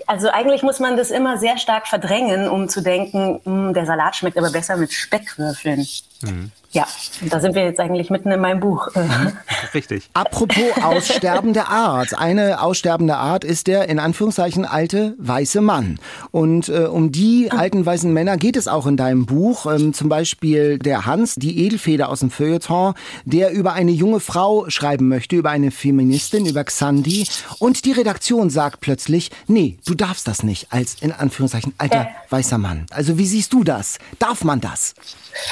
Also 0.07 0.29
eigentlich 0.29 0.63
muss 0.63 0.79
man 0.79 0.99
das 0.99 1.11
immer 1.11 1.39
sehr 1.39 1.57
stark 1.57 1.87
verdrängen, 1.87 2.51
um 2.51 2.69
zu 2.69 2.83
denken, 2.83 3.41
hm, 3.45 3.73
der 3.73 3.87
Salat 3.87 4.15
schmeckt 4.15 4.37
aber 4.37 4.51
besser 4.51 4.77
mit 4.77 4.93
Speckwürfeln. 4.93 5.87
Mhm. 6.21 6.53
Ja, 6.71 6.87
da 7.31 7.41
sind 7.41 7.55
wir 7.55 7.65
jetzt 7.65 7.81
eigentlich 7.81 8.11
mitten 8.11 8.31
in 8.31 8.41
meinem 8.41 8.61
Buch. 8.61 8.89
Richtig. 9.75 10.11
Apropos 10.13 10.83
aussterbende 10.83 11.67
Art. 11.67 12.19
Eine 12.19 12.61
aussterbende 12.61 13.17
Art 13.17 13.43
ist 13.43 13.69
der 13.69 13.89
in 13.89 13.99
Anführungszeichen 13.99 14.67
alte 14.67 15.15
weiße 15.19 15.63
Mann. 15.63 15.99
Und 16.31 16.69
äh, 16.69 16.81
um 16.81 17.11
die 17.11 17.51
alten 17.51 17.87
weißen 17.87 18.13
Männer 18.13 18.37
geht 18.37 18.57
es 18.57 18.69
auch 18.69 18.87
in 18.87 18.99
deinem 18.99 19.25
Buch. 19.25 19.65
Ähm, 19.65 19.95
zum 19.95 20.11
Beispiel 20.11 20.79
der 20.79 21.07
Hans, 21.07 21.37
die 21.37 21.65
Edelfeder 21.65 22.11
aus 22.11 22.21
dem 22.21 22.31
Feuilleton, 22.31 22.93
der 23.25 23.53
über 23.53 23.73
eine 23.73 23.93
junge 23.93 24.21
Frau 24.21 24.69
schreiben 24.69 25.09
möchte, 25.09 25.37
über 25.37 25.51
eine 25.51 25.71
Feministin, 25.71 26.45
über 26.45 26.65
Xandi. 26.65 27.27
Und 27.59 27.87
die 27.87 27.93
Redaktion 27.93 28.51
sagt 28.51 28.81
plötzlich, 28.81 29.31
nee, 29.47 29.79
du 29.87 29.95
darfst 29.95 30.29
das 30.29 30.43
nicht 30.43 30.71
als 30.71 30.97
in 31.01 31.13
Anführungszeichen 31.13 31.73
alter 31.79 32.03
äh. 32.03 32.07
weißer 32.29 32.59
Mann. 32.59 32.85
Also 32.91 33.17
wie 33.17 33.27
siehst 33.27 33.55
du 33.55 33.65
das? 33.65 33.99
Darf 34.19 34.45
man 34.45 34.61
das? 34.61 34.95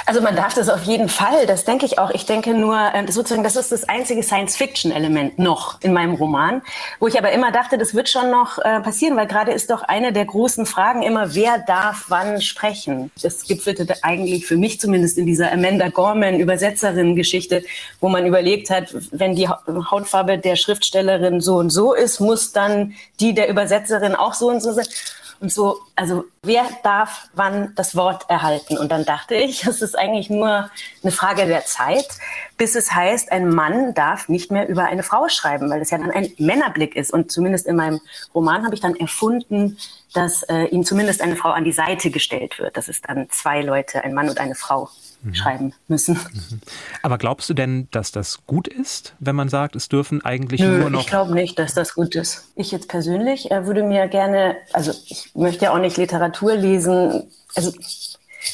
Also 0.04 0.20
man 0.20 0.36
darf 0.36 0.54
das 0.54 0.68
auf 0.68 0.82
jeden 0.84 1.08
Fall, 1.08 1.46
das 1.46 1.64
denke 1.64 1.86
ich 1.86 1.98
auch. 1.98 2.10
Ich 2.10 2.26
denke 2.26 2.54
nur, 2.54 2.76
äh, 2.76 3.10
sozusagen, 3.10 3.42
das 3.42 3.56
ist 3.56 3.72
das 3.72 3.88
einzige 3.88 4.22
Science-Fiction-Element 4.22 5.38
noch 5.38 5.80
in 5.82 5.92
meinem 5.92 6.14
Roman, 6.14 6.62
wo 7.00 7.06
ich 7.06 7.18
aber 7.18 7.32
immer 7.32 7.52
dachte, 7.52 7.78
das 7.78 7.94
wird 7.94 8.08
schon 8.08 8.30
noch 8.30 8.58
äh, 8.58 8.80
passieren, 8.80 9.16
weil 9.16 9.26
gerade 9.26 9.52
ist 9.52 9.70
doch 9.70 9.82
eine 9.82 10.12
der 10.12 10.24
großen 10.24 10.66
Fragen 10.66 11.02
immer, 11.02 11.34
wer 11.34 11.58
darf 11.58 12.06
wann 12.08 12.40
sprechen? 12.40 13.10
Das 13.22 13.44
gipfelte 13.44 13.86
eigentlich 14.02 14.46
für 14.46 14.56
mich 14.56 14.80
zumindest 14.80 15.18
in 15.18 15.26
dieser 15.26 15.52
Amanda 15.52 15.88
Gorman 15.88 16.40
Übersetzerin-Geschichte, 16.40 17.64
wo 18.00 18.08
man 18.08 18.26
überlegt 18.26 18.70
hat, 18.70 18.94
wenn 19.10 19.34
die 19.34 19.48
Hautfarbe 19.48 20.38
der 20.38 20.56
Schriftstellerin 20.56 21.40
so 21.40 21.56
und 21.56 21.70
so 21.70 21.94
ist, 21.94 22.20
muss 22.20 22.52
dann 22.52 22.94
die 23.20 23.34
der 23.34 23.48
Übersetzerin 23.48 24.14
auch 24.14 24.34
so 24.34 24.48
und 24.48 24.60
so 24.60 24.72
sein 24.72 24.86
und 25.40 25.52
so, 25.52 25.78
also 25.94 26.24
wer 26.42 26.64
darf 26.82 27.28
wann 27.34 27.74
das 27.74 27.96
Wort 27.96 28.28
erhalten? 28.28 28.78
Und 28.78 28.90
dann 28.90 29.04
dachte 29.04 29.34
ich, 29.34 29.64
es 29.66 29.82
ist 29.82 29.98
eigentlich 29.98 30.30
nur 30.30 30.70
eine 31.02 31.12
Frage 31.12 31.46
der 31.46 31.64
Zeit, 31.64 32.06
bis 32.56 32.74
es 32.74 32.92
heißt, 32.92 33.32
ein 33.32 33.48
Mann 33.50 33.94
darf 33.94 34.28
nicht 34.28 34.50
mehr 34.50 34.68
über 34.68 34.84
eine 34.84 35.02
Frau 35.02 35.28
schreiben, 35.28 35.70
weil 35.70 35.80
das 35.80 35.90
ja 35.90 35.98
dann 35.98 36.10
ein 36.10 36.32
Männerblick 36.38 36.96
ist. 36.96 37.12
Und 37.12 37.30
zumindest 37.30 37.66
in 37.66 37.76
meinem 37.76 38.00
Roman 38.34 38.64
habe 38.64 38.74
ich 38.74 38.80
dann 38.80 38.96
erfunden, 38.96 39.78
dass 40.14 40.42
äh, 40.44 40.64
ihm 40.66 40.84
zumindest 40.84 41.20
eine 41.20 41.36
Frau 41.36 41.50
an 41.50 41.64
die 41.64 41.72
Seite 41.72 42.10
gestellt 42.10 42.58
wird. 42.58 42.76
Das 42.76 42.88
ist 42.88 43.08
dann 43.08 43.28
zwei 43.30 43.60
Leute, 43.60 44.02
ein 44.04 44.14
Mann 44.14 44.28
und 44.28 44.38
eine 44.38 44.54
Frau 44.54 44.88
mhm. 45.28 45.34
schreiben 45.34 45.74
müssen. 45.88 46.14
Mhm. 46.14 46.60
Aber 47.02 47.18
glaubst 47.18 47.48
du 47.50 47.54
denn, 47.54 47.88
dass 47.90 48.12
das 48.12 48.46
gut 48.46 48.68
ist, 48.68 49.14
wenn 49.18 49.36
man 49.36 49.48
sagt, 49.48 49.76
es 49.76 49.88
dürfen 49.88 50.24
eigentlich 50.24 50.60
Nö, 50.60 50.78
nur 50.78 50.90
noch. 50.90 51.00
Ich 51.00 51.06
glaube 51.06 51.32
nicht, 51.34 51.58
dass 51.58 51.74
das 51.74 51.94
gut 51.94 52.14
ist. 52.14 52.48
Ich 52.56 52.70
jetzt 52.70 52.88
persönlich 52.88 53.50
äh, 53.50 53.66
würde 53.66 53.82
mir 53.82 54.08
gerne, 54.08 54.56
also 54.72 54.92
ich 55.06 55.30
möchte 55.34 55.66
ja 55.66 55.72
auch 55.72 55.78
nicht 55.78 55.96
Literatur 55.96 56.54
lesen, 56.54 57.24
also 57.54 57.72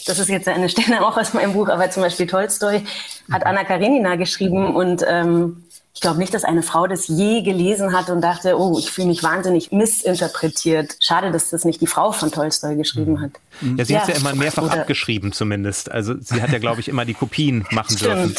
das 0.06 0.18
ist 0.18 0.28
jetzt 0.28 0.48
eine 0.48 0.68
Stelle 0.68 1.02
auch 1.06 1.16
aus 1.16 1.34
meinem 1.34 1.52
Buch, 1.52 1.68
aber 1.68 1.90
zum 1.90 2.02
Beispiel 2.02 2.26
Tolstoi 2.26 2.82
hat 3.30 3.46
Anna 3.46 3.64
Karenina 3.64 4.16
geschrieben 4.16 4.74
und 4.74 5.04
ähm, 5.06 5.64
ich 5.94 6.00
glaube 6.00 6.18
nicht, 6.18 6.32
dass 6.32 6.44
eine 6.44 6.62
Frau 6.62 6.86
das 6.86 7.06
je 7.06 7.42
gelesen 7.42 7.92
hat 7.92 8.08
und 8.08 8.22
dachte, 8.22 8.58
oh, 8.58 8.78
ich 8.78 8.90
fühle 8.90 9.08
mich 9.08 9.22
wahnsinnig 9.22 9.72
missinterpretiert. 9.72 10.96
Schade, 11.00 11.30
dass 11.30 11.50
das 11.50 11.64
nicht 11.64 11.80
die 11.80 11.86
Frau 11.86 12.12
von 12.12 12.30
Tolstoi 12.30 12.76
geschrieben 12.76 13.20
hat. 13.20 13.32
Ja, 13.76 13.84
sie 13.84 13.92
ja, 13.92 14.00
hat 14.00 14.08
es 14.08 14.14
ja 14.14 14.20
immer 14.20 14.34
mehrfach 14.34 14.62
oder 14.62 14.80
abgeschrieben 14.80 15.32
zumindest. 15.32 15.90
Also 15.90 16.14
sie 16.18 16.40
hat 16.40 16.50
ja, 16.50 16.58
glaube 16.58 16.80
ich, 16.80 16.88
immer 16.88 17.04
die 17.04 17.14
Kopien 17.14 17.66
machen 17.70 17.96
Stimmt. 17.96 18.14
dürfen. 18.14 18.36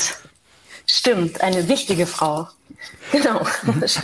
Stimmt, 0.85 1.41
eine 1.41 1.67
wichtige 1.69 2.07
Frau. 2.07 2.47
Genau. 3.11 3.41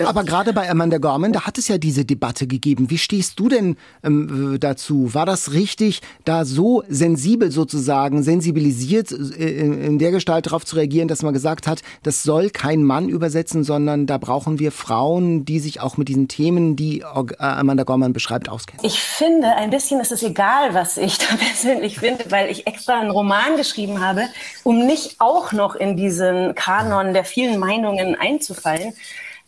Aber 0.05 0.23
gerade 0.23 0.53
bei 0.53 0.69
Amanda 0.69 0.99
Gorman, 0.99 1.33
da 1.33 1.47
hat 1.47 1.57
es 1.57 1.67
ja 1.67 1.79
diese 1.79 2.05
Debatte 2.05 2.45
gegeben. 2.45 2.91
Wie 2.91 2.99
stehst 2.99 3.39
du 3.39 3.49
denn 3.49 3.75
ähm, 4.03 4.57
dazu? 4.59 5.13
War 5.15 5.25
das 5.25 5.53
richtig, 5.53 6.01
da 6.25 6.45
so 6.45 6.83
sensibel 6.87 7.51
sozusagen, 7.51 8.21
sensibilisiert 8.21 9.11
äh, 9.11 9.61
in 9.61 9.97
der 9.97 10.11
Gestalt 10.11 10.45
darauf 10.45 10.63
zu 10.63 10.75
reagieren, 10.75 11.07
dass 11.07 11.23
man 11.23 11.33
gesagt 11.33 11.65
hat, 11.65 11.81
das 12.03 12.21
soll 12.21 12.51
kein 12.51 12.83
Mann 12.83 13.09
übersetzen, 13.09 13.63
sondern 13.63 14.05
da 14.05 14.19
brauchen 14.19 14.59
wir 14.59 14.71
Frauen, 14.71 15.43
die 15.43 15.59
sich 15.59 15.81
auch 15.81 15.97
mit 15.97 16.07
diesen 16.07 16.27
Themen, 16.27 16.75
die 16.75 16.99
äh, 16.99 17.33
Amanda 17.39 17.85
Gorman 17.85 18.13
beschreibt, 18.13 18.47
auskennen? 18.47 18.85
Ich 18.85 18.99
finde, 18.99 19.47
ein 19.55 19.71
bisschen 19.71 19.99
ist 20.01 20.11
es 20.11 20.21
egal, 20.21 20.75
was 20.75 20.97
ich 20.97 21.17
da 21.29 21.35
persönlich 21.35 21.97
finde, 21.97 22.25
weil 22.29 22.51
ich 22.51 22.67
extra 22.67 22.99
einen 22.99 23.09
Roman 23.09 23.57
geschrieben 23.57 24.05
habe, 24.05 24.25
um 24.63 24.85
nicht 24.85 25.15
auch 25.17 25.51
noch 25.51 25.75
in 25.75 25.97
diesen 25.97 26.53
Kanon 26.53 27.13
der 27.13 27.23
vielen 27.23 27.57
Meinungen 27.57 28.15
einzufallen 28.15 28.58
gefallen. 28.59 28.93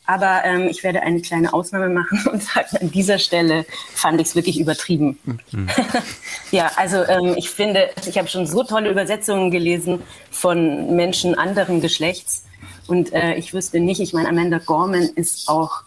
Aber 0.06 0.42
ähm, 0.44 0.68
ich 0.68 0.84
werde 0.84 1.04
eine 1.04 1.22
kleine 1.22 1.54
Ausnahme 1.54 1.90
machen 1.90 2.28
und 2.32 2.42
sagen, 2.42 2.78
an 2.80 2.92
dieser 2.92 3.20
Stelle 3.20 3.66
fand 3.94 4.20
ich 4.20 4.28
es 4.28 4.36
wirklich 4.36 4.60
übertrieben. 4.60 5.18
Mhm. 5.52 5.70
ja, 6.52 6.72
also 6.76 7.04
ähm, 7.04 7.36
ich 7.38 7.50
finde, 7.50 7.90
ich 8.08 8.18
habe 8.18 8.28
schon 8.28 8.48
so 8.48 8.64
tolle 8.64 8.90
Übersetzungen 8.90 9.52
gelesen 9.52 10.02
von 10.32 10.96
Menschen 10.96 11.36
anderen 11.36 11.82
Geschlechts. 11.82 12.46
Und 12.88 13.14
äh, 13.14 13.36
ich 13.36 13.54
wüsste 13.54 13.80
nicht, 13.80 14.02
ich 14.02 14.14
meine, 14.14 14.28
Amanda 14.28 14.58
Gorman 14.58 15.04
ist 15.16 15.48
auch 15.48 15.84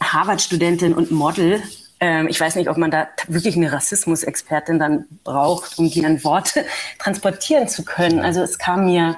Harvard-Studentin 0.00 0.94
und 0.94 1.10
Model. 1.10 1.62
Ähm, 2.00 2.28
ich 2.28 2.40
weiß 2.40 2.56
nicht, 2.56 2.70
ob 2.70 2.78
man 2.78 2.90
da 2.90 3.08
wirklich 3.28 3.56
eine 3.56 3.72
Rassismusexpertin 3.72 4.78
dann 4.78 5.04
braucht, 5.22 5.78
um 5.78 5.90
deren 5.90 6.24
Worte 6.24 6.64
transportieren 6.98 7.68
zu 7.68 7.84
können. 7.84 8.20
Also 8.20 8.40
es 8.42 8.58
kam 8.58 8.86
mir 8.86 9.16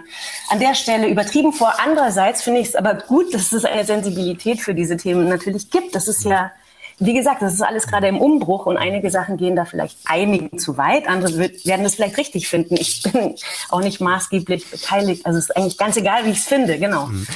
an 0.48 0.58
der 0.58 0.74
Stelle 0.74 1.08
übertrieben 1.08 1.52
vor. 1.52 1.74
Andererseits 1.78 2.42
finde 2.42 2.60
ich 2.60 2.68
es 2.68 2.74
aber 2.74 2.94
gut, 2.94 3.32
dass 3.32 3.52
es 3.52 3.64
eine 3.64 3.84
Sensibilität 3.84 4.60
für 4.60 4.74
diese 4.74 4.96
Themen 4.96 5.28
natürlich 5.28 5.70
gibt. 5.70 5.94
Das 5.94 6.08
ist 6.08 6.24
ja 6.24 6.50
wie 6.98 7.14
gesagt, 7.14 7.42
das 7.42 7.54
ist 7.54 7.62
alles 7.62 7.86
gerade 7.86 8.08
im 8.08 8.18
Umbruch 8.18 8.66
und 8.66 8.76
einige 8.76 9.10
Sachen 9.10 9.36
gehen 9.36 9.56
da 9.56 9.64
vielleicht 9.64 9.98
einigen 10.04 10.58
zu 10.58 10.76
weit, 10.76 11.08
andere 11.08 11.38
werden 11.64 11.84
es 11.84 11.94
vielleicht 11.94 12.16
richtig 12.18 12.48
finden. 12.48 12.74
Ich 12.76 13.02
bin 13.02 13.34
auch 13.70 13.80
nicht 13.80 14.00
maßgeblich 14.00 14.70
beteiligt. 14.70 15.26
Also 15.26 15.38
es 15.38 15.46
ist 15.46 15.56
eigentlich 15.56 15.78
ganz 15.78 15.96
egal, 15.96 16.24
wie 16.24 16.30
ich 16.30 16.38
es 16.38 16.44
finde, 16.44 16.78
genau. 16.78 17.06
Mhm. 17.06 17.26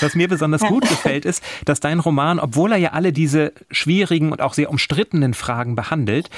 Was 0.00 0.14
mir 0.14 0.28
besonders 0.28 0.62
gut 0.62 0.88
gefällt, 0.88 1.24
ist, 1.24 1.42
dass 1.64 1.80
dein 1.80 2.00
Roman, 2.00 2.38
obwohl 2.38 2.72
er 2.72 2.78
ja 2.78 2.92
alle 2.92 3.12
diese 3.12 3.52
schwierigen 3.70 4.32
und 4.32 4.40
auch 4.40 4.54
sehr 4.54 4.70
umstrittenen 4.70 5.34
Fragen 5.34 5.74
behandelt, 5.74 6.30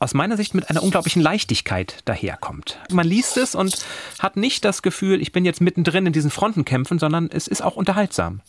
aus 0.00 0.14
meiner 0.14 0.36
Sicht 0.38 0.54
mit 0.54 0.70
einer 0.70 0.82
unglaublichen 0.82 1.20
Leichtigkeit 1.20 1.98
daherkommt. 2.06 2.78
Man 2.90 3.06
liest 3.06 3.36
es 3.36 3.54
und 3.54 3.84
hat 4.18 4.36
nicht 4.36 4.64
das 4.64 4.80
Gefühl, 4.80 5.20
ich 5.20 5.30
bin 5.30 5.44
jetzt 5.44 5.60
mittendrin 5.60 6.06
in 6.06 6.12
diesen 6.14 6.30
Frontenkämpfen, 6.30 6.98
sondern 6.98 7.28
es 7.30 7.46
ist 7.46 7.60
auch 7.62 7.76
unterhaltsam. 7.76 8.40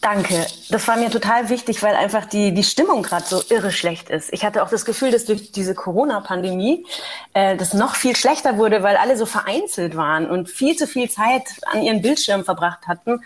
Danke. 0.00 0.46
Das 0.70 0.88
war 0.88 0.96
mir 0.96 1.10
total 1.10 1.50
wichtig, 1.50 1.82
weil 1.82 1.94
einfach 1.94 2.24
die, 2.24 2.54
die 2.54 2.64
Stimmung 2.64 3.02
gerade 3.02 3.26
so 3.26 3.42
irre 3.50 3.70
schlecht 3.70 4.08
ist. 4.08 4.32
Ich 4.32 4.44
hatte 4.46 4.62
auch 4.62 4.70
das 4.70 4.86
Gefühl, 4.86 5.10
dass 5.10 5.26
durch 5.26 5.52
diese 5.52 5.74
Corona-Pandemie 5.74 6.86
äh, 7.34 7.54
das 7.56 7.74
noch 7.74 7.96
viel 7.96 8.16
schlechter 8.16 8.56
wurde, 8.56 8.82
weil 8.82 8.96
alle 8.96 9.18
so 9.18 9.26
vereinzelt 9.26 9.96
waren 9.96 10.30
und 10.30 10.48
viel 10.48 10.74
zu 10.74 10.86
viel 10.86 11.10
Zeit 11.10 11.42
an 11.70 11.82
ihren 11.82 12.00
Bildschirmen 12.00 12.46
verbracht 12.46 12.86
hatten. 12.86 13.22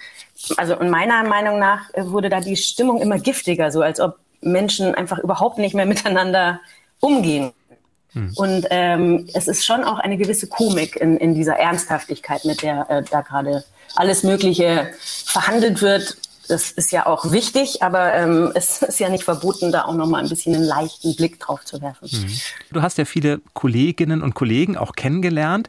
Also 0.56 0.74
in 0.74 0.90
meiner 0.90 1.22
Meinung 1.22 1.60
nach 1.60 1.90
äh, 1.92 2.06
wurde 2.06 2.28
da 2.28 2.40
die 2.40 2.56
Stimmung 2.56 3.00
immer 3.00 3.20
giftiger, 3.20 3.70
so 3.70 3.80
als 3.80 4.00
ob 4.00 4.18
Menschen 4.40 4.96
einfach 4.96 5.18
überhaupt 5.18 5.58
nicht 5.58 5.74
mehr 5.74 5.86
miteinander 5.94 6.60
umgehen. 6.98 7.52
Hm. 8.14 8.32
Und 8.34 8.66
ähm, 8.70 9.28
es 9.32 9.46
ist 9.46 9.64
schon 9.64 9.84
auch 9.84 10.00
eine 10.00 10.16
gewisse 10.16 10.48
Komik 10.48 10.96
in, 10.96 11.18
in 11.18 11.34
dieser 11.34 11.54
Ernsthaftigkeit, 11.56 12.44
mit 12.44 12.62
der 12.62 12.90
äh, 12.90 13.02
da 13.08 13.20
gerade 13.20 13.62
alles 13.94 14.24
Mögliche 14.24 14.90
verhandelt 15.24 15.80
wird 15.80 16.16
das 16.48 16.70
ist 16.70 16.92
ja 16.92 17.06
auch 17.06 17.30
wichtig, 17.32 17.82
aber 17.82 18.14
ähm, 18.14 18.52
es 18.54 18.82
ist 18.82 19.00
ja 19.00 19.08
nicht 19.08 19.24
verboten, 19.24 19.72
da 19.72 19.84
auch 19.84 19.94
noch 19.94 20.06
mal 20.06 20.22
ein 20.22 20.28
bisschen 20.28 20.54
einen 20.54 20.64
leichten 20.64 21.16
Blick 21.16 21.40
drauf 21.40 21.64
zu 21.64 21.80
werfen. 21.80 22.08
Mhm. 22.10 22.30
Du 22.72 22.82
hast 22.82 22.98
ja 22.98 23.04
viele 23.04 23.40
Kolleginnen 23.52 24.22
und 24.22 24.34
Kollegen 24.34 24.76
auch 24.76 24.92
kennengelernt. 24.92 25.68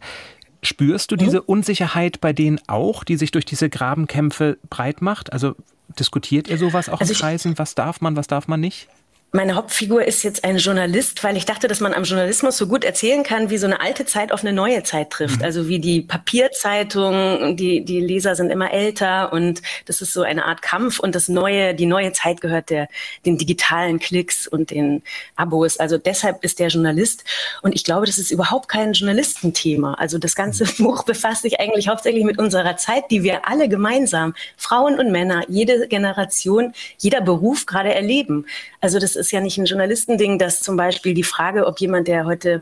Spürst 0.63 1.11
du 1.11 1.15
diese 1.15 1.37
mhm. 1.37 1.45
Unsicherheit 1.47 2.21
bei 2.21 2.33
denen 2.33 2.59
auch, 2.67 3.03
die 3.03 3.17
sich 3.17 3.31
durch 3.31 3.45
diese 3.45 3.69
Grabenkämpfe 3.69 4.57
breit 4.69 5.01
macht? 5.01 5.31
Also 5.31 5.55
diskutiert 5.99 6.47
ihr 6.47 6.57
sowas 6.57 6.89
auch 6.89 7.01
also 7.01 7.13
in 7.13 7.19
Kreisen? 7.19 7.57
Was 7.57 7.75
darf 7.75 8.01
man, 8.01 8.15
was 8.15 8.27
darf 8.27 8.47
man 8.47 8.59
nicht? 8.59 8.87
Meine 9.35 9.55
Hauptfigur 9.55 10.05
ist 10.05 10.23
jetzt 10.23 10.43
ein 10.45 10.57
Journalist, 10.57 11.23
weil 11.23 11.35
ich 11.35 11.45
dachte, 11.45 11.67
dass 11.67 11.81
man 11.81 11.93
am 11.93 12.05
Journalismus 12.05 12.55
so 12.57 12.67
gut 12.67 12.85
erzählen 12.85 13.21
kann, 13.23 13.49
wie 13.49 13.57
so 13.57 13.67
eine 13.67 13.81
alte 13.81 14.05
Zeit 14.05 14.31
auf 14.31 14.41
eine 14.41 14.53
neue 14.53 14.83
Zeit 14.83 15.09
trifft. 15.09 15.39
Mhm. 15.39 15.45
Also 15.45 15.67
wie 15.67 15.79
die 15.79 16.01
Papierzeitung, 16.01 17.57
die, 17.57 17.83
die 17.83 17.99
Leser 17.99 18.35
sind 18.35 18.49
immer 18.49 18.71
älter 18.71 19.33
und 19.33 19.61
das 19.85 20.01
ist 20.01 20.13
so 20.13 20.21
eine 20.21 20.45
Art 20.45 20.61
Kampf 20.61 20.99
und 20.99 21.15
das 21.15 21.27
neue, 21.27 21.75
die 21.75 21.85
neue 21.85 22.13
Zeit 22.13 22.39
gehört 22.39 22.69
der, 22.69 22.87
den 23.25 23.37
digitalen 23.37 23.99
Klicks 23.99 24.47
und 24.47 24.71
den 24.71 25.03
Abos. 25.35 25.77
Also 25.77 25.97
deshalb 25.97 26.43
ist 26.45 26.59
der 26.59 26.69
Journalist 26.69 27.25
und 27.61 27.75
ich 27.75 27.83
glaube, 27.83 28.05
das 28.05 28.17
ist 28.17 28.31
überhaupt 28.31 28.69
kein 28.69 28.93
Journalistenthema. 28.93 29.95
Also 29.95 30.17
das 30.17 30.35
ganze 30.35 30.63
mhm. 30.63 30.85
Buch 30.85 31.03
befasst 31.03 31.41
sich 31.41 31.59
eigentlich 31.59 31.89
hauptsächlich 31.89 32.23
mit 32.23 32.39
unserer 32.39 32.77
Zeit, 32.77 33.11
die 33.11 33.23
wir 33.23 33.47
alle 33.47 33.67
gemeinsam, 33.67 34.33
Frauen 34.55 34.97
und 34.97 35.11
Männer, 35.11 35.43
jede 35.49 35.89
Generation, 35.89 36.73
jeder 36.97 37.19
Beruf 37.19 37.65
gerade 37.65 37.93
erleben. 37.93 38.45
Also 38.85 38.99
das 38.99 39.15
ist 39.15 39.31
ja 39.31 39.41
nicht 39.41 39.57
ein 39.57 39.65
Journalistending, 39.65 40.37
dass 40.37 40.59
zum 40.59 40.77
Beispiel 40.77 41.15
die 41.15 41.23
Frage, 41.23 41.65
ob 41.65 41.79
jemand, 41.79 42.07
der 42.07 42.25
heute 42.25 42.61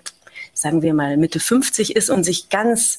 sagen 0.54 0.82
wir 0.82 0.94
mal 0.94 1.18
Mitte 1.18 1.42
50 1.42 1.98
ist 1.98 2.10
und 2.10 2.24
sich 2.24 2.48
ganz 2.48 2.98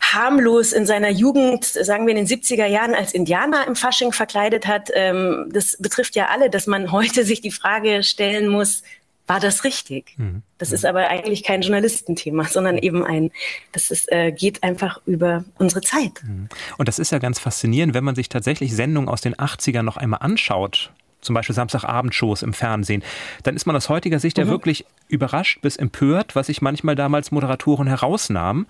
harmlos 0.00 0.72
in 0.72 0.86
seiner 0.86 1.10
Jugend, 1.10 1.66
sagen 1.66 2.06
wir 2.06 2.16
in 2.16 2.24
den 2.24 2.40
70er 2.40 2.64
Jahren 2.64 2.94
als 2.94 3.12
Indianer 3.12 3.66
im 3.66 3.76
Fasching 3.76 4.12
verkleidet 4.12 4.66
hat, 4.66 4.88
ähm, 4.94 5.50
das 5.52 5.76
betrifft 5.78 6.16
ja 6.16 6.28
alle, 6.28 6.48
dass 6.48 6.66
man 6.66 6.92
heute 6.92 7.26
sich 7.26 7.42
die 7.42 7.50
Frage 7.50 8.02
stellen 8.02 8.48
muss, 8.48 8.84
war 9.26 9.38
das 9.38 9.62
richtig? 9.62 10.14
Mhm. 10.16 10.40
Das 10.56 10.72
ist 10.72 10.86
aber 10.86 11.08
eigentlich 11.08 11.42
kein 11.42 11.60
Journalistenthema, 11.60 12.44
sondern 12.44 12.78
eben 12.78 13.04
ein, 13.04 13.32
das 13.72 13.90
ist, 13.90 14.10
äh, 14.10 14.32
geht 14.32 14.62
einfach 14.62 15.02
über 15.04 15.44
unsere 15.58 15.82
Zeit. 15.82 16.22
Mhm. 16.22 16.48
Und 16.78 16.88
das 16.88 16.98
ist 16.98 17.12
ja 17.12 17.18
ganz 17.18 17.38
faszinierend, 17.38 17.92
wenn 17.92 18.02
man 18.02 18.14
sich 18.14 18.30
tatsächlich 18.30 18.74
Sendungen 18.74 19.10
aus 19.10 19.20
den 19.20 19.34
80ern 19.34 19.82
noch 19.82 19.98
einmal 19.98 20.20
anschaut 20.22 20.90
zum 21.20 21.34
Beispiel 21.34 21.54
Samstagabendshows 21.54 22.42
im 22.42 22.52
Fernsehen, 22.52 23.02
dann 23.42 23.56
ist 23.56 23.66
man 23.66 23.76
aus 23.76 23.88
heutiger 23.88 24.18
Sicht 24.18 24.36
mhm. 24.36 24.44
ja 24.44 24.48
wirklich 24.48 24.86
überrascht 25.08 25.60
bis 25.62 25.76
empört, 25.76 26.36
was 26.36 26.46
sich 26.46 26.62
manchmal 26.62 26.94
damals 26.94 27.30
Moderatoren 27.30 27.86
herausnahmen. 27.86 28.66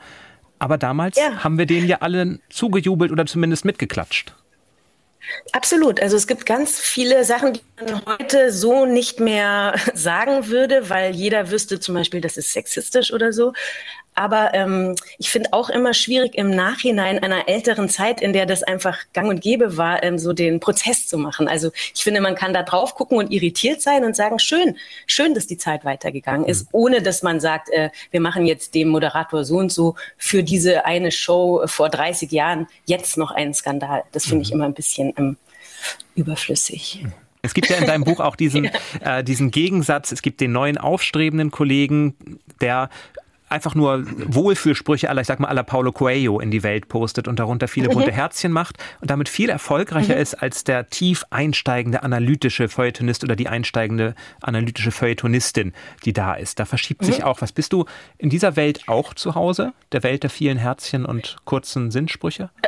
Aber 0.58 0.76
damals 0.76 1.16
ja. 1.16 1.42
haben 1.42 1.56
wir 1.58 1.66
denen 1.66 1.88
ja 1.88 1.98
alle 2.00 2.38
zugejubelt 2.50 3.10
oder 3.12 3.24
zumindest 3.24 3.64
mitgeklatscht. 3.64 4.34
Absolut. 5.52 6.00
Also 6.00 6.16
es 6.16 6.26
gibt 6.26 6.46
ganz 6.46 6.78
viele 6.78 7.24
Sachen, 7.24 7.54
die 7.54 7.62
man 7.78 8.02
heute 8.06 8.52
so 8.52 8.86
nicht 8.86 9.20
mehr 9.20 9.74
sagen 9.94 10.48
würde, 10.48 10.88
weil 10.90 11.14
jeder 11.14 11.50
wüsste 11.50 11.80
zum 11.80 11.94
Beispiel, 11.94 12.20
das 12.20 12.36
ist 12.36 12.52
sexistisch 12.52 13.12
oder 13.12 13.32
so. 13.32 13.52
Aber 14.14 14.52
ähm, 14.54 14.96
ich 15.18 15.30
finde 15.30 15.52
auch 15.52 15.70
immer 15.70 15.94
schwierig 15.94 16.34
im 16.34 16.50
Nachhinein 16.50 17.20
einer 17.20 17.48
älteren 17.48 17.88
Zeit, 17.88 18.20
in 18.20 18.32
der 18.32 18.44
das 18.44 18.62
einfach 18.62 18.98
gang 19.12 19.28
und 19.28 19.40
gäbe 19.40 19.76
war, 19.76 20.02
ähm, 20.02 20.18
so 20.18 20.32
den 20.32 20.60
Prozess 20.60 21.06
zu 21.06 21.16
machen. 21.16 21.48
Also 21.48 21.70
ich 21.94 22.02
finde, 22.02 22.20
man 22.20 22.34
kann 22.34 22.52
da 22.52 22.62
drauf 22.62 22.94
gucken 22.94 23.18
und 23.18 23.30
irritiert 23.30 23.80
sein 23.80 24.04
und 24.04 24.16
sagen, 24.16 24.38
schön, 24.38 24.76
schön, 25.06 25.34
dass 25.34 25.46
die 25.46 25.56
Zeit 25.56 25.84
weitergegangen 25.84 26.46
ist, 26.46 26.64
mhm. 26.64 26.68
ohne 26.72 27.02
dass 27.02 27.22
man 27.22 27.40
sagt, 27.40 27.70
äh, 27.70 27.90
wir 28.10 28.20
machen 28.20 28.46
jetzt 28.46 28.74
dem 28.74 28.88
Moderator 28.88 29.44
so 29.44 29.58
und 29.58 29.72
so 29.72 29.94
für 30.18 30.42
diese 30.42 30.84
eine 30.84 31.12
Show 31.12 31.62
vor 31.66 31.88
30 31.88 32.30
Jahren 32.30 32.66
jetzt 32.86 33.16
noch 33.16 33.30
einen 33.30 33.54
Skandal. 33.54 34.02
Das 34.12 34.26
finde 34.26 34.42
ich 34.42 34.50
mhm. 34.50 34.56
immer 34.56 34.64
ein 34.66 34.74
bisschen 34.74 35.14
ähm, 35.16 35.36
überflüssig. 36.14 37.04
Es 37.42 37.54
gibt 37.54 37.70
ja 37.70 37.76
in 37.76 37.86
deinem 37.86 38.04
Buch 38.04 38.20
auch 38.20 38.36
diesen, 38.36 38.70
äh, 39.00 39.24
diesen 39.24 39.50
Gegensatz. 39.50 40.12
Es 40.12 40.22
gibt 40.22 40.40
den 40.40 40.52
neuen 40.52 40.78
aufstrebenden 40.78 41.50
Kollegen, 41.50 42.14
der 42.60 42.90
einfach 43.50 43.74
nur 43.74 44.04
Wohlfühlsprüche 44.06 45.10
aller, 45.10 45.20
ich 45.20 45.26
sag 45.26 45.40
mal, 45.40 45.48
aller 45.48 45.62
Paulo 45.62 45.92
Coelho 45.92 46.40
in 46.40 46.50
die 46.50 46.62
Welt 46.62 46.88
postet 46.88 47.28
und 47.28 47.38
darunter 47.38 47.68
viele 47.68 47.88
mhm. 47.88 47.94
bunte 47.94 48.12
Herzchen 48.12 48.52
macht 48.52 48.76
und 49.00 49.10
damit 49.10 49.28
viel 49.28 49.50
erfolgreicher 49.50 50.14
mhm. 50.14 50.20
ist 50.20 50.34
als 50.34 50.64
der 50.64 50.88
tief 50.88 51.24
einsteigende 51.30 52.02
analytische 52.02 52.68
Feuilletonist 52.68 53.24
oder 53.24 53.36
die 53.36 53.48
einsteigende 53.48 54.14
analytische 54.40 54.90
Feuilletonistin, 54.90 55.72
die 56.04 56.12
da 56.12 56.34
ist. 56.34 56.58
Da 56.60 56.64
verschiebt 56.64 57.02
mhm. 57.02 57.06
sich 57.06 57.24
auch 57.24 57.42
was. 57.42 57.52
Bist 57.52 57.72
du 57.72 57.84
in 58.18 58.30
dieser 58.30 58.56
Welt 58.56 58.82
auch 58.86 59.14
zu 59.14 59.34
Hause? 59.34 59.72
Der 59.92 60.02
Welt 60.02 60.22
der 60.22 60.30
vielen 60.30 60.58
Herzchen 60.58 61.04
und 61.04 61.36
kurzen 61.44 61.90
Sinnsprüche? 61.90 62.50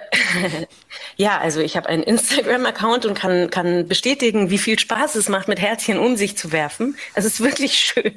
Ja, 1.17 1.39
also 1.39 1.61
ich 1.61 1.77
habe 1.77 1.89
einen 1.89 2.03
Instagram-Account 2.03 3.07
und 3.07 3.15
kann, 3.15 3.51
kann 3.51 3.87
bestätigen, 3.87 4.51
wie 4.51 4.59
viel 4.59 4.79
Spaß 4.79 5.15
es 5.15 5.29
macht, 5.29 5.49
mit 5.49 5.61
Herzchen 5.61 5.99
um 5.99 6.17
sich 6.17 6.37
zu 6.37 6.53
werfen. 6.53 6.97
Es 7.15 7.25
ist 7.25 7.41
wirklich 7.41 7.75
schön. 7.79 8.15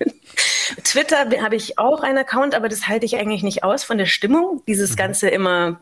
Twitter 0.83 1.29
habe 1.41 1.55
ich 1.55 1.77
auch 1.77 2.01
einen 2.01 2.17
Account, 2.17 2.54
aber 2.55 2.69
das 2.69 2.87
halte 2.87 3.05
ich 3.05 3.17
eigentlich 3.17 3.43
nicht 3.43 3.63
aus 3.63 3.83
von 3.83 3.97
der 3.97 4.05
Stimmung. 4.05 4.61
Dieses 4.67 4.91
mhm. 4.91 4.95
Ganze 4.95 5.29
immer 5.29 5.79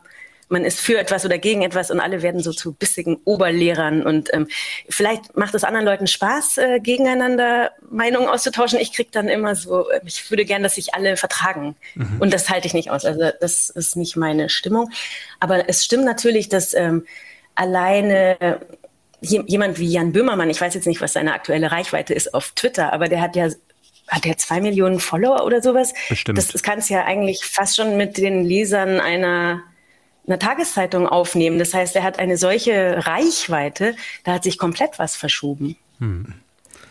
man 0.48 0.64
ist 0.64 0.80
für 0.80 0.98
etwas 0.98 1.24
oder 1.24 1.38
gegen 1.38 1.62
etwas 1.62 1.90
und 1.90 2.00
alle 2.00 2.22
werden 2.22 2.40
so 2.42 2.52
zu 2.52 2.72
bissigen 2.72 3.16
Oberlehrern. 3.24 4.02
Und 4.02 4.32
ähm, 4.32 4.48
vielleicht 4.88 5.36
macht 5.36 5.54
es 5.54 5.64
anderen 5.64 5.86
Leuten 5.86 6.06
Spaß, 6.06 6.58
äh, 6.58 6.80
gegeneinander 6.80 7.72
Meinungen 7.90 8.28
auszutauschen. 8.28 8.78
Ich 8.78 8.92
kriege 8.92 9.10
dann 9.12 9.28
immer 9.28 9.54
so, 9.54 9.88
äh, 9.90 10.00
ich 10.04 10.30
würde 10.30 10.44
gern, 10.44 10.62
dass 10.62 10.74
sich 10.74 10.94
alle 10.94 11.16
vertragen. 11.16 11.76
Mhm. 11.94 12.16
Und 12.20 12.32
das 12.32 12.50
halte 12.50 12.66
ich 12.66 12.74
nicht 12.74 12.90
aus. 12.90 13.04
Also 13.04 13.30
das 13.40 13.70
ist 13.70 13.96
nicht 13.96 14.16
meine 14.16 14.48
Stimmung. 14.48 14.90
Aber 15.40 15.68
es 15.68 15.84
stimmt 15.84 16.04
natürlich, 16.04 16.48
dass 16.48 16.74
ähm, 16.74 17.06
alleine 17.54 18.40
äh, 18.40 18.56
jemand 19.20 19.78
wie 19.78 19.88
Jan 19.90 20.12
Böhmermann, 20.12 20.50
ich 20.50 20.60
weiß 20.60 20.74
jetzt 20.74 20.86
nicht, 20.86 21.00
was 21.00 21.14
seine 21.14 21.32
aktuelle 21.32 21.72
Reichweite 21.72 22.12
ist 22.12 22.34
auf 22.34 22.52
Twitter, 22.52 22.92
aber 22.92 23.08
der 23.08 23.22
hat 23.22 23.36
ja 23.36 23.48
hat 24.08 24.26
er 24.26 24.36
zwei 24.36 24.60
Millionen 24.60 25.00
Follower 25.00 25.44
oder 25.44 25.62
sowas? 25.62 25.92
Bestimmt. 26.08 26.38
Das, 26.38 26.48
das 26.48 26.62
kannst 26.62 26.90
ja 26.90 27.04
eigentlich 27.04 27.44
fast 27.44 27.76
schon 27.76 27.96
mit 27.96 28.18
den 28.18 28.44
Lesern 28.44 29.00
einer, 29.00 29.62
einer 30.26 30.38
Tageszeitung 30.38 31.08
aufnehmen. 31.08 31.58
Das 31.58 31.74
heißt, 31.74 31.96
er 31.96 32.02
hat 32.02 32.18
eine 32.18 32.36
solche 32.36 33.06
Reichweite, 33.06 33.96
da 34.24 34.34
hat 34.34 34.44
sich 34.44 34.58
komplett 34.58 34.98
was 34.98 35.16
verschoben. 35.16 35.76
Hm. 35.98 36.34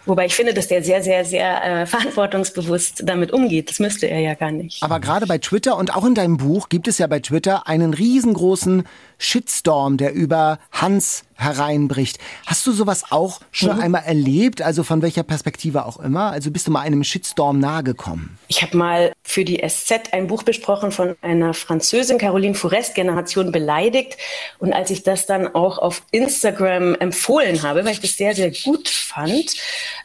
Wobei 0.05 0.25
ich 0.25 0.35
finde, 0.35 0.53
dass 0.53 0.67
der 0.67 0.83
sehr, 0.83 1.01
sehr, 1.01 1.23
sehr 1.23 1.63
äh, 1.63 1.85
verantwortungsbewusst 1.85 3.03
damit 3.05 3.31
umgeht. 3.31 3.69
Das 3.69 3.79
müsste 3.79 4.07
er 4.07 4.19
ja 4.19 4.33
gar 4.33 4.51
nicht. 4.51 4.83
Aber 4.83 4.99
gerade 4.99 5.25
bei 5.27 5.37
Twitter 5.37 5.77
und 5.77 5.95
auch 5.95 6.05
in 6.05 6.13
deinem 6.13 6.37
Buch 6.37 6.67
gibt 6.67 6.87
es 6.89 6.97
ja 6.97 7.07
bei 7.07 7.19
Twitter 7.19 7.67
einen 7.67 7.93
riesengroßen 7.93 8.83
Shitstorm, 9.17 9.95
der 9.95 10.13
über 10.13 10.59
Hans 10.71 11.23
hereinbricht. 11.43 12.17
Hast 12.45 12.65
du 12.65 12.71
sowas 12.71 13.05
auch 13.09 13.41
schon 13.51 13.75
mhm. 13.75 13.81
einmal 13.81 14.03
erlebt? 14.03 14.61
Also 14.61 14.83
von 14.83 15.01
welcher 15.01 15.23
Perspektive 15.23 15.85
auch 15.85 15.99
immer? 15.99 16.31
Also 16.31 16.51
bist 16.51 16.67
du 16.67 16.71
mal 16.71 16.81
einem 16.81 17.03
Shitstorm 17.03 17.59
nahegekommen? 17.59 18.37
Ich 18.47 18.61
habe 18.61 18.77
mal 18.77 19.13
für 19.23 19.45
die 19.45 19.61
SZ 19.67 20.13
ein 20.13 20.27
Buch 20.27 20.43
besprochen 20.43 20.91
von 20.91 21.15
einer 21.21 21.53
Französin, 21.53 22.17
Caroline 22.17 22.55
Forest, 22.55 22.95
Generation 22.95 23.51
beleidigt. 23.51 24.17
Und 24.59 24.73
als 24.73 24.89
ich 24.89 25.03
das 25.03 25.25
dann 25.25 25.53
auch 25.53 25.77
auf 25.77 26.03
Instagram 26.11 26.95
empfohlen 26.95 27.63
habe, 27.63 27.85
weil 27.85 27.93
ich 27.93 28.01
das 28.01 28.17
sehr, 28.17 28.35
sehr 28.35 28.51
gut 28.51 28.89
fand, 28.89 29.55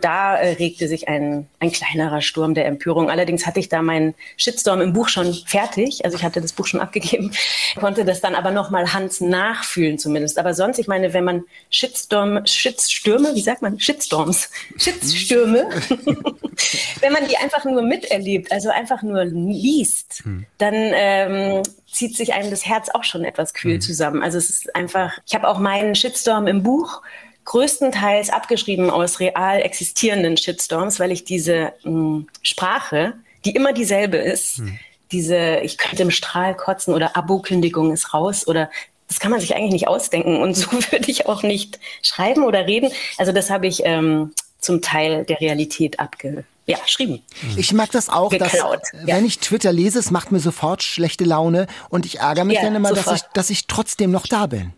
da 0.00 0.36
äh, 0.36 0.52
regte 0.54 0.88
sich 0.88 1.08
ein, 1.08 1.46
ein 1.60 1.72
kleinerer 1.72 2.20
Sturm 2.20 2.54
der 2.54 2.66
Empörung. 2.66 3.10
Allerdings 3.10 3.46
hatte 3.46 3.60
ich 3.60 3.68
da 3.68 3.82
meinen 3.82 4.14
Shitstorm 4.36 4.80
im 4.80 4.92
Buch 4.92 5.08
schon 5.08 5.34
fertig. 5.46 6.04
Also 6.04 6.16
ich 6.16 6.22
hatte 6.22 6.40
das 6.40 6.52
Buch 6.52 6.66
schon 6.66 6.80
abgegeben, 6.80 7.32
konnte 7.78 8.04
das 8.04 8.20
dann 8.20 8.34
aber 8.34 8.50
nochmal 8.50 8.92
Hans 8.92 9.20
nachfühlen 9.20 9.98
zumindest. 9.98 10.38
Aber 10.38 10.54
sonst, 10.54 10.78
ich 10.78 10.88
meine, 10.88 11.12
wenn 11.12 11.24
man 11.28 11.44
Shitstorm, 11.70 12.46
Shitstürme, 12.46 13.34
wie 13.34 13.40
sagt 13.40 13.62
man? 13.62 13.78
Shitstorms, 13.78 14.50
Shitstürme, 14.76 15.68
wenn 17.00 17.12
man 17.12 17.28
die 17.28 17.36
einfach 17.36 17.64
nur 17.64 17.82
miterlebt, 17.82 18.50
also 18.50 18.70
einfach 18.70 19.02
nur 19.02 19.24
liest, 19.24 20.22
hm. 20.24 20.46
dann 20.58 20.74
ähm, 20.74 21.62
zieht 21.90 22.16
sich 22.16 22.32
einem 22.32 22.50
das 22.50 22.66
Herz 22.66 22.88
auch 22.88 23.04
schon 23.04 23.24
etwas 23.24 23.54
kühl 23.54 23.74
hm. 23.74 23.80
zusammen. 23.80 24.22
Also 24.22 24.38
es 24.38 24.50
ist 24.50 24.74
einfach, 24.74 25.18
ich 25.26 25.34
habe 25.34 25.48
auch 25.48 25.58
meinen 25.58 25.94
Shitstorm 25.94 26.46
im 26.46 26.62
Buch 26.62 27.02
größtenteils 27.44 28.28
abgeschrieben 28.28 28.90
aus 28.90 29.20
real 29.20 29.62
existierenden 29.62 30.36
Shitstorms, 30.36 31.00
weil 31.00 31.12
ich 31.12 31.24
diese 31.24 31.72
mh, 31.82 31.90
hm, 31.92 32.28
Sprache, 32.42 33.14
die 33.44 33.54
immer 33.54 33.72
dieselbe 33.72 34.18
ist, 34.18 34.58
hm. 34.58 34.78
diese, 35.12 35.60
ich 35.60 35.78
könnte 35.78 36.02
im 36.02 36.10
Strahl 36.10 36.54
kotzen 36.54 36.92
oder 36.92 37.16
Abo-Kündigung 37.16 37.92
ist 37.92 38.12
raus 38.12 38.46
oder 38.46 38.70
das 39.08 39.20
kann 39.20 39.30
man 39.30 39.40
sich 39.40 39.56
eigentlich 39.56 39.72
nicht 39.72 39.88
ausdenken 39.88 40.36
und 40.36 40.54
so 40.56 40.70
würde 40.72 41.10
ich 41.10 41.26
auch 41.26 41.42
nicht 41.42 41.80
schreiben 42.02 42.44
oder 42.44 42.66
reden. 42.66 42.90
Also 43.16 43.32
das 43.32 43.50
habe 43.50 43.66
ich 43.66 43.82
ähm, 43.84 44.32
zum 44.58 44.82
Teil 44.82 45.24
der 45.24 45.40
Realität 45.40 45.98
abge 45.98 46.44
ja, 46.66 46.76
geschrieben. 46.78 47.22
Ich 47.56 47.72
mag 47.72 47.90
das 47.92 48.10
auch, 48.10 48.28
Geklaut, 48.28 48.80
dass, 48.82 49.06
ja. 49.06 49.16
wenn 49.16 49.24
ich 49.24 49.38
Twitter 49.38 49.72
lese, 49.72 49.98
es 49.98 50.10
macht 50.10 50.32
mir 50.32 50.38
sofort 50.38 50.82
schlechte 50.82 51.24
Laune 51.24 51.66
und 51.88 52.04
ich 52.04 52.18
ärgere 52.18 52.44
mich 52.44 52.56
ja, 52.56 52.64
dann 52.64 52.76
immer, 52.76 52.92
dass 52.92 53.10
ich, 53.10 53.22
dass 53.32 53.48
ich 53.48 53.66
trotzdem 53.66 54.10
noch 54.10 54.26
da 54.26 54.46
bin. 54.46 54.74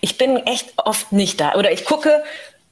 Ich 0.00 0.16
bin 0.16 0.36
echt 0.36 0.74
oft 0.76 1.10
nicht 1.10 1.40
da. 1.40 1.56
Oder 1.56 1.72
ich 1.72 1.84
gucke 1.84 2.22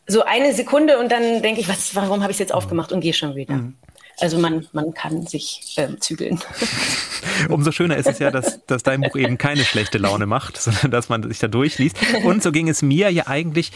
so 0.07 0.22
eine 0.22 0.55
Sekunde 0.55 0.99
und 1.01 1.11
dann 1.11 1.43
denke 1.43 1.61
ich, 1.61 1.68
was, 1.68 1.97
warum 1.97 2.22
habe 2.22 2.30
ich 2.30 2.36
es 2.36 2.39
jetzt 2.39 2.55
aufgemacht 2.55 2.93
und 2.93 3.01
gehe 3.01 3.12
schon 3.12 3.34
wieder. 3.34 3.55
Mhm. 3.55 3.76
Also 4.20 4.38
man, 4.38 4.66
man 4.72 4.94
kann 4.94 5.26
sich 5.26 5.74
ähm, 5.76 6.00
zügeln. 6.00 6.40
Umso 7.48 7.72
schöner 7.72 7.96
ist 7.96 8.08
es 8.08 8.18
ja, 8.18 8.30
dass, 8.30 8.64
dass 8.66 8.82
dein 8.82 9.00
Buch 9.00 9.16
eben 9.16 9.38
keine 9.38 9.64
schlechte 9.64 9.98
Laune 9.98 10.26
macht, 10.26 10.56
sondern 10.60 10.90
dass 10.90 11.08
man 11.08 11.22
sich 11.28 11.38
da 11.38 11.48
durchliest. 11.48 11.96
Und 12.24 12.42
so 12.42 12.52
ging 12.52 12.68
es 12.68 12.82
mir 12.82 13.10
ja 13.10 13.26
eigentlich 13.26 13.72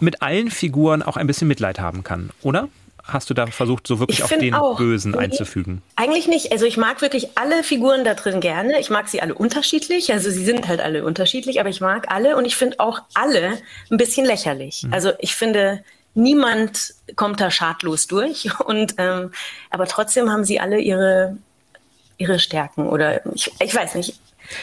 mit 0.00 0.22
allen 0.22 0.50
Figuren 0.50 1.02
auch 1.02 1.16
ein 1.16 1.26
bisschen 1.26 1.48
Mitleid 1.48 1.80
haben 1.80 2.04
kann, 2.04 2.30
oder? 2.42 2.68
hast 3.06 3.30
du 3.30 3.34
da 3.34 3.46
versucht, 3.46 3.86
so 3.86 4.00
wirklich 4.00 4.22
auf 4.22 4.30
den 4.30 4.54
auch. 4.54 4.76
Bösen 4.76 5.14
einzufügen? 5.14 5.82
Eigentlich 5.94 6.26
nicht. 6.26 6.52
Also 6.52 6.66
ich 6.66 6.76
mag 6.76 7.00
wirklich 7.02 7.28
alle 7.36 7.62
Figuren 7.62 8.04
da 8.04 8.14
drin 8.14 8.40
gerne. 8.40 8.80
Ich 8.80 8.90
mag 8.90 9.08
sie 9.08 9.22
alle 9.22 9.34
unterschiedlich. 9.34 10.12
Also 10.12 10.30
sie 10.30 10.44
sind 10.44 10.66
halt 10.66 10.80
alle 10.80 11.04
unterschiedlich, 11.04 11.60
aber 11.60 11.68
ich 11.68 11.80
mag 11.80 12.10
alle 12.12 12.36
und 12.36 12.44
ich 12.44 12.56
finde 12.56 12.80
auch 12.80 13.02
alle 13.14 13.58
ein 13.90 13.96
bisschen 13.96 14.26
lächerlich. 14.26 14.82
Mhm. 14.82 14.92
Also 14.92 15.12
ich 15.20 15.34
finde, 15.34 15.84
niemand 16.16 16.94
kommt 17.14 17.40
da 17.40 17.50
schadlos 17.50 18.06
durch. 18.06 18.48
Und 18.64 18.94
ähm, 18.98 19.32
aber 19.70 19.86
trotzdem 19.86 20.30
haben 20.30 20.44
sie 20.44 20.60
alle 20.60 20.80
ihre 20.80 21.36
ihre 22.18 22.38
Stärken 22.38 22.86
oder 22.86 23.26
ich, 23.34 23.52
ich 23.60 23.74
weiß 23.74 23.94
nicht. 23.94 24.18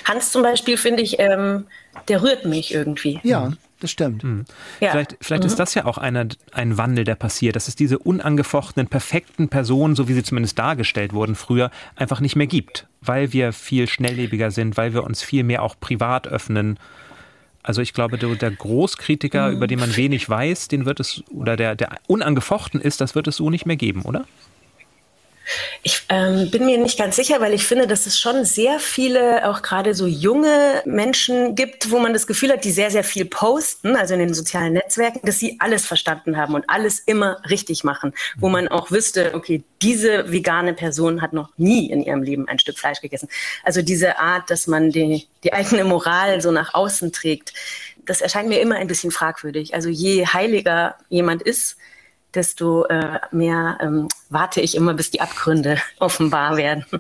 Hans 0.06 0.32
zum 0.32 0.42
Beispiel 0.42 0.78
finde 0.78 1.04
ich, 1.04 1.20
ähm, 1.20 1.66
der 2.08 2.24
rührt 2.24 2.46
mich 2.46 2.74
irgendwie. 2.74 3.20
Ja, 3.24 3.52
das 3.80 3.92
stimmt. 3.92 4.24
Mhm. 4.24 4.46
Ja. 4.80 4.92
Vielleicht, 4.92 5.18
vielleicht 5.20 5.44
mhm. 5.44 5.48
ist 5.50 5.60
das 5.60 5.74
ja 5.74 5.86
auch 5.86 5.98
einer, 5.98 6.26
ein 6.54 6.78
Wandel, 6.78 7.04
der 7.04 7.16
passiert, 7.16 7.58
dass 7.58 7.68
es 7.68 7.76
diese 7.76 8.00
unangefochtenen, 8.00 8.88
perfekten 8.88 9.50
Personen, 9.50 9.96
so 9.96 10.08
wie 10.08 10.14
sie 10.14 10.24
zumindest 10.24 10.58
dargestellt 10.58 11.12
wurden 11.12 11.36
früher, 11.36 11.70
einfach 11.98 12.22
nicht 12.22 12.38
mehr 12.38 12.48
gibt, 12.48 12.88
weil 13.02 13.34
wir 13.34 13.52
viel 13.52 13.90
schnelllebiger 13.90 14.52
sind, 14.52 14.78
weil 14.78 14.94
wir 14.94 15.04
uns 15.04 15.22
viel 15.22 15.44
mehr 15.44 15.62
auch 15.64 15.76
privat 15.80 16.28
öffnen. 16.28 16.80
Also 17.64 17.82
ich 17.82 17.94
glaube, 17.94 18.18
der 18.18 18.52
Großkritiker, 18.52 19.50
mhm. 19.50 19.56
über 19.56 19.68
den 19.68 19.80
man 19.80 19.96
wenig 19.96 20.30
weiß, 20.30 20.68
den 20.68 20.86
wird 20.86 21.00
es, 21.00 21.24
oder 21.30 21.56
der, 21.56 21.76
der 21.76 21.98
unangefochten 22.08 22.82
ist, 22.82 23.02
das 23.02 23.16
wird 23.16 23.28
es 23.28 23.38
so 23.38 23.50
nicht 23.50 23.66
mehr 23.66 23.78
geben, 23.78 24.04
oder? 24.04 24.26
Ich 25.82 26.04
ähm, 26.10 26.50
bin 26.52 26.66
mir 26.66 26.78
nicht 26.78 26.98
ganz 26.98 27.16
sicher, 27.16 27.42
weil 27.42 27.54
ich 27.54 27.66
finde, 27.66 27.88
dass 27.88 28.06
es 28.06 28.20
schon 28.20 28.46
sehr 28.46 28.80
viele, 28.80 29.50
auch 29.50 29.62
gerade 29.62 29.94
so 29.94 30.08
junge 30.08 30.82
Menschen 30.86 31.56
gibt, 31.56 31.92
wo 31.92 32.00
man 32.00 32.14
das 32.14 32.28
Gefühl 32.28 32.52
hat, 32.52 32.64
die 32.64 32.72
sehr, 32.72 32.92
sehr 32.92 33.04
viel 33.04 33.26
posten, 33.26 33.96
also 33.96 34.14
in 34.14 34.22
den 34.22 34.34
sozialen 34.34 34.74
Netzwerken, 34.74 35.26
dass 35.26 35.40
sie 35.40 35.58
alles 35.60 35.86
verstanden 35.86 36.38
haben 36.38 36.56
und 36.56 36.70
alles 36.70 37.00
immer 37.00 37.42
richtig 37.50 37.84
machen, 37.84 38.14
wo 38.38 38.50
man 38.50 38.68
auch 38.70 38.92
wüsste, 38.92 39.32
okay, 39.34 39.64
diese 39.82 40.32
vegane 40.32 40.74
Person 40.74 41.22
hat 41.22 41.34
noch 41.34 41.50
nie 41.58 41.90
in 41.92 42.02
ihrem 42.02 42.24
Leben 42.24 42.48
ein 42.48 42.60
Stück 42.60 42.80
Fleisch 42.80 43.02
gegessen. 43.02 43.28
Also 43.64 43.82
diese 43.82 44.20
Art, 44.20 44.50
dass 44.50 44.68
man 44.68 44.92
die, 44.92 45.28
die 45.44 45.54
eigene 45.54 45.84
Moral 45.84 46.42
so 46.42 46.52
nach 46.52 46.74
außen 46.74 47.12
trägt, 47.12 47.54
das 48.06 48.22
erscheint 48.22 48.50
mir 48.50 48.62
immer 48.62 48.76
ein 48.76 48.88
bisschen 48.88 49.12
fragwürdig. 49.12 49.74
Also 49.74 49.90
je 49.90 50.26
heiliger 50.26 50.96
jemand 51.10 51.42
ist, 51.42 51.78
desto 52.36 52.86
äh, 52.86 53.20
mehr 53.32 53.78
ähm, 53.82 54.08
warte 54.30 54.62
ich 54.62 54.76
immer, 54.76 54.94
bis 54.94 55.12
die 55.12 55.22
Abgründe 55.22 55.78
offenbar 56.00 56.58
werden. 56.58 56.86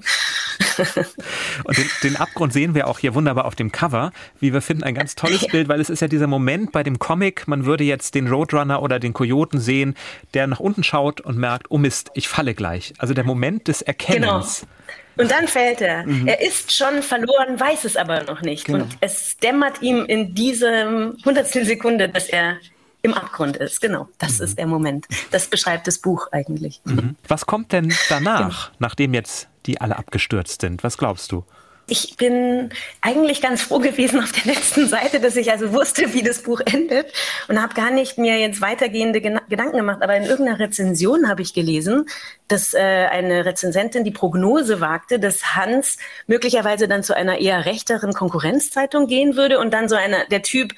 Und 1.63 1.77
den, 1.77 1.89
den, 2.03 2.15
Abgrund 2.15 2.53
sehen 2.53 2.75
wir 2.75 2.87
auch 2.87 2.99
hier 2.99 3.15
wunderbar 3.15 3.45
auf 3.45 3.55
dem 3.55 3.71
Cover, 3.71 4.11
wie 4.39 4.53
wir 4.53 4.61
finden, 4.61 4.83
ein 4.83 4.95
ganz 4.95 5.15
tolles 5.15 5.47
Bild, 5.47 5.67
weil 5.67 5.81
es 5.81 5.89
ist 5.89 6.01
ja 6.01 6.07
dieser 6.07 6.27
Moment 6.27 6.71
bei 6.71 6.83
dem 6.83 6.99
Comic, 6.99 7.47
man 7.47 7.65
würde 7.65 7.83
jetzt 7.83 8.15
den 8.15 8.27
Roadrunner 8.27 8.81
oder 8.81 8.99
den 8.99 9.13
Kojoten 9.13 9.59
sehen, 9.59 9.95
der 10.33 10.47
nach 10.47 10.59
unten 10.59 10.83
schaut 10.83 11.21
und 11.21 11.37
merkt, 11.37 11.67
oh 11.69 11.77
Mist, 11.77 12.11
ich 12.13 12.27
falle 12.27 12.53
gleich. 12.53 12.93
Also 12.97 13.13
der 13.13 13.23
Moment 13.23 13.67
des 13.67 13.81
Erkennens. 13.81 14.61
Genau. 14.61 14.73
Und 15.15 15.31
dann 15.31 15.47
fällt 15.47 15.81
er. 15.81 16.05
Mhm. 16.05 16.27
Er 16.27 16.41
ist 16.41 16.75
schon 16.75 17.03
verloren, 17.03 17.59
weiß 17.59 17.85
es 17.85 17.97
aber 17.97 18.23
noch 18.23 18.41
nicht. 18.41 18.65
Genau. 18.65 18.79
Und 18.79 18.97
es 18.99 19.37
dämmert 19.37 19.81
ihm 19.81 20.05
in 20.05 20.33
diesem 20.33 21.17
Hundertstel 21.23 21.65
Sekunde, 21.65 22.09
dass 22.09 22.29
er 22.29 22.57
im 23.03 23.13
Abgrund 23.13 23.57
ist. 23.57 23.81
Genau, 23.81 24.07
das 24.17 24.39
mhm. 24.39 24.45
ist 24.45 24.57
der 24.57 24.65
Moment. 24.65 25.05
Das 25.29 25.47
beschreibt 25.47 25.85
das 25.85 25.99
Buch 25.99 26.27
eigentlich. 26.31 26.81
Mhm. 26.85 27.15
Was 27.27 27.45
kommt 27.45 27.71
denn 27.71 27.93
danach, 28.09 28.67
genau. 28.67 28.77
nachdem 28.79 29.13
jetzt 29.13 29.49
die 29.67 29.79
alle 29.79 29.97
abgestürzt 29.97 30.61
sind? 30.61 30.83
Was 30.83 30.97
glaubst 30.97 31.31
du? 31.31 31.45
Ich 31.85 32.15
bin 32.15 32.69
eigentlich 33.01 33.41
ganz 33.41 33.61
froh 33.61 33.79
gewesen 33.79 34.21
auf 34.23 34.31
der 34.31 34.53
letzten 34.53 34.87
Seite, 34.87 35.19
dass 35.19 35.35
ich 35.35 35.51
also 35.51 35.73
wusste, 35.73 36.13
wie 36.13 36.23
das 36.23 36.41
Buch 36.41 36.61
endet 36.63 37.07
und 37.49 37.61
habe 37.61 37.73
gar 37.73 37.91
nicht 37.91 38.17
mir 38.17 38.39
jetzt 38.39 38.61
weitergehende 38.61 39.19
Gedanken 39.19 39.75
gemacht. 39.75 40.01
Aber 40.01 40.15
in 40.15 40.23
irgendeiner 40.23 40.59
Rezension 40.59 41.27
habe 41.27 41.41
ich 41.41 41.53
gelesen, 41.53 42.05
dass 42.47 42.73
äh, 42.73 42.79
eine 42.79 43.43
Rezensentin 43.43 44.05
die 44.05 44.11
Prognose 44.11 44.79
wagte, 44.79 45.19
dass 45.19 45.57
Hans 45.57 45.97
möglicherweise 46.25 46.87
dann 46.87 47.03
zu 47.03 47.17
einer 47.17 47.39
eher 47.39 47.65
rechteren 47.65 48.13
Konkurrenzzeitung 48.13 49.07
gehen 49.07 49.35
würde 49.35 49.59
und 49.59 49.73
dann 49.73 49.89
so 49.89 49.95
einer 49.95 50.25
der 50.27 50.41
Typ 50.41 50.73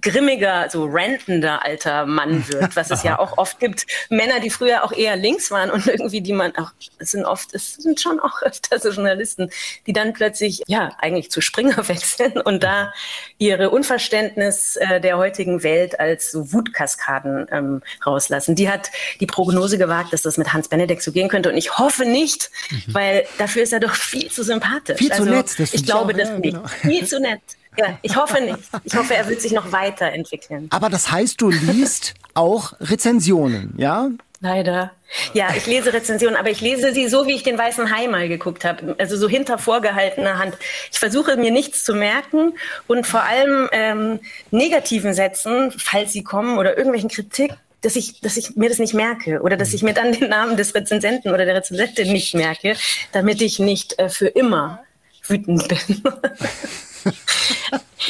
grimmiger, 0.00 0.68
so 0.70 0.86
rantender 0.88 1.64
alter 1.64 2.06
Mann 2.06 2.46
wird, 2.48 2.76
was 2.76 2.90
es 2.90 3.02
ja 3.02 3.18
auch 3.18 3.38
oft 3.38 3.58
gibt. 3.58 3.86
Männer, 4.08 4.38
die 4.38 4.50
früher 4.50 4.84
auch 4.84 4.92
eher 4.92 5.16
links 5.16 5.50
waren 5.50 5.70
und 5.70 5.86
irgendwie 5.86 6.20
die 6.20 6.32
man 6.32 6.54
auch, 6.56 6.70
es 6.98 7.10
sind 7.10 7.24
oft, 7.24 7.54
es 7.54 7.74
sind 7.74 8.00
schon 8.00 8.20
auch 8.20 8.40
öfter 8.42 8.78
so 8.78 8.90
Journalisten, 8.90 9.50
die 9.88 9.92
dann 9.92 10.12
plötzlich, 10.12 10.62
ja, 10.68 10.92
eigentlich 10.98 11.30
zu 11.30 11.40
Springer 11.40 11.76
wechseln 11.88 12.40
und 12.40 12.62
da 12.62 12.92
ihre 13.38 13.70
Unverständnis 13.70 14.76
äh, 14.76 15.00
der 15.00 15.18
heutigen 15.18 15.64
Welt 15.64 15.98
als 15.98 16.30
so 16.30 16.52
Wutkaskaden 16.52 17.48
ähm, 17.50 17.82
rauslassen. 18.06 18.54
Die 18.54 18.70
hat 18.70 18.90
die 19.18 19.26
Prognose 19.26 19.76
gewagt, 19.76 20.12
dass 20.12 20.22
das 20.22 20.38
mit 20.38 20.52
Hans 20.52 20.68
Benedek 20.68 21.02
so 21.02 21.10
gehen 21.10 21.28
könnte 21.28 21.50
und 21.50 21.56
ich 21.56 21.78
hoffe 21.78 22.04
nicht, 22.04 22.50
mhm. 22.70 22.94
weil 22.94 23.26
dafür 23.38 23.64
ist 23.64 23.72
er 23.72 23.80
doch 23.80 23.94
viel 23.94 24.30
zu 24.30 24.44
sympathisch. 24.44 24.98
Viel 24.98 25.08
zu 25.08 25.22
also, 25.22 25.30
nett. 25.30 25.58
Das 25.58 25.74
ich 25.74 25.84
glaube, 25.84 26.14
das 26.14 26.28
ja, 26.28 26.38
nicht. 26.38 26.54
Genau. 26.54 26.68
Viel 26.68 27.06
zu 27.06 27.18
nett. 27.18 27.40
Ja, 27.76 27.98
ich 28.02 28.16
hoffe 28.16 28.40
nicht. 28.40 28.58
Ich 28.84 28.94
hoffe, 28.96 29.14
er 29.14 29.28
wird 29.28 29.40
sich 29.40 29.52
noch 29.52 29.72
weiterentwickeln. 29.72 30.68
Aber 30.70 30.88
das 30.88 31.10
heißt, 31.10 31.40
du 31.40 31.50
liest 31.50 32.14
auch 32.34 32.74
Rezensionen, 32.80 33.74
ja? 33.76 34.10
Leider. 34.42 34.92
Ja, 35.34 35.48
ich 35.54 35.66
lese 35.66 35.92
Rezensionen, 35.92 36.36
aber 36.36 36.50
ich 36.50 36.62
lese 36.62 36.94
sie 36.94 37.08
so, 37.08 37.26
wie 37.26 37.34
ich 37.34 37.42
den 37.42 37.58
Weißen 37.58 37.94
Hai 37.94 38.08
mal 38.08 38.26
geguckt 38.26 38.64
habe. 38.64 38.96
Also 38.98 39.16
so 39.18 39.28
hinter 39.28 39.58
vorgehaltener 39.58 40.38
Hand. 40.38 40.56
Ich 40.90 40.98
versuche 40.98 41.36
mir 41.36 41.50
nichts 41.50 41.84
zu 41.84 41.94
merken 41.94 42.54
und 42.86 43.06
vor 43.06 43.22
allem 43.22 43.68
ähm, 43.72 44.20
negativen 44.50 45.12
Sätzen, 45.12 45.72
falls 45.76 46.12
sie 46.12 46.24
kommen, 46.24 46.58
oder 46.58 46.78
irgendwelchen 46.78 47.10
Kritik, 47.10 47.52
dass 47.82 47.96
ich, 47.96 48.20
dass 48.20 48.38
ich 48.38 48.56
mir 48.56 48.70
das 48.70 48.78
nicht 48.78 48.94
merke 48.94 49.42
oder 49.42 49.58
dass 49.58 49.74
ich 49.74 49.82
mir 49.82 49.94
dann 49.94 50.12
den 50.12 50.30
Namen 50.30 50.56
des 50.56 50.74
Rezensenten 50.74 51.32
oder 51.32 51.44
der 51.44 51.56
Rezensentin 51.56 52.10
nicht 52.10 52.34
merke, 52.34 52.76
damit 53.12 53.42
ich 53.42 53.58
nicht 53.58 53.98
äh, 53.98 54.08
für 54.08 54.28
immer 54.28 54.82
wütend 55.26 55.68
bin. 55.68 56.02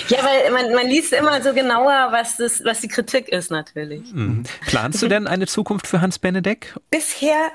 ja, 0.08 0.18
weil 0.24 0.50
man, 0.50 0.74
man 0.74 0.86
liest 0.86 1.12
immer 1.12 1.42
so 1.42 1.52
genauer, 1.52 2.08
was, 2.10 2.36
das, 2.36 2.64
was 2.64 2.80
die 2.80 2.88
Kritik 2.88 3.28
ist 3.28 3.50
natürlich. 3.50 4.12
Mhm. 4.12 4.44
Planst 4.66 5.02
du 5.02 5.08
denn 5.08 5.26
eine 5.26 5.46
Zukunft 5.46 5.86
für 5.86 6.00
Hans 6.00 6.18
Benedek? 6.18 6.74
Bisher 6.90 7.50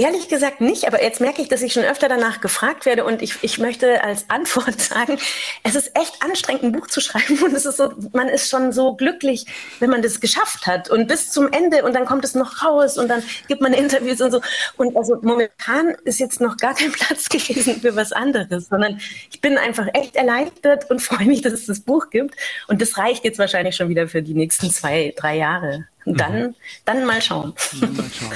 Ehrlich 0.00 0.28
gesagt 0.28 0.62
nicht, 0.62 0.86
aber 0.86 1.02
jetzt 1.02 1.20
merke 1.20 1.42
ich, 1.42 1.48
dass 1.48 1.60
ich 1.60 1.74
schon 1.74 1.84
öfter 1.84 2.08
danach 2.08 2.40
gefragt 2.40 2.86
werde 2.86 3.04
und 3.04 3.20
ich, 3.20 3.34
ich 3.42 3.58
möchte 3.58 4.02
als 4.02 4.30
Antwort 4.30 4.80
sagen, 4.80 5.18
es 5.62 5.74
ist 5.74 5.94
echt 5.94 6.22
anstrengend, 6.22 6.62
ein 6.62 6.72
Buch 6.72 6.86
zu 6.86 7.02
schreiben 7.02 7.38
und 7.42 7.52
es 7.52 7.66
ist 7.66 7.76
so, 7.76 7.92
man 8.14 8.30
ist 8.30 8.48
schon 8.48 8.72
so 8.72 8.94
glücklich, 8.94 9.44
wenn 9.78 9.90
man 9.90 10.00
das 10.00 10.22
geschafft 10.22 10.66
hat 10.66 10.88
und 10.88 11.06
bis 11.06 11.30
zum 11.30 11.52
Ende 11.52 11.84
und 11.84 11.94
dann 11.94 12.06
kommt 12.06 12.24
es 12.24 12.34
noch 12.34 12.64
raus 12.64 12.96
und 12.96 13.08
dann 13.08 13.22
gibt 13.46 13.60
man 13.60 13.74
Interviews 13.74 14.22
und 14.22 14.30
so 14.30 14.40
und 14.78 14.96
also 14.96 15.18
momentan 15.20 15.90
ist 16.04 16.18
jetzt 16.18 16.40
noch 16.40 16.56
gar 16.56 16.74
kein 16.74 16.92
Platz 16.92 17.28
gewesen 17.28 17.82
für 17.82 17.94
was 17.94 18.12
anderes, 18.12 18.68
sondern 18.70 18.98
ich 19.30 19.42
bin 19.42 19.58
einfach 19.58 19.86
echt 19.92 20.16
erleichtert 20.16 20.90
und 20.90 21.02
freue 21.02 21.26
mich, 21.26 21.42
dass 21.42 21.52
es 21.52 21.66
das 21.66 21.80
Buch 21.80 22.08
gibt 22.08 22.36
und 22.68 22.80
das 22.80 22.96
reicht 22.96 23.22
jetzt 23.24 23.38
wahrscheinlich 23.38 23.76
schon 23.76 23.90
wieder 23.90 24.08
für 24.08 24.22
die 24.22 24.32
nächsten 24.32 24.70
zwei, 24.70 25.12
drei 25.14 25.36
Jahre. 25.36 25.84
Dann, 26.16 26.42
mhm. 26.42 26.54
dann 26.84 27.04
mal 27.04 27.20
schauen. 27.22 27.54
Dann 27.80 27.96
mal 27.96 28.04
schauen, 28.12 28.32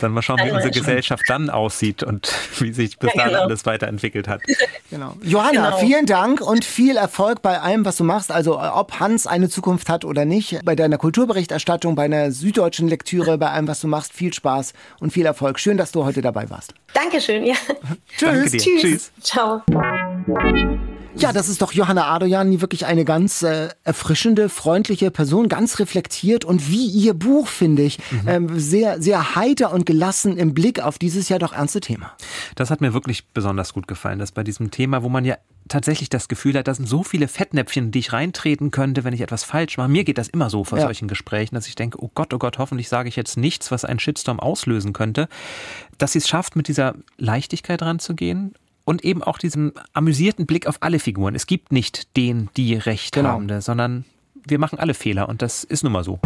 dann 0.00 0.12
mal 0.12 0.22
schauen 0.22 0.40
wie 0.44 0.50
unsere 0.50 0.70
Gesellschaft 0.70 1.22
dann 1.28 1.50
aussieht 1.50 2.02
und 2.02 2.32
wie 2.58 2.72
sich 2.72 2.98
bis 2.98 3.12
ja, 3.14 3.24
genau. 3.24 3.32
dahin 3.32 3.46
alles 3.46 3.66
weiterentwickelt 3.66 4.28
hat. 4.28 4.42
Genau. 4.90 5.14
Johanna, 5.22 5.70
genau. 5.70 5.78
vielen 5.78 6.06
Dank 6.06 6.40
und 6.40 6.64
viel 6.64 6.96
Erfolg 6.96 7.42
bei 7.42 7.60
allem, 7.60 7.84
was 7.84 7.96
du 7.96 8.04
machst. 8.04 8.30
Also 8.30 8.60
ob 8.60 9.00
Hans 9.00 9.26
eine 9.26 9.48
Zukunft 9.48 9.88
hat 9.88 10.04
oder 10.04 10.24
nicht, 10.24 10.60
bei 10.64 10.74
deiner 10.74 10.98
Kulturberichterstattung, 10.98 11.94
bei 11.94 12.04
einer 12.04 12.30
süddeutschen 12.32 12.88
Lektüre, 12.88 13.38
bei 13.38 13.50
allem, 13.50 13.68
was 13.68 13.80
du 13.80 13.88
machst, 13.88 14.12
viel 14.12 14.32
Spaß 14.32 14.72
und 15.00 15.12
viel 15.12 15.26
Erfolg. 15.26 15.58
Schön, 15.58 15.76
dass 15.76 15.92
du 15.92 16.04
heute 16.04 16.22
dabei 16.22 16.48
warst. 16.50 16.74
Dankeschön, 16.92 17.44
ja. 17.44 17.56
Tschüss. 18.16 18.52
Tschüss. 18.52 18.80
Tschüss. 18.80 19.12
Ciao. 19.20 19.62
Ja, 21.16 21.32
das 21.32 21.48
ist 21.48 21.62
doch 21.62 21.72
Johanna 21.72 22.12
Adoyan, 22.12 22.60
wirklich 22.60 22.86
eine 22.86 23.04
ganz 23.04 23.42
äh, 23.42 23.68
erfrischende, 23.84 24.48
freundliche 24.48 25.10
Person, 25.10 25.48
ganz 25.48 25.78
reflektiert 25.78 26.44
und 26.44 26.68
wie 26.68 26.86
ihr 26.86 27.14
Buch, 27.14 27.46
finde 27.46 27.82
ich, 27.82 27.98
mhm. 28.10 28.28
ähm, 28.28 28.58
sehr, 28.58 29.00
sehr 29.00 29.36
heiter 29.36 29.72
und 29.72 29.86
gelassen 29.86 30.36
im 30.36 30.54
Blick 30.54 30.80
auf 30.80 30.98
dieses 30.98 31.28
ja 31.28 31.38
doch 31.38 31.52
ernste 31.52 31.80
Thema. 31.80 32.12
Das 32.56 32.70
hat 32.70 32.80
mir 32.80 32.94
wirklich 32.94 33.28
besonders 33.28 33.72
gut 33.72 33.86
gefallen, 33.86 34.18
dass 34.18 34.32
bei 34.32 34.42
diesem 34.42 34.72
Thema, 34.72 35.02
wo 35.02 35.08
man 35.08 35.24
ja 35.24 35.36
tatsächlich 35.68 36.10
das 36.10 36.28
Gefühl 36.28 36.58
hat, 36.58 36.68
da 36.68 36.74
sind 36.74 36.88
so 36.88 37.02
viele 37.02 37.28
Fettnäpfchen, 37.28 37.90
die 37.90 38.00
ich 38.00 38.12
reintreten 38.12 38.70
könnte, 38.70 39.04
wenn 39.04 39.14
ich 39.14 39.20
etwas 39.20 39.44
falsch 39.44 39.76
mache. 39.78 39.88
Mir 39.88 40.04
geht 40.04 40.18
das 40.18 40.28
immer 40.28 40.50
so 40.50 40.64
vor 40.64 40.78
ja. 40.78 40.84
solchen 40.84 41.08
Gesprächen, 41.08 41.54
dass 41.54 41.68
ich 41.68 41.74
denke, 41.74 42.02
oh 42.02 42.10
Gott, 42.14 42.34
oh 42.34 42.38
Gott, 42.38 42.58
hoffentlich 42.58 42.88
sage 42.88 43.08
ich 43.08 43.16
jetzt 43.16 43.36
nichts, 43.36 43.70
was 43.70 43.84
einen 43.84 43.98
Shitstorm 43.98 44.40
auslösen 44.40 44.92
könnte. 44.92 45.28
Dass 45.96 46.12
sie 46.12 46.18
es 46.18 46.28
schafft, 46.28 46.56
mit 46.56 46.68
dieser 46.68 46.94
Leichtigkeit 47.18 47.80
ranzugehen 47.82 48.54
und 48.84 49.04
eben 49.04 49.22
auch 49.22 49.38
diesem 49.38 49.72
amüsierten 49.92 50.46
Blick 50.46 50.66
auf 50.66 50.76
alle 50.80 50.98
Figuren. 50.98 51.34
Es 51.34 51.46
gibt 51.46 51.72
nicht 51.72 52.16
den, 52.16 52.48
die 52.56 52.74
Recht 52.74 53.14
genau. 53.14 53.30
haben, 53.30 53.60
sondern 53.60 54.04
wir 54.46 54.58
machen 54.58 54.78
alle 54.78 54.94
Fehler 54.94 55.28
und 55.28 55.42
das 55.42 55.64
ist 55.64 55.82
nun 55.82 55.92
mal 55.92 56.04
so. 56.04 56.18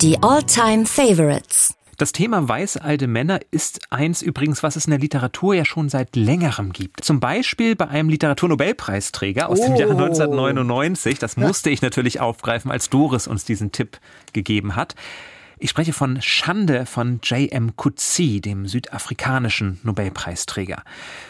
Die 0.00 0.16
All-Time 0.22 0.86
Favorites. 0.86 1.74
Das 2.00 2.12
Thema 2.12 2.48
weiße 2.48 2.82
alte 2.82 3.06
Männer 3.06 3.40
ist 3.50 3.80
eins 3.90 4.22
übrigens, 4.22 4.62
was 4.62 4.74
es 4.74 4.86
in 4.86 4.90
der 4.92 5.00
Literatur 5.00 5.54
ja 5.54 5.66
schon 5.66 5.90
seit 5.90 6.16
längerem 6.16 6.72
gibt. 6.72 7.04
Zum 7.04 7.20
Beispiel 7.20 7.76
bei 7.76 7.88
einem 7.88 8.08
Literaturnobelpreisträger 8.08 9.50
aus 9.50 9.60
oh. 9.60 9.66
dem 9.66 9.76
Jahr 9.76 9.90
1999. 9.90 11.18
Das 11.18 11.36
musste 11.36 11.68
ich 11.68 11.82
natürlich 11.82 12.18
aufgreifen, 12.18 12.70
als 12.70 12.88
Doris 12.88 13.26
uns 13.26 13.44
diesen 13.44 13.70
Tipp 13.70 13.98
gegeben 14.32 14.76
hat. 14.76 14.94
Ich 15.62 15.68
spreche 15.68 15.92
von 15.92 16.22
Schande 16.22 16.86
von 16.86 17.20
J.M. 17.22 17.76
Coetzee, 17.76 18.40
dem 18.40 18.66
südafrikanischen 18.66 19.78
Nobelpreisträger. 19.82 20.82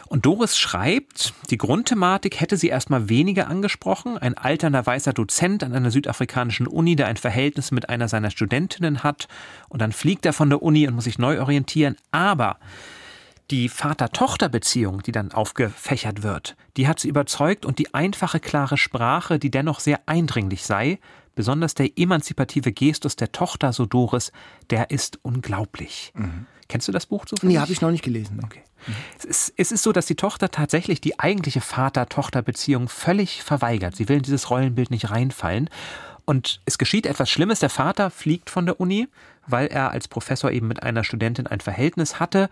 Und 0.07 0.24
Doris 0.24 0.57
schreibt, 0.57 1.35
die 1.51 1.59
Grundthematik 1.59 2.41
hätte 2.41 2.57
sie 2.57 2.68
erstmal 2.68 3.09
weniger 3.09 3.49
angesprochen. 3.49 4.18
Ein 4.18 4.39
alternder 4.39 4.87
weißer 4.87 5.12
Dozent 5.14 5.64
an 5.64 5.74
einer 5.74 5.91
südafrikanischen 5.91 6.68
Uni, 6.68 6.95
der 6.95 7.09
ein 7.09 7.16
Verhältnis 7.16 7.72
mit 7.72 7.89
einer 7.89 8.07
seiner 8.07 8.31
Studentinnen 8.31 9.03
hat. 9.03 9.26
Und 9.68 9.83
dann 9.83 9.91
fliegt 9.91 10.24
er 10.24 10.33
von 10.33 10.49
der 10.49 10.62
Uni 10.62 10.87
und 10.87 10.95
muss 10.95 11.05
sich 11.05 11.18
neu 11.18 11.41
orientieren. 11.41 11.97
Aber 12.12 12.61
die 13.51 13.69
Vater-Tochter-Beziehung, 13.69 15.03
die 15.03 15.13
dann 15.13 15.33
aufgefächert 15.33 16.23
wird, 16.23 16.57
die 16.77 16.89
hat 16.89 17.01
sie 17.01 17.09
überzeugt 17.09 17.67
und 17.67 17.79
die 17.79 17.95
einfache, 17.95 18.41
klare 18.41 18.79
Sprache, 18.79 19.39
die 19.39 19.51
dennoch 19.51 19.81
sehr 19.81 20.01
eindringlich 20.07 20.65
sei, 20.65 20.99
Besonders 21.41 21.75
der 21.75 21.97
emanzipative 21.97 22.73
Gestus 22.73 23.17
der 23.17 23.33
Tochter, 23.33 23.73
so 23.73 23.87
Doris, 23.87 24.33
der 24.69 24.91
ist 24.91 25.19
unglaublich. 25.23 26.13
Mhm. 26.15 26.47
Kennst 26.69 26.87
du 26.87 26.93
das 26.93 27.07
Buch 27.07 27.25
zufällig? 27.25 27.55
Nee, 27.55 27.61
habe 27.61 27.73
ich 27.73 27.81
noch 27.81 27.91
nicht 27.91 28.05
gelesen. 28.05 28.41
Okay. 28.45 28.63
Mhm. 28.87 28.95
Es, 29.19 29.25
ist, 29.25 29.55
es 29.57 29.73
ist 29.73 29.83
so, 29.83 29.93
dass 29.93 30.07
die 30.07 30.17
Tochter 30.17 30.51
tatsächlich 30.51 31.01
die 31.01 31.19
eigentliche 31.19 31.61
Vater-Tochter-Beziehung 31.61 32.89
völlig 32.89 33.43
verweigert. 33.43 33.97
Sie 33.97 34.09
will 34.09 34.19
in 34.19 34.23
dieses 34.23 34.51
Rollenbild 34.51 34.91
nicht 34.91 35.11
reinfallen. 35.11 35.71
Und 36.25 36.61
es 36.67 36.79
geschieht 36.79 37.07
etwas 37.07 37.31
Schlimmes. 37.31 37.61
Der 37.61 37.71
Vater 37.71 38.11
fliegt 38.11 38.51
von 38.51 38.67
der 38.67 38.81
Uni, 38.81 39.09
weil 39.47 39.69
er 39.69 39.93
als 39.93 40.09
Professor 40.09 40.51
eben 40.51 40.69
mit 40.69 40.83
einer 40.83 41.05
Studentin 41.05 41.47
ein 41.47 41.61
Verhältnis 41.61 42.21
hatte 42.21 42.51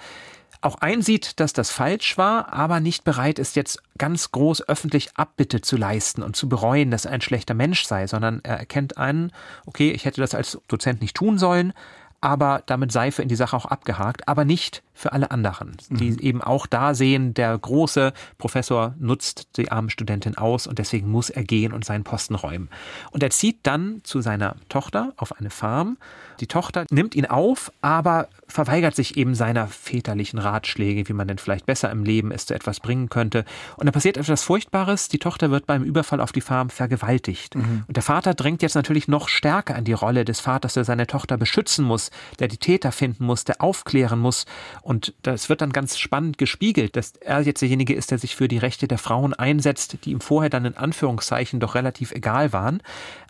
auch 0.61 0.77
einsieht, 0.77 1.41
dass 1.41 1.53
das 1.53 1.71
falsch 1.71 2.19
war, 2.19 2.53
aber 2.53 2.81
nicht 2.81 3.05
bereit 3.05 3.39
ist, 3.39 3.57
jetzt 3.57 3.83
ganz 3.97 4.33
groß 4.33 4.69
öffentlich 4.69 5.17
Abbitte 5.17 5.61
zu 5.61 5.77
leisten 5.77 6.23
und 6.23 6.37
zu 6.37 6.49
bereuen, 6.49 6.91
dass 6.91 7.05
er 7.05 7.13
ein 7.13 7.21
schlechter 7.21 7.55
Mensch 7.55 7.85
sei, 7.85 8.07
sondern 8.07 8.41
er 8.43 8.59
erkennt 8.59 8.97
einen, 8.99 9.33
okay, 9.67 9.91
ich 9.91 10.05
hätte 10.05 10.21
das 10.21 10.35
als 10.35 10.59
Dozent 10.69 11.01
nicht 11.01 11.17
tun 11.17 11.39
sollen, 11.39 11.73
aber 12.21 12.63
damit 12.67 12.93
Seife 12.93 13.23
in 13.23 13.29
die 13.29 13.37
Sache 13.37 13.57
auch 13.57 13.67
abgehakt, 13.67 14.27
aber 14.27 14.45
nicht 14.45 14.83
für 14.99 15.13
alle 15.13 15.31
anderen, 15.31 15.77
die 15.91 16.11
mhm. 16.11 16.19
eben 16.19 16.43
auch 16.43 16.67
da 16.67 16.93
sehen, 16.93 17.33
der 17.33 17.57
große 17.57 18.13
Professor 18.37 18.95
nutzt 18.99 19.57
die 19.57 19.71
arme 19.71 19.91
Studentin 19.91 20.37
aus 20.37 20.67
und 20.67 20.81
deswegen 20.81 21.09
muss 21.09 21.31
er 21.31 21.45
gehen 21.45 21.73
und 21.73 21.85
seinen 21.85 22.03
Posten 22.03 22.35
räumen. 22.35 22.69
Und 23.13 23.23
er 23.23 23.31
zieht 23.31 23.61
dann 23.63 24.01
zu 24.03 24.21
seiner 24.21 24.57
Tochter 24.69 25.13
auf 25.17 25.39
eine 25.39 25.51
Farm. 25.51 25.99
Die 26.41 26.49
Tochter 26.49 26.85
nimmt 26.91 27.15
ihn 27.15 27.27
auf, 27.27 27.71
aber 27.81 28.29
verweigert 28.49 28.97
sich 28.97 29.17
eben 29.17 29.37
seiner 29.37 29.69
väterlichen 29.69 30.41
Ratschläge, 30.41 31.09
wie 31.09 31.13
man 31.13 31.29
denn 31.29 31.39
vielleicht 31.39 31.67
besser 31.67 31.91
im 31.93 32.03
Leben 32.03 32.33
es 32.33 32.47
zu 32.47 32.55
etwas 32.55 32.81
bringen 32.81 33.09
könnte. 33.09 33.45
Und 33.77 33.87
da 33.87 33.93
passiert 33.93 34.17
etwas 34.17 34.43
Furchtbares. 34.43 35.09
Die 35.09 35.19
Tochter 35.19 35.53
wird 35.53 35.67
beim 35.67 35.85
Überfall 35.85 36.21
auf 36.21 36.33
die 36.33 36.41
Farm 36.41 36.71
vergewaltigt. 36.71 37.55
Mhm. 37.55 37.85
Und 37.87 37.97
der 37.97 38.03
Vater 38.03 38.35
drängt 38.35 38.63
jetzt 38.63 38.75
natürlich 38.75 39.07
noch 39.07 39.29
stärker 39.29 39.77
an 39.77 39.85
die 39.85 39.93
Rolle 39.93 40.25
des 40.25 40.41
Vaters, 40.41 40.75
der 40.75 40.85
seine 40.85 41.07
Tochter 41.07 41.37
beschützen 41.37 41.85
muss, 41.85 42.11
der 42.41 42.49
die 42.49 42.57
Täter 42.57 42.91
finden 42.91 43.25
muss, 43.25 43.45
der 43.45 43.61
aufklären 43.61 44.19
muss. 44.19 44.47
Und 44.89 45.13
das 45.21 45.51
wird 45.51 45.61
dann 45.61 45.75
ganz 45.75 45.99
spannend 45.99 46.39
gespiegelt, 46.39 46.97
dass 46.97 47.13
er 47.21 47.43
jetzt 47.43 47.61
derjenige 47.61 47.93
ist, 47.93 48.11
der 48.11 48.17
sich 48.17 48.35
für 48.35 48.49
die 48.49 48.57
Rechte 48.57 48.89
der 48.89 48.97
Frauen 48.97 49.35
einsetzt, 49.35 49.99
die 50.07 50.13
ihm 50.13 50.23
vorher 50.23 50.49
dann 50.49 50.65
in 50.65 50.79
Anführungszeichen 50.79 51.61
doch 51.61 51.75
relativ 51.75 52.11
egal 52.13 52.55
waren. 52.55 52.83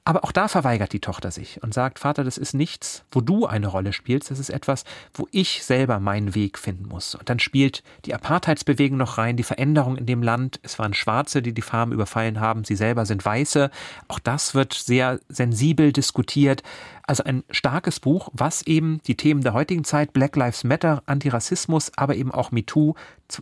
Aber 0.08 0.24
auch 0.24 0.32
da 0.32 0.48
verweigert 0.48 0.94
die 0.94 1.00
Tochter 1.00 1.30
sich 1.30 1.62
und 1.62 1.74
sagt, 1.74 1.98
Vater, 1.98 2.24
das 2.24 2.38
ist 2.38 2.54
nichts, 2.54 3.04
wo 3.12 3.20
du 3.20 3.44
eine 3.44 3.66
Rolle 3.66 3.92
spielst, 3.92 4.30
das 4.30 4.38
ist 4.38 4.48
etwas, 4.48 4.84
wo 5.12 5.28
ich 5.32 5.62
selber 5.62 6.00
meinen 6.00 6.34
Weg 6.34 6.58
finden 6.58 6.88
muss. 6.88 7.14
Und 7.14 7.28
dann 7.28 7.38
spielt 7.38 7.82
die 8.06 8.14
Apartheidsbewegung 8.14 8.96
noch 8.96 9.18
rein, 9.18 9.36
die 9.36 9.42
Veränderung 9.42 9.98
in 9.98 10.06
dem 10.06 10.22
Land. 10.22 10.60
Es 10.62 10.78
waren 10.78 10.94
Schwarze, 10.94 11.42
die 11.42 11.52
die 11.52 11.60
Farm 11.60 11.92
überfallen 11.92 12.40
haben, 12.40 12.64
sie 12.64 12.74
selber 12.74 13.04
sind 13.04 13.22
Weiße. 13.22 13.70
Auch 14.08 14.18
das 14.18 14.54
wird 14.54 14.72
sehr 14.72 15.20
sensibel 15.28 15.92
diskutiert. 15.92 16.62
Also 17.06 17.24
ein 17.24 17.44
starkes 17.50 18.00
Buch, 18.00 18.30
was 18.32 18.62
eben 18.62 19.02
die 19.06 19.18
Themen 19.18 19.42
der 19.42 19.52
heutigen 19.52 19.84
Zeit, 19.84 20.14
Black 20.14 20.36
Lives 20.36 20.64
Matter, 20.64 21.02
Antirassismus, 21.04 21.92
aber 21.96 22.16
eben 22.16 22.32
auch 22.32 22.50
MeToo 22.50 22.94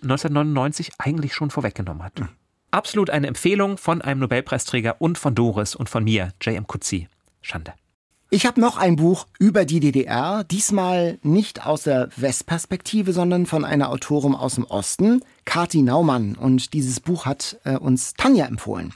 1999 0.02 0.94
eigentlich 0.98 1.32
schon 1.32 1.50
vorweggenommen 1.50 2.02
hat. 2.02 2.14
Absolut 2.76 3.08
eine 3.08 3.26
Empfehlung 3.26 3.78
von 3.78 4.02
einem 4.02 4.20
Nobelpreisträger 4.20 4.96
und 4.98 5.16
von 5.16 5.34
Doris 5.34 5.74
und 5.74 5.88
von 5.88 6.04
mir, 6.04 6.34
J.M. 6.42 6.66
Kutzi. 6.66 7.08
Schande. 7.40 7.72
Ich 8.28 8.44
habe 8.44 8.60
noch 8.60 8.76
ein 8.76 8.96
Buch 8.96 9.26
über 9.38 9.64
die 9.64 9.80
DDR, 9.80 10.44
diesmal 10.44 11.18
nicht 11.22 11.64
aus 11.64 11.84
der 11.84 12.10
Westperspektive, 12.16 13.14
sondern 13.14 13.46
von 13.46 13.64
einer 13.64 13.88
Autorin 13.88 14.34
aus 14.34 14.56
dem 14.56 14.64
Osten, 14.64 15.22
Kati 15.46 15.80
Naumann. 15.80 16.34
Und 16.34 16.74
dieses 16.74 17.00
Buch 17.00 17.24
hat 17.24 17.58
äh, 17.64 17.78
uns 17.78 18.12
Tanja 18.12 18.44
empfohlen. 18.44 18.92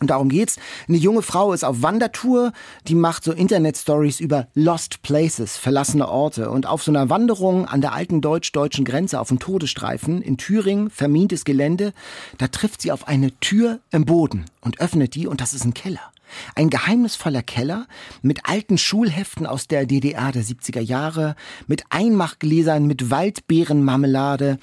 Und 0.00 0.10
darum 0.10 0.28
geht's. 0.28 0.58
Eine 0.88 0.98
junge 0.98 1.22
Frau 1.22 1.52
ist 1.52 1.64
auf 1.64 1.82
Wandertour, 1.82 2.52
die 2.86 2.94
macht 2.94 3.24
so 3.24 3.32
Internet-Stories 3.32 4.20
über 4.20 4.46
Lost 4.54 5.02
Places, 5.02 5.56
verlassene 5.56 6.08
Orte. 6.08 6.50
Und 6.50 6.66
auf 6.66 6.82
so 6.82 6.90
einer 6.90 7.08
Wanderung 7.08 7.66
an 7.66 7.80
der 7.80 7.92
alten 7.92 8.20
deutsch-deutschen 8.20 8.84
Grenze 8.84 9.20
auf 9.20 9.28
dem 9.28 9.38
Todesstreifen 9.38 10.20
in 10.20 10.36
Thüringen, 10.36 10.90
vermintes 10.90 11.44
Gelände, 11.44 11.92
da 12.38 12.48
trifft 12.48 12.82
sie 12.82 12.92
auf 12.92 13.08
eine 13.08 13.38
Tür 13.40 13.80
im 13.90 14.04
Boden 14.04 14.44
und 14.60 14.80
öffnet 14.80 15.14
die 15.14 15.26
und 15.26 15.40
das 15.40 15.54
ist 15.54 15.64
ein 15.64 15.74
Keller. 15.74 16.12
Ein 16.54 16.70
geheimnisvoller 16.70 17.42
Keller 17.42 17.86
mit 18.20 18.48
alten 18.48 18.78
Schulheften 18.78 19.46
aus 19.46 19.68
der 19.68 19.86
DDR 19.86 20.32
der 20.32 20.42
70er 20.42 20.80
Jahre, 20.80 21.36
mit 21.66 21.84
Einmachgläsern 21.90 22.86
mit 22.86 23.10
Waldbeerenmarmelade, 23.10 24.58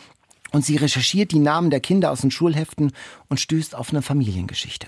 und 0.54 0.64
sie 0.64 0.78
recherchiert 0.78 1.32
die 1.32 1.40
Namen 1.40 1.70
der 1.72 1.82
Kinder 1.82 2.12
aus 2.12 2.22
den 2.22 2.32
Schulheften 2.32 2.94
und 3.28 3.40
stößt 3.40 3.76
auf 3.76 3.90
eine 3.90 4.02
Familiengeschichte. 4.02 4.88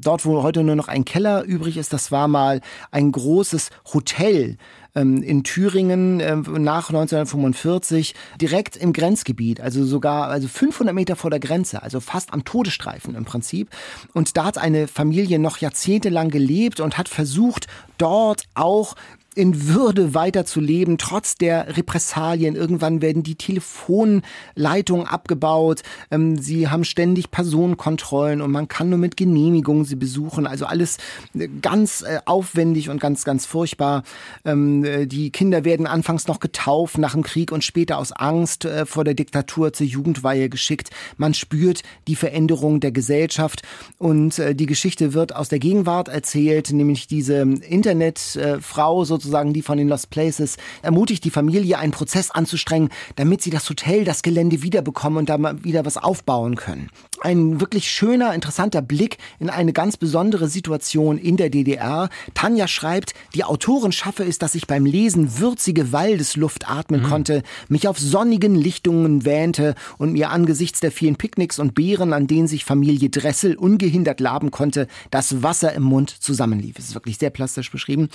Dort, 0.00 0.24
wo 0.24 0.42
heute 0.42 0.64
nur 0.64 0.74
noch 0.74 0.88
ein 0.88 1.04
Keller 1.04 1.44
übrig 1.44 1.76
ist, 1.76 1.92
das 1.92 2.10
war 2.10 2.26
mal 2.26 2.60
ein 2.90 3.12
großes 3.12 3.70
Hotel 3.92 4.56
ähm, 4.94 5.22
in 5.22 5.44
Thüringen 5.44 6.20
äh, 6.20 6.34
nach 6.34 6.88
1945, 6.88 8.14
direkt 8.40 8.76
im 8.76 8.92
Grenzgebiet, 8.92 9.60
also 9.60 9.84
sogar 9.84 10.28
also 10.28 10.48
500 10.48 10.94
Meter 10.94 11.14
vor 11.14 11.30
der 11.30 11.40
Grenze, 11.40 11.82
also 11.82 12.00
fast 12.00 12.32
am 12.32 12.44
Todesstreifen 12.44 13.14
im 13.14 13.24
Prinzip. 13.24 13.68
Und 14.14 14.36
da 14.36 14.46
hat 14.46 14.58
eine 14.58 14.88
Familie 14.88 15.38
noch 15.38 15.58
jahrzehntelang 15.58 16.30
gelebt 16.30 16.80
und 16.80 16.98
hat 16.98 17.08
versucht, 17.08 17.66
dort 17.98 18.44
auch 18.54 18.96
in 19.34 19.68
Würde 19.68 20.14
weiterzuleben, 20.14 20.98
trotz 20.98 21.36
der 21.36 21.76
Repressalien. 21.76 22.54
Irgendwann 22.54 23.00
werden 23.00 23.22
die 23.22 23.36
Telefonleitungen 23.36 25.06
abgebaut. 25.06 25.82
Ähm, 26.10 26.36
sie 26.36 26.68
haben 26.68 26.84
ständig 26.84 27.30
Personenkontrollen 27.30 28.42
und 28.42 28.50
man 28.50 28.68
kann 28.68 28.90
nur 28.90 28.98
mit 28.98 29.16
Genehmigung 29.16 29.84
sie 29.84 29.96
besuchen. 29.96 30.46
Also 30.46 30.66
alles 30.66 30.98
äh, 31.34 31.48
ganz 31.60 32.02
äh, 32.02 32.20
aufwendig 32.26 32.90
und 32.90 33.00
ganz, 33.00 33.24
ganz 33.24 33.46
furchtbar. 33.46 34.02
Ähm, 34.44 34.84
äh, 34.84 35.06
die 35.06 35.30
Kinder 35.30 35.64
werden 35.64 35.86
anfangs 35.86 36.26
noch 36.28 36.40
getauft 36.40 36.98
nach 36.98 37.12
dem 37.12 37.22
Krieg 37.22 37.52
und 37.52 37.64
später 37.64 37.98
aus 37.98 38.12
Angst 38.12 38.68
vor 38.84 39.04
der 39.04 39.14
Diktatur 39.14 39.72
zur 39.72 39.86
Jugendweihe 39.86 40.48
geschickt. 40.48 40.90
Man 41.16 41.34
spürt 41.34 41.82
die 42.06 42.16
Veränderung 42.16 42.80
der 42.80 42.92
Gesellschaft 42.92 43.62
und 43.98 44.40
die 44.54 44.66
Geschichte 44.66 45.14
wird 45.14 45.34
aus 45.34 45.48
der 45.48 45.58
Gegenwart 45.58 46.08
erzählt, 46.08 46.72
nämlich 46.72 47.06
diese 47.06 47.40
Internetfrau 47.42 49.04
sozusagen 49.04 49.21
sozusagen 49.22 49.52
die 49.52 49.62
von 49.62 49.78
den 49.78 49.88
Lost 49.88 50.10
Places, 50.10 50.56
ermutigt 50.82 51.24
die 51.24 51.30
Familie, 51.30 51.78
einen 51.78 51.92
Prozess 51.92 52.30
anzustrengen, 52.30 52.90
damit 53.16 53.42
sie 53.42 53.50
das 53.50 53.68
Hotel, 53.68 54.04
das 54.04 54.22
Gelände 54.22 54.62
wiederbekommen 54.62 55.18
und 55.18 55.28
da 55.28 55.38
mal 55.38 55.62
wieder 55.64 55.84
was 55.84 55.96
aufbauen 55.96 56.56
können. 56.56 56.90
Ein 57.22 57.60
wirklich 57.60 57.88
schöner, 57.88 58.34
interessanter 58.34 58.82
Blick 58.82 59.18
in 59.38 59.48
eine 59.48 59.72
ganz 59.72 59.96
besondere 59.96 60.48
Situation 60.48 61.18
in 61.18 61.36
der 61.36 61.50
DDR. 61.50 62.08
Tanja 62.34 62.66
schreibt, 62.66 63.14
die 63.36 63.44
Autorin 63.44 63.92
schaffe 63.92 64.24
es, 64.24 64.38
dass 64.38 64.56
ich 64.56 64.66
beim 64.66 64.84
Lesen 64.84 65.38
würzige 65.38 65.92
Waldesluft 65.92 66.68
atmen 66.68 67.02
mhm. 67.02 67.06
konnte, 67.06 67.42
mich 67.68 67.86
auf 67.86 67.96
sonnigen 67.96 68.56
Lichtungen 68.56 69.24
wähnte 69.24 69.76
und 69.98 70.14
mir 70.14 70.30
angesichts 70.30 70.80
der 70.80 70.90
vielen 70.90 71.14
Picknicks 71.14 71.60
und 71.60 71.76
Beeren, 71.76 72.12
an 72.12 72.26
denen 72.26 72.48
sich 72.48 72.64
Familie 72.64 73.08
Dressel 73.08 73.54
ungehindert 73.54 74.18
laben 74.18 74.50
konnte, 74.50 74.88
das 75.12 75.44
Wasser 75.44 75.72
im 75.74 75.84
Mund 75.84 76.10
zusammenlief. 76.10 76.76
Es 76.76 76.86
ist 76.86 76.94
wirklich 76.94 77.18
sehr 77.18 77.30
plastisch 77.30 77.70
beschrieben. 77.70 78.08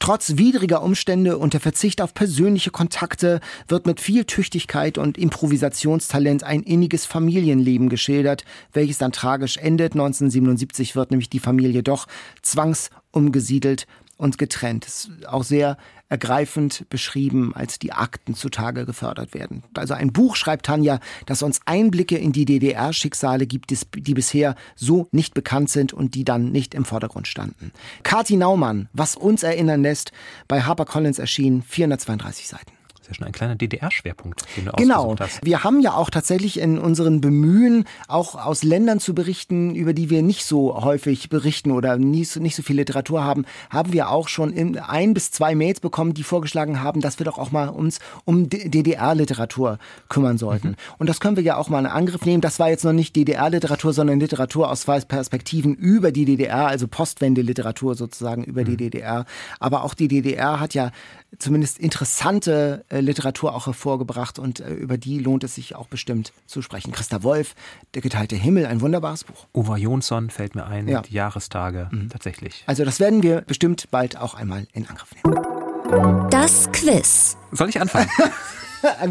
Trotz 0.00 0.36
widriger 0.36 0.82
Umstände 0.82 1.38
und 1.38 1.54
der 1.54 1.60
Verzicht 1.60 2.02
auf 2.02 2.12
persönliche 2.12 2.70
Kontakte 2.70 3.40
wird 3.68 3.86
mit 3.86 4.00
viel 4.00 4.26
Tüchtigkeit 4.26 4.98
und 4.98 5.16
Improvisationstalent 5.16 6.44
ein 6.44 6.62
inniges 6.62 7.06
Familienleben 7.06 7.88
geschildert, 7.88 8.44
welches 8.72 8.98
dann 8.98 9.12
tragisch 9.12 9.56
endet. 9.56 9.92
1977 9.92 10.96
wird 10.96 11.10
nämlich 11.10 11.30
die 11.30 11.40
Familie 11.40 11.82
doch 11.82 12.06
zwangsumgesiedelt 12.42 13.86
und 14.16 14.38
getrennt. 14.38 14.86
Ist 14.86 15.10
auch 15.26 15.44
sehr 15.44 15.76
ergreifend 16.10 16.84
beschrieben, 16.90 17.54
als 17.54 17.78
die 17.78 17.92
Akten 17.92 18.34
zutage 18.34 18.84
gefördert 18.84 19.32
werden. 19.32 19.62
Also 19.74 19.94
ein 19.94 20.12
Buch, 20.12 20.36
schreibt 20.36 20.66
Tanja, 20.66 20.98
das 21.24 21.42
uns 21.42 21.60
Einblicke 21.64 22.18
in 22.18 22.32
die 22.32 22.44
DDR-Schicksale 22.44 23.46
gibt, 23.46 23.72
die 23.94 24.14
bisher 24.14 24.56
so 24.74 25.08
nicht 25.12 25.34
bekannt 25.34 25.70
sind 25.70 25.92
und 25.92 26.14
die 26.14 26.24
dann 26.24 26.50
nicht 26.50 26.74
im 26.74 26.84
Vordergrund 26.84 27.28
standen. 27.28 27.72
Kati 28.02 28.36
Naumann, 28.36 28.88
was 28.92 29.16
uns 29.16 29.42
erinnern 29.42 29.82
lässt, 29.82 30.12
bei 30.48 30.62
HarperCollins 30.62 31.18
erschienen, 31.18 31.62
432 31.62 32.48
Seiten 32.48 32.79
ja 33.10 33.14
schon 33.14 33.26
ein 33.26 33.32
kleiner 33.32 33.56
DDR-Schwerpunkt, 33.56 34.44
den 34.56 34.66
du 34.66 34.72
Genau. 34.72 35.14
Hast. 35.18 35.44
Wir 35.44 35.64
haben 35.64 35.80
ja 35.80 35.94
auch 35.94 36.10
tatsächlich 36.10 36.58
in 36.58 36.78
unseren 36.78 37.20
Bemühen, 37.20 37.84
auch 38.08 38.34
aus 38.34 38.62
Ländern 38.62 39.00
zu 39.00 39.14
berichten, 39.14 39.74
über 39.74 39.92
die 39.92 40.10
wir 40.10 40.22
nicht 40.22 40.44
so 40.44 40.82
häufig 40.82 41.28
berichten 41.28 41.72
oder 41.72 41.96
nicht 41.96 42.30
so, 42.30 42.40
nicht 42.40 42.56
so 42.56 42.62
viel 42.62 42.76
Literatur 42.76 43.24
haben, 43.24 43.44
haben 43.68 43.92
wir 43.92 44.10
auch 44.10 44.28
schon 44.28 44.52
in 44.52 44.78
ein 44.78 45.14
bis 45.14 45.30
zwei 45.30 45.54
Mails 45.54 45.80
bekommen, 45.80 46.14
die 46.14 46.22
vorgeschlagen 46.22 46.80
haben, 46.80 47.00
dass 47.00 47.18
wir 47.18 47.24
doch 47.24 47.38
auch 47.38 47.50
mal 47.50 47.68
uns 47.68 47.98
um 48.24 48.48
DDR-Literatur 48.48 49.78
kümmern 50.08 50.38
sollten. 50.38 50.68
Mhm. 50.68 50.76
Und 50.98 51.08
das 51.08 51.20
können 51.20 51.36
wir 51.36 51.42
ja 51.42 51.56
auch 51.56 51.68
mal 51.68 51.80
in 51.80 51.86
Angriff 51.86 52.24
nehmen. 52.24 52.40
Das 52.40 52.58
war 52.58 52.70
jetzt 52.70 52.84
noch 52.84 52.92
nicht 52.92 53.16
DDR-Literatur, 53.16 53.92
sondern 53.92 54.20
Literatur 54.20 54.70
aus 54.70 54.82
zwei 54.82 55.00
Perspektiven 55.00 55.74
über 55.74 56.12
die 56.12 56.24
DDR, 56.24 56.66
also 56.66 56.86
Postwende-Literatur 56.88 57.94
sozusagen 57.94 58.44
über 58.44 58.62
mhm. 58.62 58.66
die 58.66 58.76
DDR. 58.76 59.24
Aber 59.58 59.84
auch 59.84 59.94
die 59.94 60.08
DDR 60.08 60.60
hat 60.60 60.74
ja 60.74 60.90
zumindest 61.38 61.78
interessante 61.78 62.84
äh, 62.90 63.00
Literatur 63.00 63.54
auch 63.54 63.66
hervorgebracht 63.66 64.38
und 64.38 64.60
äh, 64.60 64.72
über 64.72 64.98
die 64.98 65.18
lohnt 65.18 65.44
es 65.44 65.54
sich 65.54 65.76
auch 65.76 65.86
bestimmt 65.86 66.32
zu 66.46 66.62
sprechen. 66.62 66.92
Christa 66.92 67.22
Wolf, 67.22 67.54
Der 67.94 68.02
geteilte 68.02 68.36
Himmel, 68.36 68.66
ein 68.66 68.80
wunderbares 68.80 69.24
Buch. 69.24 69.46
Uwe 69.54 69.76
Jonsson 69.78 70.30
fällt 70.30 70.54
mir 70.54 70.66
ein, 70.66 70.88
ja. 70.88 71.02
die 71.02 71.14
Jahrestage, 71.14 71.88
mhm. 71.90 72.08
tatsächlich. 72.10 72.64
Also 72.66 72.84
das 72.84 73.00
werden 73.00 73.22
wir 73.22 73.42
bestimmt 73.42 73.90
bald 73.90 74.16
auch 74.16 74.34
einmal 74.34 74.66
in 74.72 74.86
Angriff 74.88 75.10
nehmen. 75.14 76.30
Das 76.30 76.70
Quiz. 76.72 77.36
Soll 77.52 77.68
ich 77.68 77.80
anfangen? 77.80 78.08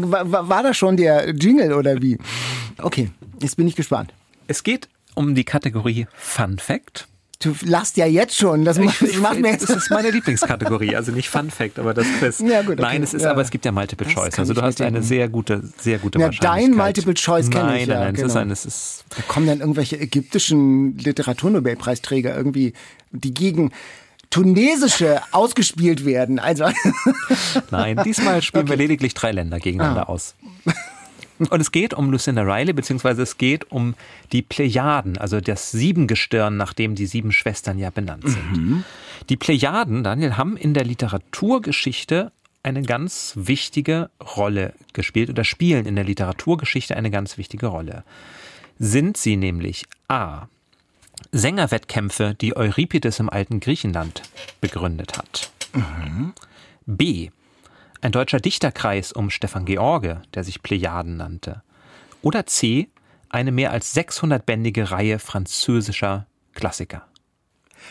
war, 0.00 0.48
war 0.48 0.62
das 0.62 0.76
schon 0.76 0.96
der 0.96 1.30
Jingle 1.30 1.74
oder 1.74 2.00
wie? 2.00 2.18
Okay, 2.78 3.10
jetzt 3.40 3.56
bin 3.56 3.66
ich 3.66 3.76
gespannt. 3.76 4.12
Es 4.46 4.62
geht 4.62 4.88
um 5.14 5.34
die 5.34 5.44
Kategorie 5.44 6.06
Fun 6.14 6.58
Fact. 6.58 7.09
Du 7.42 7.54
lachst 7.64 7.96
ja 7.96 8.04
jetzt 8.04 8.36
schon. 8.36 8.66
Das, 8.66 8.78
macht, 8.78 9.00
das 9.00 9.16
macht 9.16 9.40
mir 9.40 9.52
jetzt. 9.52 9.68
Das 9.68 9.74
ist 9.74 9.90
meine 9.90 10.10
Lieblingskategorie. 10.12 10.94
Also 10.94 11.10
nicht 11.10 11.30
Fun 11.30 11.50
Fact, 11.50 11.78
aber 11.78 11.94
das 11.94 12.06
Quiz. 12.18 12.40
Ja, 12.40 12.60
gut, 12.60 12.74
okay. 12.74 12.82
Nein, 12.82 13.02
es 13.02 13.14
ist, 13.14 13.22
ja. 13.22 13.30
aber 13.30 13.40
es 13.40 13.50
gibt 13.50 13.64
ja 13.64 13.72
Multiple 13.72 14.06
das 14.06 14.14
Choice. 14.14 14.38
Also 14.38 14.52
du 14.52 14.60
hast 14.60 14.82
eine 14.82 15.02
sehr 15.02 15.26
gute, 15.30 15.62
sehr 15.78 15.98
gute 15.98 16.18
ja, 16.20 16.28
Dein 16.28 16.72
Multiple 16.72 17.14
Choice 17.14 17.48
kenne 17.48 17.80
ich. 17.80 17.86
Nein, 17.86 17.96
nein, 17.96 17.98
nein. 17.98 18.14
Genau. 18.14 18.26
Das 18.26 18.32
ist 18.32 18.36
ein, 18.36 18.48
das 18.50 18.66
ist 18.66 19.04
da 19.16 19.22
kommen 19.22 19.46
dann 19.46 19.60
irgendwelche 19.60 19.98
ägyptischen 19.98 20.98
Literaturnobelpreisträger 20.98 22.36
irgendwie, 22.36 22.74
die 23.10 23.32
gegen 23.32 23.72
tunesische 24.28 25.22
ausgespielt 25.32 26.04
werden. 26.04 26.38
Also 26.38 26.66
Nein, 27.70 28.00
diesmal 28.04 28.42
spielen 28.42 28.64
okay. 28.64 28.72
wir 28.72 28.76
lediglich 28.76 29.14
drei 29.14 29.32
Länder 29.32 29.58
gegeneinander 29.58 30.08
ah. 30.08 30.12
aus. 30.12 30.34
Und 31.50 31.60
es 31.60 31.72
geht 31.72 31.94
um 31.94 32.10
Lucinda 32.10 32.42
Riley, 32.42 32.72
beziehungsweise 32.72 33.22
es 33.22 33.38
geht 33.38 33.70
um 33.72 33.94
die 34.32 34.42
Plejaden, 34.42 35.16
also 35.16 35.40
das 35.40 35.70
Siebengestirn, 35.70 36.56
nach 36.56 36.74
dem 36.74 36.94
die 36.94 37.06
sieben 37.06 37.32
Schwestern 37.32 37.78
ja 37.78 37.90
benannt 37.90 38.28
sind. 38.28 38.52
Mhm. 38.52 38.84
Die 39.28 39.36
Plejaden, 39.36 40.04
Daniel, 40.04 40.36
haben 40.36 40.56
in 40.56 40.74
der 40.74 40.84
Literaturgeschichte 40.84 42.32
eine 42.62 42.82
ganz 42.82 43.32
wichtige 43.36 44.10
Rolle 44.36 44.74
gespielt 44.92 45.30
oder 45.30 45.44
spielen 45.44 45.86
in 45.86 45.94
der 45.94 46.04
Literaturgeschichte 46.04 46.94
eine 46.94 47.10
ganz 47.10 47.38
wichtige 47.38 47.68
Rolle. 47.68 48.04
Sind 48.78 49.16
sie 49.16 49.36
nämlich 49.36 49.86
A. 50.08 50.48
Sängerwettkämpfe, 51.32 52.34
die 52.38 52.56
Euripides 52.56 53.18
im 53.18 53.30
alten 53.30 53.60
Griechenland 53.60 54.22
begründet 54.60 55.16
hat. 55.16 55.50
Mhm. 55.72 56.32
B. 56.86 57.30
Ein 58.02 58.12
deutscher 58.12 58.40
Dichterkreis 58.40 59.12
um 59.12 59.28
Stefan 59.28 59.66
George, 59.66 60.22
der 60.32 60.44
sich 60.44 60.62
Plejaden 60.62 61.18
nannte. 61.18 61.62
Oder 62.22 62.46
C. 62.46 62.88
Eine 63.28 63.52
mehr 63.52 63.70
als 63.70 63.94
600-bändige 63.94 64.90
Reihe 64.90 65.18
französischer 65.18 66.26
Klassiker. 66.54 67.06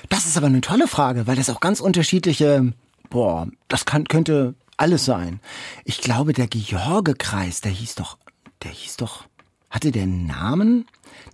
Das 0.09 0.25
ist 0.25 0.37
aber 0.37 0.47
eine 0.47 0.61
tolle 0.61 0.87
Frage, 0.87 1.27
weil 1.27 1.35
das 1.35 1.49
auch 1.49 1.59
ganz 1.59 1.79
unterschiedliche, 1.79 2.73
boah, 3.09 3.47
das 3.67 3.85
kann, 3.85 4.07
könnte 4.07 4.55
alles 4.77 5.05
sein. 5.05 5.39
Ich 5.85 6.01
glaube, 6.01 6.33
der 6.33 6.47
George-Kreis, 6.47 7.61
der 7.61 7.71
hieß 7.71 7.95
doch, 7.95 8.17
der 8.63 8.71
hieß 8.71 8.97
doch, 8.97 9.25
hatte 9.69 9.91
der 9.91 10.03
einen 10.03 10.25
Namen? 10.25 10.85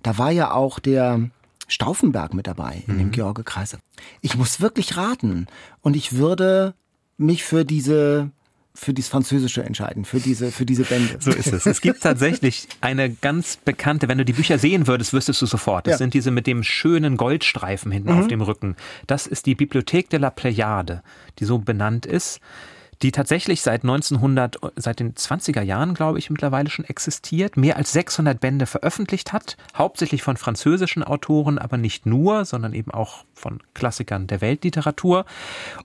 Da 0.04 0.18
war 0.18 0.32
ja 0.32 0.52
auch 0.52 0.80
der 0.80 1.30
Stauffenberg 1.68 2.34
mit 2.34 2.48
dabei 2.48 2.84
in 2.88 2.96
mhm. 2.96 3.00
dem 3.00 3.12
George-Kreis. 3.12 3.78
Ich 4.22 4.36
muss 4.36 4.62
wirklich 4.62 4.98
raten 4.98 5.48
und 5.82 5.96
ich 5.96 6.14
würde 6.14 6.74
mich 7.18 7.44
für 7.44 7.66
diese 7.66 8.32
für 8.76 8.94
dieses 8.94 9.10
Französische 9.10 9.64
entscheiden, 9.64 10.06
für 10.06 10.20
diese, 10.20 10.52
für 10.52 10.66
diese 10.66 10.84
Bände. 10.84 11.18
So 11.20 11.32
ist 11.32 11.52
es. 11.52 11.66
Es 11.66 11.82
gibt 11.82 12.02
tatsächlich 12.02 12.68
eine 12.82 13.10
ganz 13.10 13.58
bekannte, 13.58 14.08
wenn 14.08 14.18
du 14.18 14.26
die 14.26 14.34
Bücher 14.34 14.60
sehen 14.60 14.86
würdest, 14.88 15.14
wüsstest 15.14 15.42
du 15.42 15.46
sofort. 15.46 15.88
Das 15.88 15.94
ja. 15.94 15.98
sind 15.98 16.14
diese 16.14 16.32
mit 16.32 16.46
dem 16.46 16.64
schönen 16.64 17.18
Goldstreifen 17.18 17.92
hinten 17.92 18.14
mhm. 18.14 18.20
auf 18.20 18.28
dem 18.28 18.42
Rücken. 18.42 18.76
Das 19.08 19.28
ist 19.28 19.46
die 19.46 19.56
Bibliothek 19.56 20.10
de 20.10 20.20
la 20.20 20.30
Pléiade, 20.30 21.02
die 21.40 21.46
so 21.46 21.58
benannt 21.58 22.06
ist 22.06 22.42
die 23.02 23.12
tatsächlich 23.12 23.62
seit 23.62 23.84
1900, 23.84 24.58
seit 24.76 25.00
den 25.00 25.14
20er 25.14 25.62
Jahren, 25.62 25.94
glaube 25.94 26.20
ich, 26.20 26.30
mittlerweile 26.30 26.70
schon 26.70 26.86
existiert, 26.86 27.58
mehr 27.58 27.78
als 27.78 27.92
600 27.92 28.40
Bände 28.40 28.66
veröffentlicht 28.66 29.34
hat, 29.34 29.58
hauptsächlich 29.76 30.24
von 30.24 30.38
französischen 30.38 31.04
Autoren, 31.04 31.58
aber 31.58 31.78
nicht 31.78 32.06
nur, 32.06 32.46
sondern 32.46 32.74
eben 32.74 32.92
auch 32.92 33.26
von 33.34 33.60
Klassikern 33.74 34.28
der 34.28 34.42
Weltliteratur. 34.42 35.26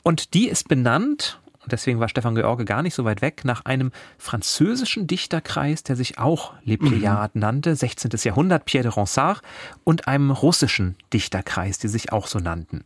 Und 0.02 0.34
die 0.34 0.48
ist 0.48 0.68
benannt, 0.68 1.40
und 1.62 1.72
deswegen 1.72 2.00
war 2.00 2.08
Stefan 2.08 2.34
George 2.34 2.64
gar 2.64 2.82
nicht 2.82 2.94
so 2.94 3.04
weit 3.04 3.20
weg, 3.20 3.44
nach 3.44 3.64
einem 3.64 3.92
französischen 4.16 5.06
Dichterkreis, 5.06 5.82
der 5.82 5.94
sich 5.94 6.18
auch 6.18 6.54
Les 6.64 6.78
Pléiades 6.78 7.30
mhm. 7.34 7.40
nannte, 7.40 7.76
16. 7.76 8.10
Jahrhundert, 8.22 8.64
Pierre 8.64 8.84
de 8.84 8.92
Ronsard, 8.92 9.42
und 9.84 10.08
einem 10.08 10.30
russischen 10.30 10.96
Dichterkreis, 11.12 11.78
die 11.78 11.88
sich 11.88 12.12
auch 12.12 12.26
so 12.26 12.38
nannten. 12.38 12.82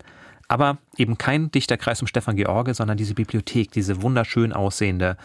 Aber 0.48 0.78
eben 0.96 1.18
kein 1.18 1.50
Dichterkreis 1.50 2.00
um 2.02 2.08
Stefan 2.08 2.36
George, 2.36 2.74
sondern 2.74 2.96
diese 2.96 3.14
Bibliothek, 3.14 3.70
diese 3.70 4.02
wunderschön 4.02 4.52
aussehende, 4.52 5.16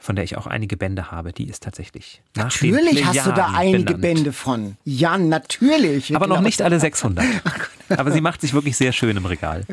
von 0.00 0.16
der 0.16 0.24
ich 0.24 0.36
auch 0.36 0.46
einige 0.46 0.76
Bände 0.76 1.10
habe, 1.10 1.32
die 1.32 1.48
ist 1.48 1.62
tatsächlich. 1.62 2.22
Natürlich 2.36 3.04
hast 3.04 3.26
du 3.26 3.32
da 3.32 3.52
einige 3.54 3.84
benannt. 3.84 4.00
Bände 4.00 4.32
von. 4.32 4.76
Ja, 4.84 5.18
natürlich. 5.18 6.14
Aber 6.14 6.26
noch 6.26 6.40
nicht 6.40 6.62
alle 6.62 6.78
600. 6.80 7.24
Aber 7.88 8.12
sie 8.12 8.20
macht 8.20 8.40
sich 8.40 8.52
wirklich 8.52 8.76
sehr 8.76 8.92
schön 8.92 9.16
im 9.16 9.26
Regal. 9.26 9.64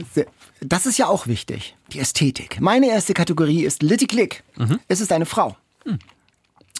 Das 0.62 0.86
ist 0.86 0.98
ja 0.98 1.08
auch 1.08 1.28
wichtig. 1.28 1.76
Die 1.92 2.00
Ästhetik. 2.00 2.60
Meine 2.62 2.90
erste 2.90 3.14
Kategorie 3.14 3.64
ist 3.64 3.84
Litty 3.84 4.08
Click. 4.08 4.44
Mhm. 4.58 4.80
Es 4.88 5.02
ist 5.02 5.12
eine 5.12 5.26
Frau. 5.26 5.56
Mhm. 5.86 6.00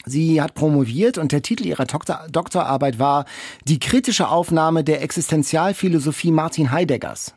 Sie 0.06 0.42
hat 0.42 0.54
promoviert 0.54 1.18
und 1.18 1.32
der 1.32 1.42
Titel 1.42 1.66
ihrer 1.66 1.86
Doktor 1.86 2.28
Doktorarbeit 2.32 3.00
war 3.00 3.26
Die 3.66 3.80
kritische 3.80 4.28
Aufnahme 4.28 4.84
der 4.84 5.02
Existenzialphilosophie 5.02 6.32
Martin 6.32 6.72
Heideggers. 6.72 7.34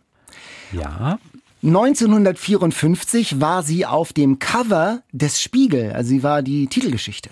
Ja. 0.72 1.18
1954 1.62 3.40
war 3.40 3.62
sie 3.62 3.84
auf 3.84 4.12
dem 4.12 4.38
Cover 4.38 5.02
des 5.12 5.42
Spiegel. 5.42 5.92
Also 5.92 6.10
sie 6.10 6.22
war 6.22 6.42
die 6.42 6.66
Titelgeschichte. 6.68 7.30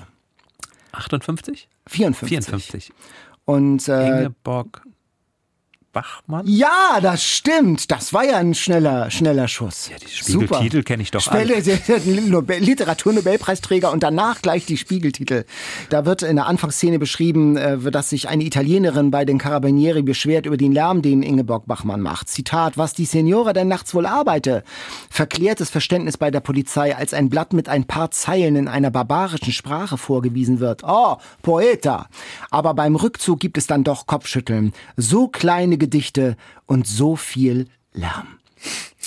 58? 0.93 1.68
54. 1.87 2.29
54. 2.29 2.93
Und 3.45 3.87
äh, 3.89 4.09
Ingeborg 4.09 4.83
Bachmann? 5.97 6.44
Ja, 6.47 7.01
das 7.01 7.24
stimmt. 7.24 7.90
Das 7.90 8.12
war 8.12 8.22
ja 8.22 8.36
ein 8.36 8.55
schneller, 8.55 9.11
schneller 9.11 9.49
Schuss. 9.49 9.88
Ja, 9.88 9.97
die 9.97 10.09
Spiegeltitel 10.09 10.82
kenne 10.82 11.03
ich 11.03 11.11
doch 11.11 11.22
Spelle, 11.22 11.55
alle. 11.55 12.59
Literaturnobelpreisträger 12.61 13.90
und 13.90 14.03
danach 14.03 14.42
gleich 14.42 14.66
die 14.66 14.76
Spiegeltitel. 14.76 15.47
Da 15.88 16.05
wird 16.05 16.22
in 16.22 16.36
der 16.36 16.49
Anfangsszene 16.49 16.99
beschrieben, 16.99 17.57
äh, 17.57 17.78
dass 17.90 18.11
sich 18.11 18.28
eine 18.28 18.44
Italienerin 18.44 19.11
bei 19.11 19.24
den 19.24 19.38
Carabinieri 19.38 20.03
beschwert 20.03 20.44
über 20.44 20.59
den 20.59 20.72
Lärm, 20.72 21.01
den 21.01 21.22
Ingeborg 21.22 21.64
Bachmann 21.66 22.03
macht. 22.03 22.28
Zitat, 22.28 22.76
was 22.76 22.92
die 22.92 23.07
Signora 23.07 23.55
denn 23.55 23.68
nachts 23.68 23.94
wohl 23.94 24.05
arbeite. 24.05 24.64
Verklärtes 25.09 25.70
Verständnis 25.70 26.18
bei 26.18 26.30
der 26.30 26.40
Polizei, 26.40 26.94
als 26.94 27.14
ein 27.14 27.30
Blatt 27.30 27.55
mit 27.55 27.70
ein 27.70 27.86
paar 27.86 28.11
Zeilen 28.11 28.57
in 28.57 28.68
einer 28.68 28.90
barbarischen 28.90 29.53
Sprache 29.55 29.97
vorgewiesen 29.97 30.61
wird. 30.61 30.82
Oh, 30.84 31.16
Poeta. 31.40 32.09
Aber 32.51 32.74
beim 32.74 32.97
Rückzug 32.97 33.40
gibt 33.40 33.57
es 33.57 33.66
dann 33.66 33.82
doch 33.82 34.07
Kopfschütteln. 34.07 34.74
So 34.99 35.28
kleine 35.28 35.78
Gedichte 35.87 36.37
und 36.66 36.84
so 36.89 37.14
viel 37.14 37.68
Lärm. 37.93 38.26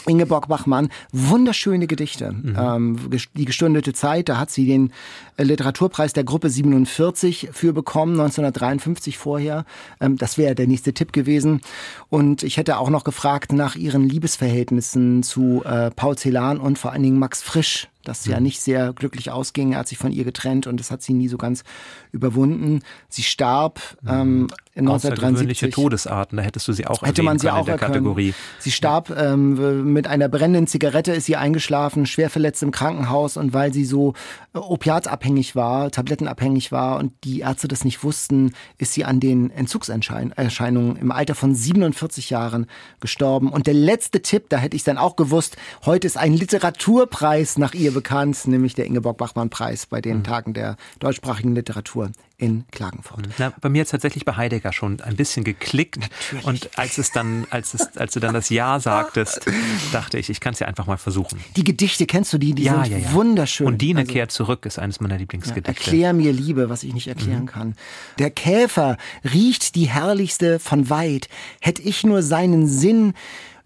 Ingeborg 0.08 0.48
Bachmann, 0.48 0.90
wunderschöne 1.12 1.86
Gedichte. 1.86 2.32
Mhm. 2.32 2.56
Ähm, 2.58 3.10
die 3.36 3.44
gestundete 3.44 3.92
Zeit, 3.92 4.30
da 4.30 4.38
hat 4.38 4.50
sie 4.50 4.66
den 4.66 4.94
äh, 5.36 5.44
Literaturpreis 5.44 6.14
der 6.14 6.24
Gruppe 6.24 6.50
47 6.50 7.50
für 7.52 7.74
bekommen, 7.74 8.14
1953 8.14 9.18
vorher. 9.18 9.66
Ähm, 10.00 10.18
das 10.18 10.38
wäre 10.38 10.56
der 10.56 10.68
nächste 10.68 10.94
Tipp 10.94 11.12
gewesen. 11.12 11.60
Und 12.08 12.44
ich 12.44 12.56
hätte 12.56 12.78
auch 12.78 12.90
noch 12.90 13.04
gefragt 13.04 13.52
nach 13.52 13.76
ihren 13.76 14.08
Liebesverhältnissen 14.08 15.22
zu 15.22 15.64
äh, 15.66 15.92
Paul 15.92 16.18
Celan 16.18 16.60
und 16.60 16.80
vor 16.80 16.94
allen 16.94 17.04
Dingen 17.04 17.20
Max 17.20 17.44
Frisch 17.44 17.90
das 18.10 18.26
ja 18.26 18.40
nicht 18.40 18.60
sehr 18.60 18.94
glücklich 18.94 19.32
ausging. 19.32 19.74
Er 19.74 19.80
hat 19.80 19.88
sich 19.88 19.98
von 19.98 20.12
ihr 20.12 20.24
getrennt 20.24 20.68
und 20.68 20.80
das 20.80 20.92
hat 20.92 21.02
sie 21.02 21.14
nie 21.14 21.28
so 21.28 21.38
ganz 21.38 21.64
überwunden. 22.12 22.82
Sie 23.08 23.24
starb 23.24 23.80
mhm. 24.02 24.10
ähm, 24.10 24.48
in 24.74 24.88
1973. 24.88 25.74
Todesarten, 25.74 26.38
da 26.38 26.44
hättest 26.44 26.68
du 26.68 26.74
sie 26.74 26.88
auch 26.88 27.02
hätte 27.02 27.22
man 27.22 27.38
sie 27.38 27.50
auch 27.50 27.60
in 27.60 27.66
der 27.66 27.78
Kategorie. 27.78 28.34
Sie 28.60 28.72
starb 28.72 29.10
ähm, 29.16 29.94
mit 29.94 30.08
einer 30.08 30.30
brennenden 30.30 30.68
Zigarette, 30.68 31.12
ist 31.14 31.26
sie 31.26 31.36
eingeschlafen, 31.36 32.06
schwer 32.06 32.30
verletzt 32.30 32.64
im 32.64 32.72
Krankenhaus 32.72 33.38
und 33.38 33.54
weil 33.54 33.74
sie 33.74 33.86
so 33.86 34.14
äh, 34.54 34.58
opiatabhängig 34.58 35.56
war, 35.56 35.92
tablettenabhängig 35.92 36.72
war 36.72 36.98
und 36.98 37.14
die 37.24 37.42
Ärzte 37.42 37.68
das 37.68 37.84
nicht 37.84 38.04
wussten, 38.04 38.54
ist 38.78 38.94
sie 38.94 39.06
an 39.06 39.20
den 39.20 39.52
Entzugserscheinungen 39.52 40.96
im 40.96 41.12
Alter 41.12 41.36
von 41.36 41.54
47 41.54 42.30
Jahren 42.30 42.66
gestorben. 43.02 43.52
Und 43.52 43.68
der 43.68 43.74
letzte 43.74 44.22
Tipp, 44.22 44.46
da 44.50 44.58
hätte 44.58 44.76
ich 44.76 44.84
dann 44.84 44.98
auch 44.98 45.16
gewusst, 45.16 45.58
heute 45.86 46.08
ist 46.08 46.18
ein 46.18 46.34
Literaturpreis 46.34 47.58
nach 47.58 47.74
ihr 47.74 47.94
bekannt, 48.00 48.48
nämlich 48.48 48.76
der 48.76 48.86
Ingeborg-Bachmann-Preis 48.86 49.86
bei 49.86 50.00
den 50.00 50.20
mhm. 50.20 50.24
Tagen 50.24 50.54
der 50.54 50.78
deutschsprachigen 51.00 51.54
Literatur 51.54 52.12
in 52.38 52.64
Klagenfurt. 52.72 53.28
Na, 53.38 53.52
bei 53.60 53.68
mir 53.68 53.82
hat 53.82 53.90
tatsächlich 53.90 54.24
bei 54.24 54.38
Heidegger 54.38 54.72
schon 54.72 55.02
ein 55.02 55.18
bisschen 55.18 55.44
geklickt. 55.44 55.98
Natürlich. 55.98 56.46
Und 56.46 56.80
als 56.80 56.98
es 56.98 57.12
dann, 57.12 57.46
als 57.50 57.74
es, 57.74 57.98
als 57.98 58.14
du 58.14 58.22
dann 58.22 58.34
das 58.34 58.50
Ja 58.50 58.80
sagtest, 58.80 59.46
dachte 59.92 60.18
ich, 60.18 60.30
ich 60.30 60.40
kann 60.40 60.54
es 60.54 60.60
ja 60.60 60.68
einfach 60.68 60.88
mal 60.88 60.96
versuchen. 60.96 61.44
Die 61.58 61.66
Gedichte 61.66 62.06
kennst 62.06 62.32
du 62.32 62.38
die? 62.38 62.54
Die 62.54 62.64
ja, 62.64 62.86
sind 62.86 62.94
ja, 62.94 62.98
ja. 63.00 63.12
wunderschön. 63.12 63.68
Und 63.68 63.82
Dine 63.82 64.02
also, 64.02 64.14
kehrt 64.14 64.32
zurück 64.32 64.66
ist 64.66 64.80
eines 64.80 65.02
meiner 65.02 65.18
Lieblingsgedichte. 65.18 65.70
Ja, 65.70 65.78
erklär 65.78 66.14
mir 66.14 66.32
Liebe, 66.32 66.70
was 66.70 66.84
ich 66.84 66.94
nicht 66.94 67.10
erklären 67.10 67.42
mhm. 67.42 67.48
kann. 67.48 67.76
Der 68.18 68.32
Käfer 68.32 68.96
riecht 69.26 69.76
die 69.76 69.90
herrlichste 69.90 70.60
von 70.60 70.90
weit. 70.90 71.28
Hätt 71.60 71.80
ich 71.80 72.06
nur 72.06 72.24
seinen 72.24 72.68
Sinn, 72.68 73.14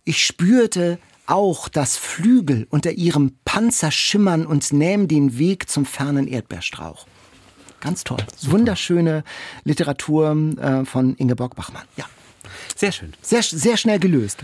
ich 0.04 0.26
spürte, 0.26 0.98
auch 1.26 1.70
das 1.70 1.98
Flügel 1.98 2.68
unter 2.70 2.92
ihrem 2.92 3.34
Panzer 3.46 3.92
schimmern 3.92 4.46
und 4.46 4.74
nähmen 4.74 5.08
den 5.08 5.38
Weg 5.38 5.70
zum 5.70 5.86
fernen 5.86 6.28
Erdbeerstrauch. 6.28 7.08
Ganz 7.80 8.04
toll. 8.04 8.20
Super. 8.36 8.54
Wunderschöne 8.54 9.24
Literatur 9.64 10.36
äh, 10.58 10.86
von 10.86 11.16
Ingeborg 11.16 11.56
Bachmann. 11.56 11.84
Ja. 11.98 12.06
Sehr 12.76 12.92
schön. 12.92 13.14
Sehr, 13.22 13.44
sehr 13.44 13.78
schnell 13.78 14.00
gelöst. 14.00 14.40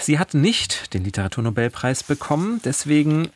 Sie 0.00 0.18
hat 0.18 0.34
nicht 0.34 0.94
den 0.94 1.04
Literaturnobelpreis 1.04 2.02
bekommen, 2.02 2.60
deswegen 2.64 3.28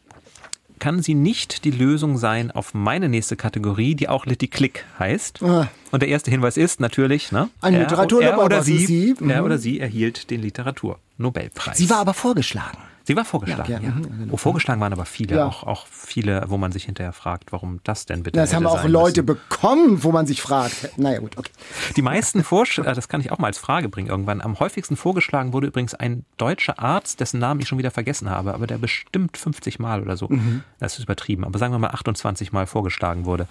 kann 0.80 1.00
sie 1.00 1.14
nicht 1.14 1.64
die 1.64 1.70
Lösung 1.70 2.18
sein 2.18 2.50
auf 2.50 2.74
meine 2.74 3.08
nächste 3.08 3.36
Kategorie, 3.36 3.94
die 3.94 4.08
auch 4.08 4.26
Litty 4.26 4.48
Click 4.48 4.84
heißt. 4.98 5.42
Ah. 5.42 5.68
Und 5.92 6.02
der 6.02 6.08
erste 6.08 6.30
Hinweis 6.30 6.56
ist 6.56 6.80
natürlich, 6.80 7.30
ne? 7.30 7.48
Ein 7.60 7.74
Literaturnobelpreis. 7.74 8.40
Er 8.40 8.44
oder 8.44 8.62
sie, 8.62 8.86
sie. 8.86 9.14
er 9.28 9.44
oder 9.44 9.58
sie 9.58 9.78
erhielt 9.78 10.30
den 10.30 10.42
Literaturnobelpreis. 10.42 11.76
Sie 11.76 11.88
war 11.88 11.98
aber 11.98 12.14
vorgeschlagen. 12.14 12.78
Sie 13.10 13.16
war 13.16 13.24
vorgeschlagen, 13.24 13.72
ja. 13.72 13.80
ja. 13.80 13.88
ja. 13.88 14.26
Oh, 14.30 14.36
vorgeschlagen 14.36 14.80
waren 14.80 14.92
aber 14.92 15.04
viele, 15.04 15.34
ja. 15.34 15.44
auch, 15.44 15.64
auch 15.64 15.88
viele, 15.90 16.44
wo 16.46 16.58
man 16.58 16.70
sich 16.70 16.84
hinterher 16.84 17.12
fragt, 17.12 17.50
warum 17.50 17.80
das 17.82 18.06
denn 18.06 18.22
bitte 18.22 18.38
Das 18.38 18.54
haben 18.54 18.68
auch 18.68 18.84
Leute 18.84 19.24
müssen. 19.24 19.40
bekommen, 19.48 20.04
wo 20.04 20.12
man 20.12 20.26
sich 20.26 20.40
fragt. 20.40 20.96
Naja, 20.96 21.18
gut, 21.18 21.36
okay. 21.36 21.50
Die 21.96 22.02
meisten 22.02 22.44
Vorschläge, 22.44 22.92
das 22.92 23.08
kann 23.08 23.20
ich 23.20 23.32
auch 23.32 23.38
mal 23.38 23.48
als 23.48 23.58
Frage 23.58 23.88
bringen 23.88 24.06
irgendwann. 24.06 24.40
Am 24.40 24.60
häufigsten 24.60 24.94
vorgeschlagen 24.94 25.52
wurde 25.52 25.66
übrigens 25.66 25.94
ein 25.94 26.24
deutscher 26.36 26.78
Arzt, 26.78 27.18
dessen 27.18 27.40
Namen 27.40 27.58
ich 27.58 27.66
schon 27.66 27.78
wieder 27.78 27.90
vergessen 27.90 28.30
habe, 28.30 28.54
aber 28.54 28.68
der 28.68 28.78
bestimmt 28.78 29.36
50 29.36 29.80
Mal 29.80 30.02
oder 30.02 30.16
so. 30.16 30.28
Mhm. 30.28 30.62
Das 30.78 30.96
ist 30.96 31.02
übertrieben, 31.02 31.44
aber 31.44 31.58
sagen 31.58 31.74
wir 31.74 31.80
mal 31.80 31.90
28 31.90 32.52
Mal 32.52 32.68
vorgeschlagen 32.68 33.24
wurde. 33.24 33.48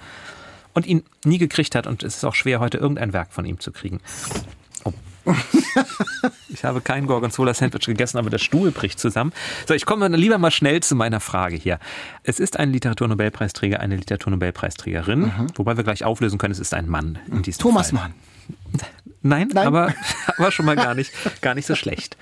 und 0.74 0.86
ihn 0.86 1.03
nie 1.26 1.38
gekriegt 1.38 1.76
hat. 1.76 1.86
Und 1.86 2.03
es 2.03 2.16
ist 2.16 2.24
auch 2.24 2.36
schwer, 2.36 2.62
heute 2.62 2.78
irgendein 2.78 3.12
Werk 3.12 3.34
von 3.34 3.43
ihm 3.43 3.60
zu 3.60 3.74
kriegen. 3.74 3.99
Ich 6.51 6.65
habe 6.65 6.82
kein 6.82 7.07
Gorgonzola-Sandwich 7.07 7.86
gegessen, 7.86 8.17
aber 8.17 8.30
der 8.30 8.38
Stuhl 8.38 8.71
bricht 8.71 8.99
zusammen. 8.99 9.32
So, 9.67 9.73
ich 9.73 9.86
komme 9.86 10.07
lieber 10.09 10.38
mal 10.38 10.51
schnell 10.51 10.82
zu 10.82 10.95
meiner 10.95 11.19
Frage 11.19 11.55
hier. 11.55 11.80
Es 12.23 12.39
ist 12.39 12.59
ein 12.59 12.71
Literaturnobelpreisträger, 12.71 13.80
eine 13.80 13.95
Literaturnobelpreisträgerin, 13.95 15.19
mhm. 15.19 15.47
wobei 15.55 15.77
wir 15.77 15.84
gleich 15.86 16.03
auflösen 16.03 16.38
können, 16.38 16.51
es 16.51 16.59
ist 16.59 16.73
ein 16.73 16.89
Mann 16.89 17.19
in 17.32 17.43
diesem 17.43 17.61
Thomas 17.61 17.91
Fall. 17.91 18.01
Mann. 18.01 18.13
Nein, 19.21 19.49
Nein, 19.53 19.67
Aber, 19.67 19.93
aber 20.38 20.51
schon 20.51 20.65
mal 20.65 20.75
gar 20.75 20.95
nicht, 20.95 21.11
gar 21.41 21.55
nicht 21.55 21.65
so 21.65 21.75
schlecht. 21.75 22.17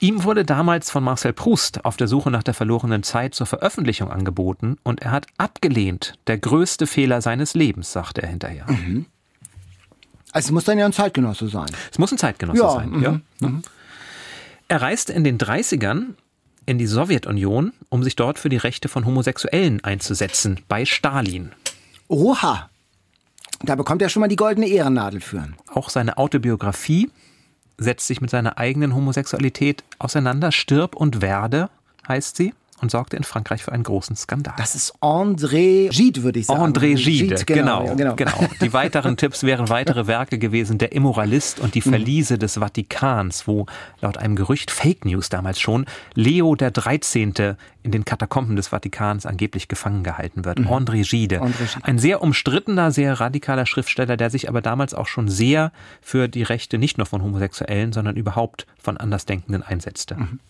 Ihm 0.00 0.24
wurde 0.24 0.44
damals 0.44 0.90
von 0.90 1.04
Marcel 1.04 1.32
Proust 1.32 1.84
auf 1.84 1.96
der 1.96 2.08
Suche 2.08 2.30
nach 2.30 2.42
der 2.42 2.54
verlorenen 2.54 3.04
Zeit 3.04 3.34
zur 3.34 3.46
Veröffentlichung 3.46 4.10
angeboten 4.10 4.76
und 4.82 5.00
er 5.00 5.12
hat 5.12 5.26
abgelehnt. 5.38 6.14
Der 6.26 6.38
größte 6.38 6.88
Fehler 6.88 7.22
seines 7.22 7.54
Lebens, 7.54 7.92
sagte 7.92 8.20
er 8.20 8.28
hinterher. 8.28 8.66
Mhm. 8.68 9.06
Also 10.32 10.46
es 10.46 10.52
muss 10.52 10.64
dann 10.64 10.78
ja 10.78 10.86
ein 10.86 10.92
Zeitgenosse 10.92 11.48
sein. 11.48 11.70
Es 11.90 11.98
muss 11.98 12.10
ein 12.10 12.18
Zeitgenosse 12.18 12.58
ja, 12.58 12.70
sein, 12.70 12.90
mhm, 12.90 13.02
ja. 13.02 13.20
Mhm. 13.40 13.62
Er 14.68 14.82
reiste 14.82 15.12
in 15.12 15.24
den 15.24 15.38
30ern 15.38 16.14
in 16.64 16.78
die 16.78 16.86
Sowjetunion, 16.86 17.72
um 17.88 18.02
sich 18.02 18.16
dort 18.16 18.38
für 18.38 18.48
die 18.48 18.56
Rechte 18.56 18.88
von 18.88 19.04
Homosexuellen 19.04 19.84
einzusetzen, 19.84 20.60
bei 20.68 20.84
Stalin. 20.84 21.52
Oha, 22.08 22.70
da 23.62 23.74
bekommt 23.74 24.00
er 24.02 24.08
schon 24.08 24.20
mal 24.20 24.28
die 24.28 24.36
goldene 24.36 24.68
Ehrennadel 24.68 25.20
für. 25.20 25.48
Auch 25.68 25.90
seine 25.90 26.18
Autobiografie 26.18 27.10
setzt 27.78 28.06
sich 28.06 28.20
mit 28.20 28.30
seiner 28.30 28.58
eigenen 28.58 28.94
Homosexualität 28.94 29.84
auseinander. 29.98 30.52
Stirb 30.52 30.96
und 30.96 31.20
werde 31.20 31.68
heißt 32.08 32.36
sie 32.36 32.54
und 32.82 32.90
sorgte 32.90 33.16
in 33.16 33.22
Frankreich 33.22 33.62
für 33.62 33.72
einen 33.72 33.84
großen 33.84 34.16
Skandal. 34.16 34.54
Das 34.58 34.74
ist 34.74 34.94
André 35.00 35.88
Gide, 35.88 36.24
würde 36.24 36.40
ich 36.40 36.46
sagen. 36.46 36.60
André 36.60 36.96
Gide, 36.96 37.36
Gide 37.36 37.44
genau, 37.46 37.94
genau, 37.94 38.14
genau, 38.14 38.14
genau. 38.16 38.48
Die 38.60 38.72
weiteren 38.72 39.16
Tipps 39.16 39.44
wären 39.44 39.68
weitere 39.68 40.06
Werke 40.08 40.38
gewesen. 40.38 40.78
Der 40.78 40.92
Immoralist 40.92 41.60
und 41.60 41.74
die 41.74 41.80
mhm. 41.80 41.90
Verliese 41.90 42.38
des 42.38 42.54
Vatikans, 42.54 43.46
wo 43.46 43.66
laut 44.00 44.18
einem 44.18 44.36
Gerücht 44.36 44.70
Fake 44.70 45.04
News 45.04 45.28
damals 45.28 45.60
schon 45.60 45.86
Leo 46.14 46.56
der 46.56 46.72
13. 46.72 47.56
in 47.82 47.90
den 47.90 48.04
Katakomben 48.04 48.56
des 48.56 48.68
Vatikans 48.68 49.26
angeblich 49.26 49.68
gefangen 49.68 50.04
gehalten 50.04 50.44
wird. 50.44 50.60
Mhm. 50.60 50.68
André 50.68 51.08
Gide. 51.08 51.42
André 51.42 51.72
Gide. 51.72 51.84
Ein 51.84 51.98
sehr 51.98 52.22
umstrittener, 52.22 52.90
sehr 52.92 53.20
radikaler 53.20 53.66
Schriftsteller, 53.66 54.16
der 54.16 54.30
sich 54.30 54.48
aber 54.48 54.60
damals 54.60 54.94
auch 54.94 55.06
schon 55.06 55.28
sehr 55.28 55.72
für 56.00 56.28
die 56.28 56.42
Rechte 56.42 56.78
nicht 56.78 56.98
nur 56.98 57.06
von 57.06 57.22
Homosexuellen, 57.22 57.92
sondern 57.92 58.16
überhaupt 58.16 58.66
von 58.80 58.96
Andersdenkenden 58.96 59.62
einsetzte. 59.62 60.16
Mhm. 60.16 60.40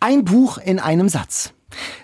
Ein 0.00 0.24
Buch 0.24 0.58
in 0.58 0.78
einem 0.78 1.08
Satz. 1.08 1.52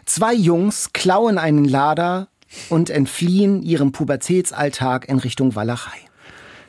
Zwei 0.04 0.34
Jungs 0.34 0.92
klauen 0.92 1.38
einen 1.38 1.64
Lader 1.64 2.28
und 2.68 2.90
entfliehen 2.90 3.62
ihrem 3.62 3.92
Pubertätsalltag 3.92 5.08
in 5.08 5.18
Richtung 5.18 5.54
Walachei. 5.54 5.98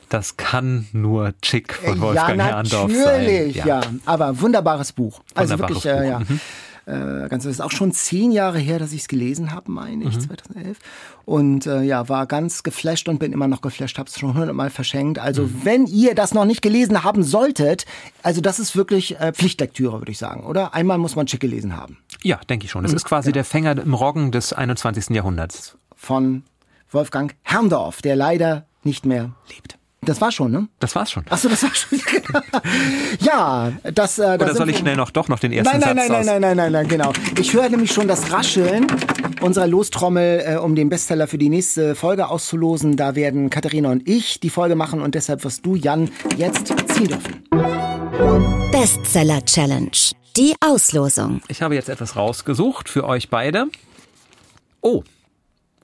Das 0.08 0.38
kann 0.38 0.88
nur 0.92 1.34
Chick 1.42 1.74
von 1.74 2.00
Wolfgang 2.00 2.38
ja, 2.38 2.46
Herrndorf 2.46 2.90
sein. 2.90 3.02
Natürlich, 3.02 3.56
ja. 3.56 3.66
ja. 3.66 3.80
Aber 4.06 4.40
wunderbares 4.40 4.92
Buch. 4.92 5.20
Also 5.34 5.54
wunderbares 5.54 5.84
wirklich, 5.84 6.02
äh, 6.02 6.08
ja. 6.08 6.20
Mhm. 6.20 6.40
Äh, 6.88 7.28
ganz, 7.28 7.44
das 7.44 7.52
ist 7.52 7.60
auch 7.60 7.70
schon 7.70 7.92
zehn 7.92 8.32
Jahre 8.32 8.58
her, 8.58 8.78
dass 8.78 8.92
ich 8.92 9.02
es 9.02 9.08
gelesen 9.08 9.52
habe, 9.52 9.70
meine 9.70 10.04
ich, 10.04 10.16
mhm. 10.16 10.20
2011. 10.20 10.78
Und 11.26 11.66
äh, 11.66 11.82
ja, 11.82 12.08
war 12.08 12.26
ganz 12.26 12.62
geflasht 12.62 13.10
und 13.10 13.18
bin 13.18 13.32
immer 13.32 13.46
noch 13.46 13.60
geflasht, 13.60 13.98
habe 13.98 14.08
es 14.08 14.18
schon 14.18 14.32
hundertmal 14.32 14.70
verschenkt. 14.70 15.18
Also 15.18 15.42
mhm. 15.42 15.60
wenn 15.64 15.86
ihr 15.86 16.14
das 16.14 16.32
noch 16.32 16.46
nicht 16.46 16.62
gelesen 16.62 17.04
haben 17.04 17.22
solltet, 17.22 17.84
also 18.22 18.40
das 18.40 18.58
ist 18.58 18.74
wirklich 18.74 19.20
äh, 19.20 19.32
Pflichtlektüre, 19.32 19.98
würde 19.98 20.10
ich 20.10 20.18
sagen, 20.18 20.44
oder? 20.44 20.72
Einmal 20.72 20.96
muss 20.96 21.14
man 21.14 21.26
Chick 21.26 21.40
gelesen 21.40 21.76
haben. 21.76 21.98
Ja, 22.22 22.40
denke 22.48 22.64
ich 22.64 22.70
schon. 22.70 22.84
Das 22.84 22.92
mhm. 22.92 22.96
ist 22.96 23.04
quasi 23.04 23.26
genau. 23.26 23.34
der 23.34 23.44
Fänger 23.44 23.82
im 23.82 23.92
Roggen 23.92 24.32
des 24.32 24.54
21. 24.54 25.10
Jahrhunderts. 25.10 25.76
Von 25.94 26.42
Wolfgang 26.90 27.34
Herrndorf, 27.42 28.00
der 28.00 28.16
leider 28.16 28.64
nicht 28.82 29.04
mehr 29.04 29.32
lebt. 29.50 29.77
Das 30.02 30.20
war 30.20 30.30
schon, 30.30 30.52
ne? 30.52 30.68
Das 30.78 30.94
war's 30.94 31.10
schon. 31.10 31.24
Achso, 31.28 31.48
das 31.48 31.62
war 31.62 31.74
schon. 31.74 32.00
ja, 33.20 33.72
das. 33.92 34.18
Äh, 34.18 34.38
Oder 34.40 34.54
soll 34.54 34.70
ich 34.70 34.78
schnell 34.78 34.96
noch 34.96 35.10
doch 35.10 35.28
noch 35.28 35.38
den 35.38 35.52
ersten 35.52 35.78
nein, 35.78 35.96
nein, 35.96 36.08
Satz 36.08 36.26
nein, 36.26 36.40
nein, 36.40 36.40
nein, 36.40 36.56
nein, 36.56 36.56
nein, 36.56 36.72
nein, 36.72 36.88
genau. 36.88 37.12
Ich 37.38 37.52
höre 37.52 37.68
nämlich 37.68 37.92
schon 37.92 38.06
das 38.06 38.32
Rascheln 38.32 38.86
unserer 39.40 39.66
Lostrommel, 39.66 40.44
äh, 40.46 40.56
um 40.56 40.74
den 40.74 40.88
Bestseller 40.88 41.26
für 41.26 41.38
die 41.38 41.48
nächste 41.48 41.94
Folge 41.94 42.28
auszulosen. 42.28 42.96
Da 42.96 43.16
werden 43.16 43.50
Katharina 43.50 43.90
und 43.90 44.08
ich 44.08 44.40
die 44.40 44.50
Folge 44.50 44.76
machen 44.76 45.02
und 45.02 45.14
deshalb 45.14 45.44
wirst 45.44 45.66
du, 45.66 45.74
Jan, 45.74 46.10
jetzt 46.36 46.68
ziehen 46.92 47.08
dürfen. 47.08 47.42
Bestseller 48.70 49.44
Challenge. 49.44 49.90
Die 50.36 50.54
Auslosung. 50.60 51.42
Ich 51.48 51.62
habe 51.62 51.74
jetzt 51.74 51.88
etwas 51.88 52.14
rausgesucht 52.14 52.88
für 52.88 53.04
euch 53.04 53.28
beide. 53.28 53.66
Oh. 54.80 55.02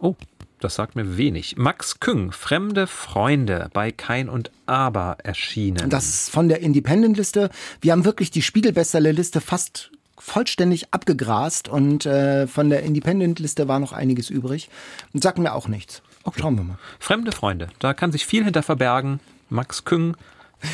Oh, 0.01 0.15
das 0.61 0.75
sagt 0.75 0.97
mir 0.97 1.17
wenig. 1.17 1.57
Max 1.57 2.01
Küng, 2.01 2.33
Fremde 2.33 2.87
Freunde, 2.87 3.69
bei 3.73 3.91
Kein 3.91 4.29
und 4.29 4.51
Aber 4.67 5.19
erschienen. 5.23 5.91
Das 5.91 6.29
von 6.29 6.49
der 6.49 6.61
Independent-Liste. 6.61 7.51
Wir 7.81 7.93
haben 7.93 8.05
wirklich 8.05 8.31
die 8.31 8.43
Spiegel-Bestseller-Liste 8.43 9.41
fast 9.41 9.91
vollständig 10.19 10.93
abgegrast 10.95 11.69
und 11.69 12.07
äh, 12.07 12.47
von 12.47 12.71
der 12.71 12.83
Independent-Liste 12.83 13.69
war 13.69 13.79
noch 13.79 13.93
einiges 13.93 14.31
übrig. 14.31 14.71
Und 15.13 15.23
sagt 15.23 15.39
mir 15.39 15.53
auch 15.53 15.69
nichts. 15.69 16.03
Okay. 16.23 16.41
Schauen 16.41 16.57
wir 16.57 16.65
mal. 16.65 16.79
Fremde 16.99 17.33
Freunde, 17.33 17.69
da 17.79 17.93
kann 17.93 18.13
sich 18.13 18.25
viel 18.25 18.45
hinter 18.45 18.63
verbergen. 18.63 19.21
Max 19.51 19.85
Küng, 19.85 20.17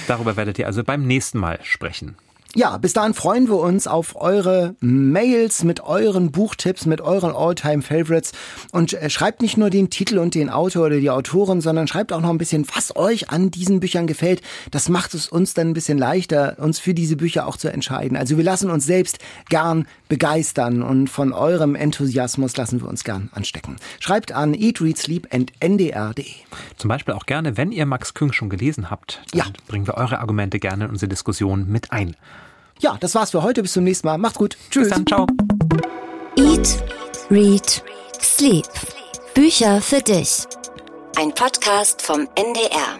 darüber 0.06 0.36
werdet 0.36 0.58
ihr 0.58 0.66
also 0.66 0.84
beim 0.84 1.06
nächsten 1.06 1.38
Mal 1.38 1.58
sprechen. 1.62 2.16
Ja, 2.56 2.78
bis 2.78 2.94
dahin 2.94 3.14
freuen 3.14 3.46
wir 3.46 3.58
uns 3.58 3.86
auf 3.86 4.20
eure 4.20 4.74
Mails 4.80 5.62
mit 5.62 5.84
euren 5.84 6.32
Buchtipps, 6.32 6.84
mit 6.84 7.00
euren 7.00 7.32
All-Time-Favorites. 7.32 8.32
Und 8.72 8.92
äh, 8.92 9.08
schreibt 9.08 9.40
nicht 9.40 9.56
nur 9.56 9.70
den 9.70 9.88
Titel 9.88 10.18
und 10.18 10.34
den 10.34 10.50
Autor 10.50 10.86
oder 10.86 10.98
die 10.98 11.10
Autorin, 11.10 11.60
sondern 11.60 11.86
schreibt 11.86 12.12
auch 12.12 12.20
noch 12.20 12.30
ein 12.30 12.38
bisschen, 12.38 12.66
was 12.74 12.96
euch 12.96 13.30
an 13.30 13.52
diesen 13.52 13.78
Büchern 13.78 14.08
gefällt. 14.08 14.42
Das 14.72 14.88
macht 14.88 15.14
es 15.14 15.28
uns 15.28 15.54
dann 15.54 15.68
ein 15.68 15.74
bisschen 15.74 15.96
leichter, 15.96 16.56
uns 16.58 16.80
für 16.80 16.92
diese 16.92 17.14
Bücher 17.14 17.46
auch 17.46 17.56
zu 17.56 17.68
entscheiden. 17.68 18.16
Also 18.16 18.36
wir 18.36 18.42
lassen 18.42 18.68
uns 18.68 18.84
selbst 18.84 19.20
gern 19.48 19.86
begeistern 20.08 20.82
und 20.82 21.06
von 21.06 21.32
eurem 21.32 21.76
Enthusiasmus 21.76 22.56
lassen 22.56 22.80
wir 22.80 22.88
uns 22.88 23.04
gern 23.04 23.30
anstecken. 23.32 23.76
Schreibt 24.00 24.32
an 24.32 24.54
eat, 24.54 24.80
read, 24.80 24.98
sleep 24.98 25.28
and 25.32 25.52
ndr.de. 25.60 26.26
Zum 26.76 26.88
Beispiel 26.88 27.14
auch 27.14 27.26
gerne, 27.26 27.56
wenn 27.56 27.70
ihr 27.70 27.86
Max 27.86 28.12
Küng 28.14 28.32
schon 28.32 28.50
gelesen 28.50 28.90
habt, 28.90 29.22
dann 29.30 29.38
ja. 29.38 29.44
bringen 29.68 29.86
wir 29.86 29.94
eure 29.94 30.18
Argumente 30.18 30.58
gerne 30.58 30.86
in 30.86 30.90
unsere 30.90 31.08
Diskussion 31.08 31.68
mit 31.68 31.92
ein. 31.92 32.16
Ja, 32.80 32.96
das 32.98 33.14
war's 33.14 33.30
für 33.30 33.42
heute. 33.42 33.62
Bis 33.62 33.74
zum 33.74 33.84
nächsten 33.84 34.06
Mal. 34.06 34.18
Macht's 34.18 34.38
gut. 34.38 34.56
Tschüss. 34.70 34.88
Bis 34.88 34.94
dann. 34.94 35.06
Ciao. 35.06 35.26
Eat, 36.36 36.82
Read, 37.30 37.82
Sleep. 38.20 38.66
Bücher 39.34 39.80
für 39.80 40.00
dich. 40.00 40.46
Ein 41.16 41.32
Podcast 41.34 42.00
vom 42.02 42.28
NDR. 42.34 42.98